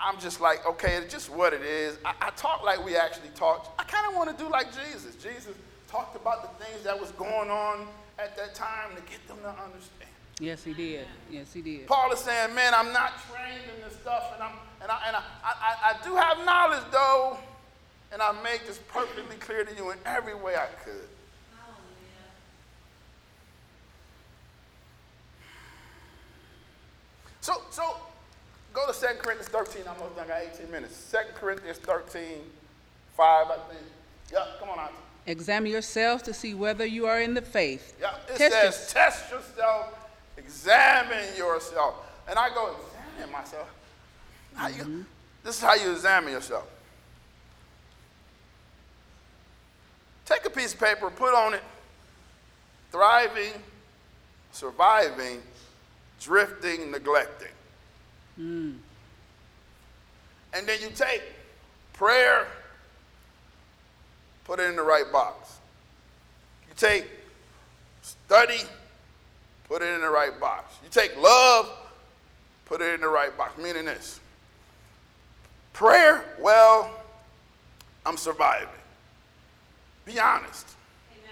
am 0.07 0.19
just 0.19 0.39
like, 0.39 0.65
okay, 0.65 0.95
it's 0.95 1.13
just 1.13 1.29
what 1.29 1.53
it 1.53 1.61
is. 1.61 1.97
I, 2.05 2.13
I 2.21 2.29
talk 2.31 2.63
like 2.63 2.83
we 2.83 2.95
actually 2.95 3.29
talk. 3.35 3.75
I 3.77 3.83
kind 3.83 4.07
of 4.07 4.15
want 4.15 4.35
to 4.35 4.43
do 4.43 4.49
like 4.49 4.67
Jesus. 4.73 5.15
Jesus 5.15 5.53
talked 5.89 6.15
about 6.15 6.41
the 6.41 6.65
things 6.65 6.83
that 6.83 6.99
was 6.99 7.11
going 7.11 7.49
on 7.49 7.85
at 8.17 8.35
that 8.37 8.55
time 8.55 8.95
to 8.95 9.01
get 9.01 9.27
them 9.27 9.37
to 9.43 9.49
understand. 9.49 10.09
Yes, 10.39 10.63
he 10.63 10.73
did. 10.73 11.05
Yes, 11.29 11.53
he 11.53 11.61
did. 11.61 11.85
Paul 11.85 12.11
is 12.11 12.19
saying, 12.19 12.55
man, 12.55 12.73
I'm 12.73 12.91
not 12.91 13.13
trained 13.29 13.61
in 13.75 13.83
this 13.87 13.99
stuff, 13.99 14.31
and, 14.33 14.41
I'm, 14.41 14.53
and, 14.81 14.89
I, 14.89 14.99
and 15.07 15.15
I, 15.15 15.21
I, 15.43 15.75
I 15.91 16.03
do 16.03 16.15
have 16.15 16.43
knowledge, 16.45 16.83
though, 16.91 17.37
and 18.11 18.21
I 18.21 18.31
make 18.41 18.65
this 18.65 18.79
perfectly 18.87 19.35
clear 19.35 19.63
to 19.63 19.75
you 19.75 19.91
in 19.91 19.97
every 20.05 20.33
way 20.33 20.55
I 20.55 20.67
could. 20.83 21.07
So, 27.43 27.61
so 27.71 27.97
go 28.71 28.89
to 28.89 28.97
2 28.97 29.05
Corinthians 29.19 29.49
13. 29.49 29.81
I'm 29.81 29.97
almost 29.99 30.15
done. 30.15 30.27
I 30.31 30.45
got 30.45 30.55
18 30.55 30.71
minutes. 30.71 31.11
2 31.11 31.17
Corinthians 31.35 31.77
13, 31.79 32.37
5, 33.17 33.47
I 33.47 33.55
think. 33.67 33.81
Yeah, 34.31 34.45
come 34.61 34.69
on, 34.69 34.79
Auntie. 34.79 34.93
Examine 35.27 35.69
yourself 35.69 36.23
to 36.23 36.33
see 36.33 36.53
whether 36.53 36.85
you 36.85 37.05
are 37.05 37.19
in 37.19 37.33
the 37.33 37.41
faith. 37.41 37.97
Yeah, 37.99 38.15
it 38.29 38.37
test 38.37 38.39
says, 38.39 38.93
your- 38.93 39.03
test 39.03 39.31
yourself, 39.31 40.09
examine 40.37 41.35
yourself. 41.35 41.95
And 42.29 42.39
I 42.39 42.47
go, 42.47 42.77
examine 43.17 43.33
myself. 43.33 43.69
How 44.55 44.69
you, 44.69 44.83
mm-hmm. 44.83 45.01
This 45.43 45.57
is 45.57 45.61
how 45.61 45.73
you 45.73 45.91
examine 45.91 46.31
yourself. 46.31 46.65
Take 50.25 50.45
a 50.45 50.49
piece 50.49 50.73
of 50.73 50.79
paper, 50.79 51.09
put 51.09 51.33
on 51.33 51.55
it, 51.55 51.63
thriving, 52.89 53.51
surviving, 54.53 55.41
drifting, 56.23 56.91
neglecting. 56.91 57.47
Mm. 58.39 58.75
And 60.53 60.67
then 60.67 60.79
you 60.81 60.89
take 60.95 61.21
prayer, 61.93 62.47
put 64.45 64.59
it 64.59 64.69
in 64.69 64.75
the 64.75 64.83
right 64.83 65.11
box. 65.11 65.57
You 66.67 66.73
take 66.77 67.07
study, 68.01 68.61
put 69.67 69.81
it 69.81 69.93
in 69.93 70.01
the 70.01 70.09
right 70.09 70.39
box. 70.39 70.75
You 70.83 70.89
take 70.89 71.15
love, 71.21 71.69
put 72.65 72.81
it 72.81 72.93
in 72.93 73.01
the 73.01 73.09
right 73.09 73.35
box. 73.37 73.57
Meaning 73.57 73.85
this 73.85 74.19
prayer, 75.73 76.23
well, 76.39 76.91
I'm 78.05 78.17
surviving. 78.17 78.67
Be 80.05 80.19
honest. 80.19 80.67
Amen. 81.11 81.31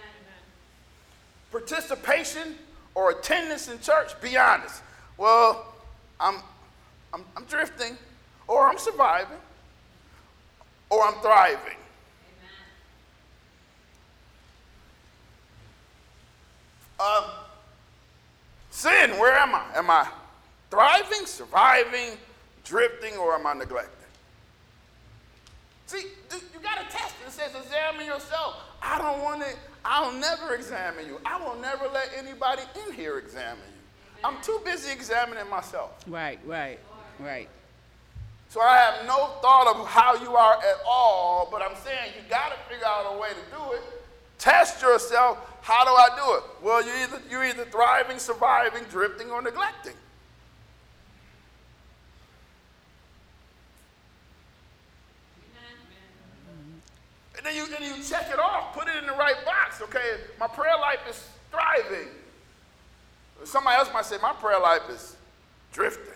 Participation, 1.51 2.55
or 2.95 3.11
attendance 3.11 3.67
in 3.67 3.79
church, 3.79 4.19
be 4.21 4.37
honest. 4.37 4.81
Well, 5.17 5.73
I'm, 6.19 6.35
I'm, 7.13 7.23
I'm 7.35 7.45
drifting, 7.45 7.97
or 8.47 8.67
I'm 8.67 8.77
surviving, 8.77 9.37
or 10.89 11.03
I'm 11.03 11.15
thriving. 11.21 11.77
Um, 16.99 17.23
sin, 18.69 19.17
where 19.17 19.33
am 19.33 19.55
I? 19.55 19.63
Am 19.75 19.89
I 19.89 20.07
thriving, 20.69 21.25
surviving, 21.25 22.17
drifting, 22.63 23.15
or 23.17 23.33
am 23.33 23.47
I 23.47 23.53
neglecting? 23.53 23.95
See, 25.87 26.05
you 26.31 26.59
got 26.61 26.79
a 26.79 26.91
test. 26.91 27.15
It 27.25 27.31
says 27.31 27.51
examine 27.55 28.05
yourself. 28.05 28.57
I 28.81 28.97
don't 28.97 29.21
want 29.21 29.41
to 29.41 29.49
I'll 29.83 30.13
never 30.13 30.53
examine 30.53 31.07
you. 31.07 31.19
I 31.25 31.43
will 31.43 31.59
never 31.59 31.87
let 31.87 32.09
anybody 32.15 32.61
in 32.85 32.93
here 32.93 33.17
examine 33.17 33.57
you. 33.57 33.81
I'm 34.23 34.41
too 34.41 34.59
busy 34.63 34.91
examining 34.91 35.49
myself. 35.49 35.91
Right, 36.07 36.39
right, 36.45 36.79
right. 37.19 37.49
So 38.49 38.61
I 38.61 38.77
have 38.77 39.07
no 39.07 39.27
thought 39.41 39.75
of 39.75 39.87
how 39.87 40.15
you 40.15 40.35
are 40.35 40.55
at 40.55 40.81
all, 40.85 41.47
but 41.51 41.61
I'm 41.61 41.75
saying 41.83 42.11
you 42.15 42.29
got 42.29 42.51
to 42.51 42.57
figure 42.69 42.85
out 42.85 43.15
a 43.15 43.17
way 43.17 43.29
to 43.29 43.57
do 43.57 43.71
it. 43.73 43.81
Test 44.37 44.81
yourself. 44.81 45.37
How 45.61 45.85
do 45.85 45.91
I 45.91 46.09
do 46.17 46.37
it? 46.37 46.43
Well, 46.63 46.85
you're 46.85 46.97
either, 46.97 47.21
you're 47.29 47.45
either 47.45 47.65
thriving, 47.65 48.19
surviving, 48.19 48.83
drifting, 48.89 49.31
or 49.31 49.41
neglecting. 49.41 49.93
And 57.41 57.47
then 57.47 57.55
you, 57.55 57.75
and 57.75 57.83
you 57.83 58.03
check 58.03 58.29
it 58.31 58.37
off, 58.37 58.75
put 58.75 58.87
it 58.87 58.97
in 58.97 59.07
the 59.07 59.13
right 59.13 59.43
box. 59.43 59.81
Okay, 59.81 60.17
my 60.39 60.45
prayer 60.45 60.77
life 60.79 60.99
is 61.09 61.27
thriving. 61.49 62.07
Somebody 63.43 63.77
else 63.77 63.89
might 63.91 64.05
say, 64.05 64.17
my 64.21 64.33
prayer 64.33 64.59
life 64.59 64.83
is 64.91 65.15
drifting. 65.73 66.13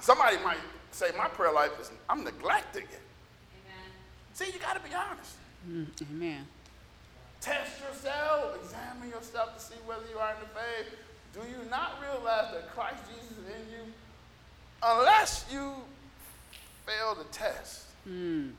Somebody 0.00 0.38
might 0.38 0.58
say, 0.90 1.10
my 1.16 1.28
prayer 1.28 1.52
life 1.52 1.70
is, 1.80 1.92
I'm 2.10 2.24
neglecting 2.24 2.82
it. 2.82 3.00
Amen. 3.62 3.90
See, 4.32 4.46
you 4.46 4.58
got 4.58 4.74
to 4.74 4.88
be 4.88 4.92
honest. 4.92 5.36
Mm, 5.70 5.86
amen. 6.10 6.44
Test 7.40 7.80
yourself, 7.80 8.56
examine 8.60 9.10
yourself 9.10 9.56
to 9.56 9.62
see 9.62 9.78
whether 9.86 10.02
you 10.10 10.18
are 10.18 10.32
in 10.32 10.40
the 10.40 10.46
faith. 10.46 10.98
Do 11.32 11.48
you 11.48 11.70
not 11.70 12.00
realize 12.02 12.52
that 12.54 12.74
Christ 12.74 13.04
Jesus 13.08 13.38
is 13.38 13.46
in 13.54 13.70
you? 13.70 13.92
Unless 14.82 15.44
you 15.52 15.74
fail 16.86 17.14
the 17.14 17.24
test. 17.30 17.84
Mm. 18.08 18.50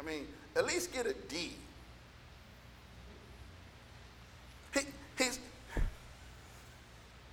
I 0.00 0.02
mean, 0.02 0.26
at 0.56 0.66
least 0.66 0.92
get 0.92 1.06
a 1.06 1.14
D. 1.28 1.52
He, 4.74 4.80
he's, 5.18 5.38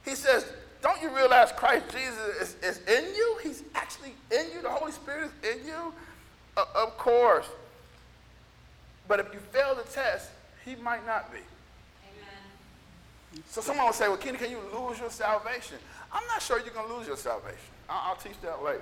he 0.06 0.16
says, 0.16 0.46
Don't 0.82 1.02
you 1.02 1.16
realize 1.16 1.52
Christ 1.52 1.86
Jesus 1.92 2.18
is, 2.42 2.56
is 2.64 2.78
in 2.88 3.16
you? 3.16 3.38
He's 3.44 3.64
actually 3.76 4.14
in 4.32 4.52
you. 4.54 4.62
The 4.62 4.70
Holy 4.70 4.92
Spirit 4.92 5.32
is 5.44 5.58
in 5.58 5.68
you. 5.68 5.94
Uh, 6.56 6.66
of 6.76 6.98
course. 6.98 7.48
But 9.08 9.20
if 9.20 9.34
you 9.34 9.40
fail 9.40 9.76
the 9.76 9.84
test, 9.84 10.30
he 10.66 10.76
might 10.76 11.06
not 11.06 11.32
be. 11.32 11.38
Amen. 11.38 13.44
So 13.48 13.62
someone 13.62 13.86
will 13.86 13.94
say, 13.94 14.08
well, 14.08 14.18
Kenny, 14.18 14.38
can 14.38 14.52
you 14.52 14.60
lose 14.74 15.00
your 15.00 15.10
salvation? 15.10 15.78
I'm 16.12 16.26
not 16.28 16.42
sure 16.42 16.60
you 16.60 16.72
can 16.72 16.88
lose 16.96 17.08
your 17.08 17.18
salvation. 17.18 17.58
I'll, 17.90 18.12
I'll 18.12 18.16
teach 18.16 18.40
that 18.42 18.64
later. 18.64 18.82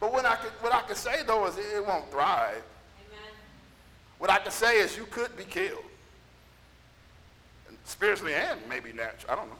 But 0.00 0.12
what 0.12 0.24
I 0.24 0.36
could, 0.36 0.52
what 0.60 0.72
I 0.72 0.82
could 0.82 0.96
say, 0.96 1.22
though, 1.26 1.46
is 1.46 1.58
it, 1.58 1.64
it 1.76 1.86
won't 1.86 2.10
thrive. 2.10 2.62
What 4.18 4.30
I 4.30 4.38
can 4.38 4.50
say 4.50 4.78
is 4.78 4.96
you 4.96 5.04
could 5.04 5.36
be 5.36 5.44
killed. 5.44 5.84
Spiritually 7.84 8.34
and 8.34 8.60
maybe 8.68 8.92
natural. 8.92 9.32
I 9.32 9.36
don't 9.36 9.48
know. 9.48 9.56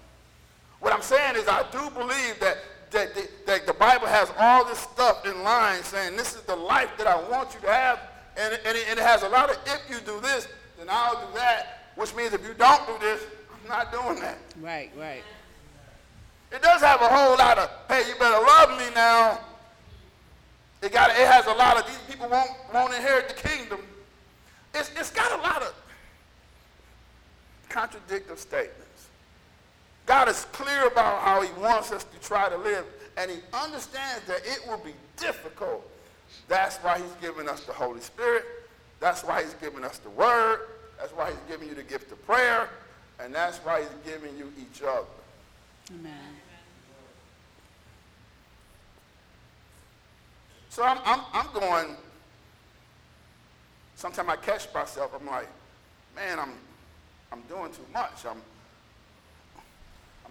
What 0.80 0.92
I'm 0.92 1.02
saying 1.02 1.36
is 1.36 1.48
I 1.48 1.64
do 1.70 1.90
believe 1.90 2.38
that, 2.40 2.58
that, 2.90 3.14
that, 3.14 3.46
that 3.46 3.66
the 3.66 3.72
Bible 3.72 4.06
has 4.06 4.30
all 4.38 4.64
this 4.64 4.78
stuff 4.78 5.24
in 5.26 5.42
line 5.42 5.82
saying 5.82 6.16
this 6.16 6.34
is 6.34 6.42
the 6.42 6.56
life 6.56 6.90
that 6.98 7.06
I 7.06 7.16
want 7.28 7.54
you 7.54 7.60
to 7.60 7.72
have. 7.72 8.00
And, 8.36 8.52
and, 8.64 8.76
it, 8.76 8.84
and 8.90 8.98
it 8.98 9.02
has 9.02 9.22
a 9.22 9.28
lot 9.28 9.50
of 9.50 9.56
if 9.66 9.82
you 9.88 9.96
do 10.04 10.20
this, 10.20 10.46
then 10.78 10.88
I'll 10.90 11.26
do 11.26 11.34
that. 11.34 11.90
Which 11.96 12.14
means 12.14 12.32
if 12.32 12.46
you 12.46 12.54
don't 12.54 12.86
do 12.86 12.94
this, 13.00 13.22
I'm 13.50 13.68
not 13.68 13.90
doing 13.90 14.20
that. 14.20 14.38
Right, 14.60 14.90
right. 14.96 15.22
It 16.52 16.62
does 16.62 16.80
have 16.80 17.02
a 17.02 17.08
whole 17.08 17.36
lot 17.36 17.58
of, 17.58 17.70
hey, 17.88 18.08
you 18.08 18.14
better 18.18 18.40
love 18.44 18.78
me 18.78 18.86
now. 18.94 19.40
It 20.80 20.92
got 20.92 21.10
it 21.10 21.16
has 21.16 21.46
a 21.46 21.52
lot 21.52 21.76
of 21.76 21.86
these 21.86 21.98
people 22.08 22.28
won't 22.28 22.50
won't 22.72 22.94
inherit 22.94 23.28
the 23.28 23.34
kingdom. 23.34 23.80
It's 24.74 24.90
it's 24.96 25.10
got 25.10 25.32
a 25.38 25.42
lot 25.42 25.62
of 25.62 25.74
contradictory 27.68 28.36
statements. 28.36 29.08
God 30.06 30.28
is 30.28 30.46
clear 30.52 30.86
about 30.86 31.20
how 31.22 31.42
he 31.42 31.52
wants 31.60 31.92
us 31.92 32.04
to 32.04 32.18
try 32.20 32.48
to 32.48 32.56
live, 32.56 32.84
and 33.16 33.30
he 33.30 33.38
understands 33.52 34.26
that 34.26 34.40
it 34.44 34.66
will 34.66 34.78
be 34.78 34.94
difficult. 35.16 35.88
That's 36.48 36.76
why 36.78 36.98
he's 36.98 37.12
given 37.20 37.48
us 37.48 37.64
the 37.64 37.72
Holy 37.72 38.00
Spirit. 38.00 38.44
That's 39.00 39.22
why 39.22 39.42
he's 39.42 39.54
given 39.54 39.84
us 39.84 39.98
the 39.98 40.10
word. 40.10 40.60
That's 40.98 41.12
why 41.12 41.30
he's 41.30 41.38
giving 41.48 41.68
you 41.68 41.74
the 41.74 41.82
gift 41.82 42.10
of 42.10 42.24
prayer. 42.26 42.68
And 43.20 43.34
that's 43.34 43.58
why 43.58 43.80
he's 43.80 43.88
giving 44.04 44.36
you 44.38 44.52
each 44.58 44.82
other. 44.82 45.04
Amen. 45.92 46.12
So 50.70 50.84
I'm, 50.84 50.98
I'm, 51.04 51.20
I'm 51.32 51.52
going, 51.52 51.96
sometimes 53.98 54.28
I 54.28 54.36
catch 54.36 54.72
myself, 54.72 55.10
I'm 55.18 55.26
like, 55.26 55.48
man, 56.14 56.38
I'm, 56.38 56.52
I'm 57.32 57.42
doing 57.48 57.72
too 57.72 57.84
much. 57.92 58.24
I'm, 58.24 58.40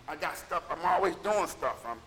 I 0.08 0.16
got 0.16 0.38
stuff. 0.38 0.64
I'm 0.72 0.84
always 0.86 1.16
doing 1.18 1.48
stuff. 1.48 1.86
I'm, 1.86 1.98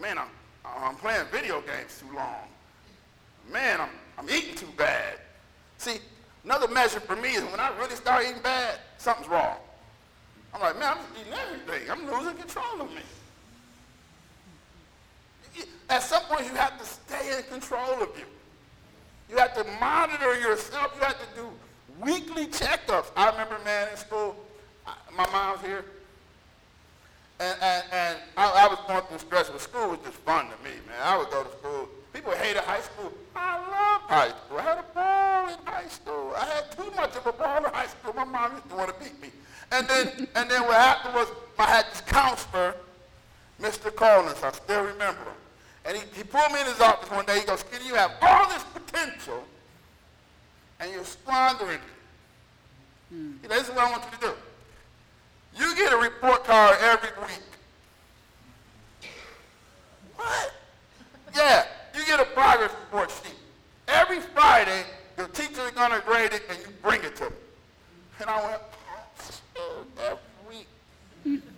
man, 0.00 0.16
I'm, 0.16 0.28
I'm 0.64 0.94
playing 0.94 1.26
video 1.32 1.60
games 1.60 2.00
too 2.00 2.14
long. 2.14 2.46
Man, 3.52 3.80
I'm, 3.80 3.88
I'm 4.16 4.30
eating 4.30 4.54
too 4.54 4.72
bad. 4.76 5.18
See, 5.78 5.98
another 6.44 6.68
measure 6.68 7.00
for 7.00 7.16
me 7.16 7.30
is 7.30 7.42
when 7.42 7.58
I 7.58 7.76
really 7.76 7.96
start 7.96 8.24
eating 8.24 8.40
bad, 8.40 8.78
something's 8.96 9.28
wrong. 9.28 9.56
I'm 10.54 10.60
like, 10.60 10.78
man, 10.78 10.96
I'm 10.98 11.20
eating 11.20 11.32
everything. 11.32 11.90
I'm 11.90 12.06
losing 12.06 12.36
control 12.36 12.82
of 12.82 12.90
me. 12.90 13.02
At 15.88 16.04
some 16.04 16.22
point, 16.24 16.46
you 16.46 16.54
have 16.54 16.78
to 16.78 16.84
stay 16.84 17.36
in 17.36 17.42
control 17.44 18.02
of 18.02 18.16
you. 18.16 18.24
You 19.30 19.36
have 19.36 19.54
to 19.54 19.64
monitor 19.78 20.38
yourself. 20.40 20.92
You 20.96 21.04
have 21.04 21.18
to 21.18 21.40
do 21.40 21.48
weekly 22.00 22.46
checkups. 22.46 23.10
I 23.16 23.30
remember, 23.30 23.58
man, 23.64 23.88
in 23.90 23.96
school, 23.96 24.36
my 25.16 25.28
mom's 25.30 25.60
here. 25.60 25.84
And, 27.38 27.56
and, 27.62 27.84
and 27.92 28.18
I, 28.36 28.64
I, 28.64 28.68
was 28.68 28.78
going 28.86 29.02
through 29.04 29.18
stress, 29.18 29.48
but 29.48 29.60
school 29.62 29.90
was 29.90 29.98
just 30.04 30.16
fun 30.18 30.46
to 30.46 30.56
me, 30.62 30.76
man. 30.86 31.00
I 31.02 31.16
would 31.16 31.30
go 31.30 31.42
to 31.42 31.50
school. 31.50 31.88
People 32.12 32.32
hated 32.32 32.62
high 32.64 32.80
school. 32.80 33.12
I 33.34 33.56
loved 33.56 34.04
high 34.10 34.28
school. 34.28 34.58
I 34.58 34.62
had 34.62 34.78
a 34.78 34.84
ball 34.94 35.48
in 35.48 35.66
high 35.66 35.88
school. 35.88 36.32
I 36.36 36.44
had 36.44 36.70
too 36.72 36.90
much 36.96 37.16
of 37.16 37.26
a 37.26 37.32
ball 37.32 37.64
in 37.64 37.72
high 37.72 37.86
school. 37.86 38.12
My 38.12 38.24
mom 38.24 38.52
used 38.52 38.68
to 38.68 38.76
want 38.76 38.90
to 38.92 39.02
beat 39.02 39.22
me. 39.22 39.30
And 39.72 39.88
then, 39.88 40.28
and 40.34 40.50
then 40.50 40.62
what 40.64 40.76
happened 40.76 41.14
was 41.14 41.28
I 41.58 41.64
had 41.64 41.86
this 41.90 42.02
counselor, 42.02 42.74
Mr. 43.60 43.94
Collins. 43.94 44.42
I 44.42 44.52
still 44.52 44.82
remember 44.82 45.22
him. 45.22 45.40
And 45.84 45.96
he, 45.96 46.02
he 46.14 46.22
pulled 46.24 46.52
me 46.52 46.60
in 46.60 46.66
his 46.66 46.80
office 46.80 47.10
one 47.10 47.24
day. 47.24 47.40
He 47.40 47.46
goes, 47.46 47.60
Skinny, 47.60 47.86
you 47.86 47.94
have 47.94 48.12
all 48.20 48.48
this 48.48 48.62
potential, 48.74 49.44
and 50.78 50.92
you're 50.92 51.04
squandering 51.04 51.78
it. 51.78 53.10
Hmm. 53.10 53.32
You 53.42 53.48
know, 53.48 53.54
this 53.56 53.68
is 53.68 53.74
what 53.74 53.86
I 53.86 53.90
want 53.90 54.04
you 54.04 54.18
to 54.18 54.26
do. 54.26 54.32
You 55.56 55.74
get 55.76 55.92
a 55.92 55.96
report 55.96 56.44
card 56.44 56.76
every 56.80 57.10
week. 57.22 57.42
What? 60.16 60.52
Yeah, 61.34 61.64
you 61.94 62.04
get 62.04 62.20
a 62.20 62.24
progress 62.26 62.72
report 62.84 63.10
sheet. 63.10 63.34
Every 63.88 64.20
Friday, 64.20 64.84
your 65.16 65.28
teacher 65.28 65.62
is 65.62 65.72
going 65.72 65.90
to 65.90 66.02
grade 66.06 66.32
it 66.32 66.42
and 66.48 66.58
you 66.58 66.66
bring 66.82 67.02
it 67.02 67.16
to 67.16 67.24
me. 67.24 67.36
And 68.20 68.30
I 68.30 68.42
went, 68.48 68.62
every 69.98 70.18
week. 71.24 71.42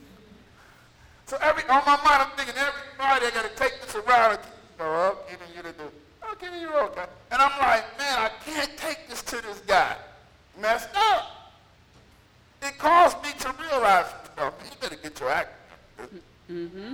so 1.33 1.39
every 1.41 1.63
on 1.63 1.83
my 1.87 1.97
mind, 2.05 2.29
I'm 2.29 2.37
thinking 2.37 2.55
every 2.59 2.83
Friday 2.95 3.29
I 3.29 3.31
got 3.31 3.45
to 3.45 3.57
take 3.57 3.81
this 3.81 3.95
around 3.95 4.33
and 4.33 4.41
go 4.77 4.85
up, 4.85 5.31
giving 5.31 5.47
you 5.57 5.63
to 5.63 5.73
do. 5.73 5.85
Give 6.39 6.53
me 6.53 6.61
your 6.61 6.79
okay. 6.85 7.07
And 7.31 7.41
I'm 7.41 7.59
like, 7.59 7.85
man, 7.97 8.19
I 8.19 8.31
can't 8.45 8.77
take 8.77 9.09
this 9.09 9.23
to 9.23 9.37
this 9.37 9.61
guy. 9.61 9.97
Messed 10.61 10.91
up. 10.95 11.55
It 12.61 12.77
caused 12.77 13.23
me 13.23 13.31
to 13.39 13.55
realize, 13.63 14.07
oh, 14.37 14.53
you 14.63 14.71
better 14.79 14.97
get 14.97 15.19
your 15.21 15.31
act. 15.31 15.55
Mm-hmm. 16.51 16.93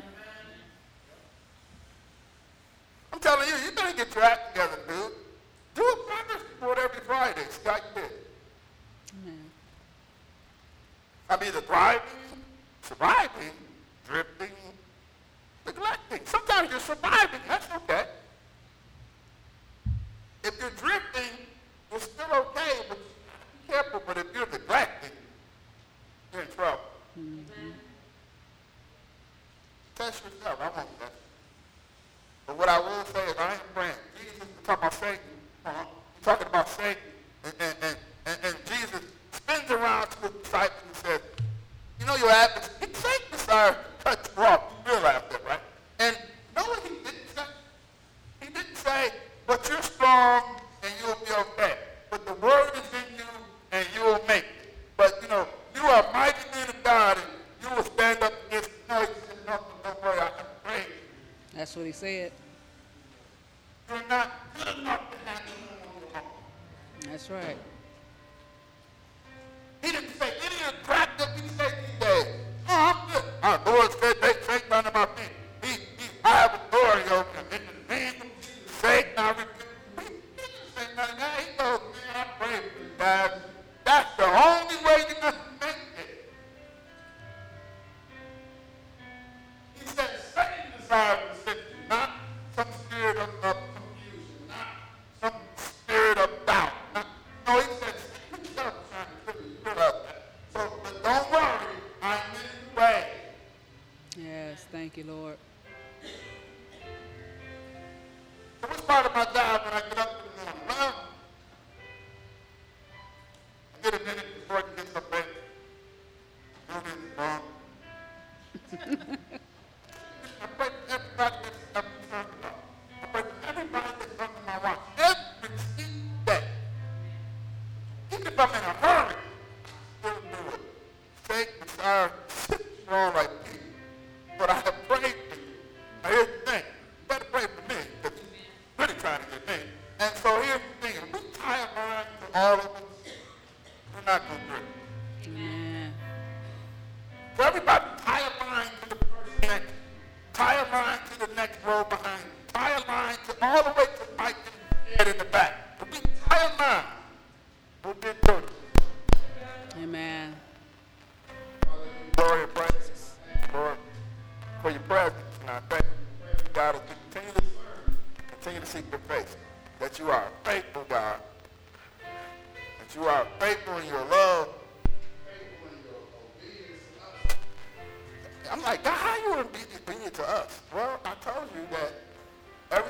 I'm 3.13 3.19
telling 3.19 3.49
you, 3.49 3.55
you 3.65 3.73
better 3.73 3.97
get 3.97 4.15
your 4.15 4.23
act 4.23 4.55
together, 4.55 4.79
dude. 4.87 5.13
Do 5.75 5.83
a 5.83 5.97
progress 6.07 6.43
report 6.53 6.79
every 6.79 7.01
Friday. 7.01 7.43
Scott 7.51 7.83
did. 7.93 8.05
Mm-hmm. 8.05 9.31
I'm 11.29 11.43
either 11.43 11.61
thriving, 11.61 12.03
surviving, 12.83 13.51
drifting, 14.09 14.51
neglecting. 15.67 16.21
Sometimes 16.25 16.71
you're 16.71 16.78
surviving. 16.89 17.58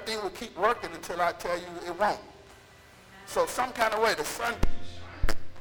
thing 0.08 0.22
will 0.22 0.30
keep 0.30 0.56
working 0.58 0.90
until 0.94 1.20
I 1.20 1.32
tell 1.32 1.56
you 1.56 1.66
it 1.86 2.00
won't. 2.00 2.18
So 3.26 3.44
some 3.44 3.72
kind 3.72 3.92
of 3.92 4.02
way, 4.02 4.14
the 4.14 4.24
sun, 4.24 4.54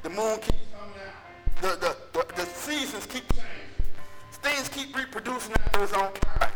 the 0.04 0.10
moon 0.10 0.40
keeps 0.40 0.64
coming 0.72 0.96
out, 1.06 1.62
the, 1.62 1.68
the, 1.86 1.98
the, 2.14 2.34
the 2.34 2.46
seasons 2.46 3.06
keep 3.08 3.28
changing. 3.34 3.46
Things 4.42 4.70
keep 4.70 4.96
reproducing 4.96 5.52
out 5.52 5.76
of 5.76 5.82
its 5.84 5.94
own 5.94 6.12
kind. 6.14 6.47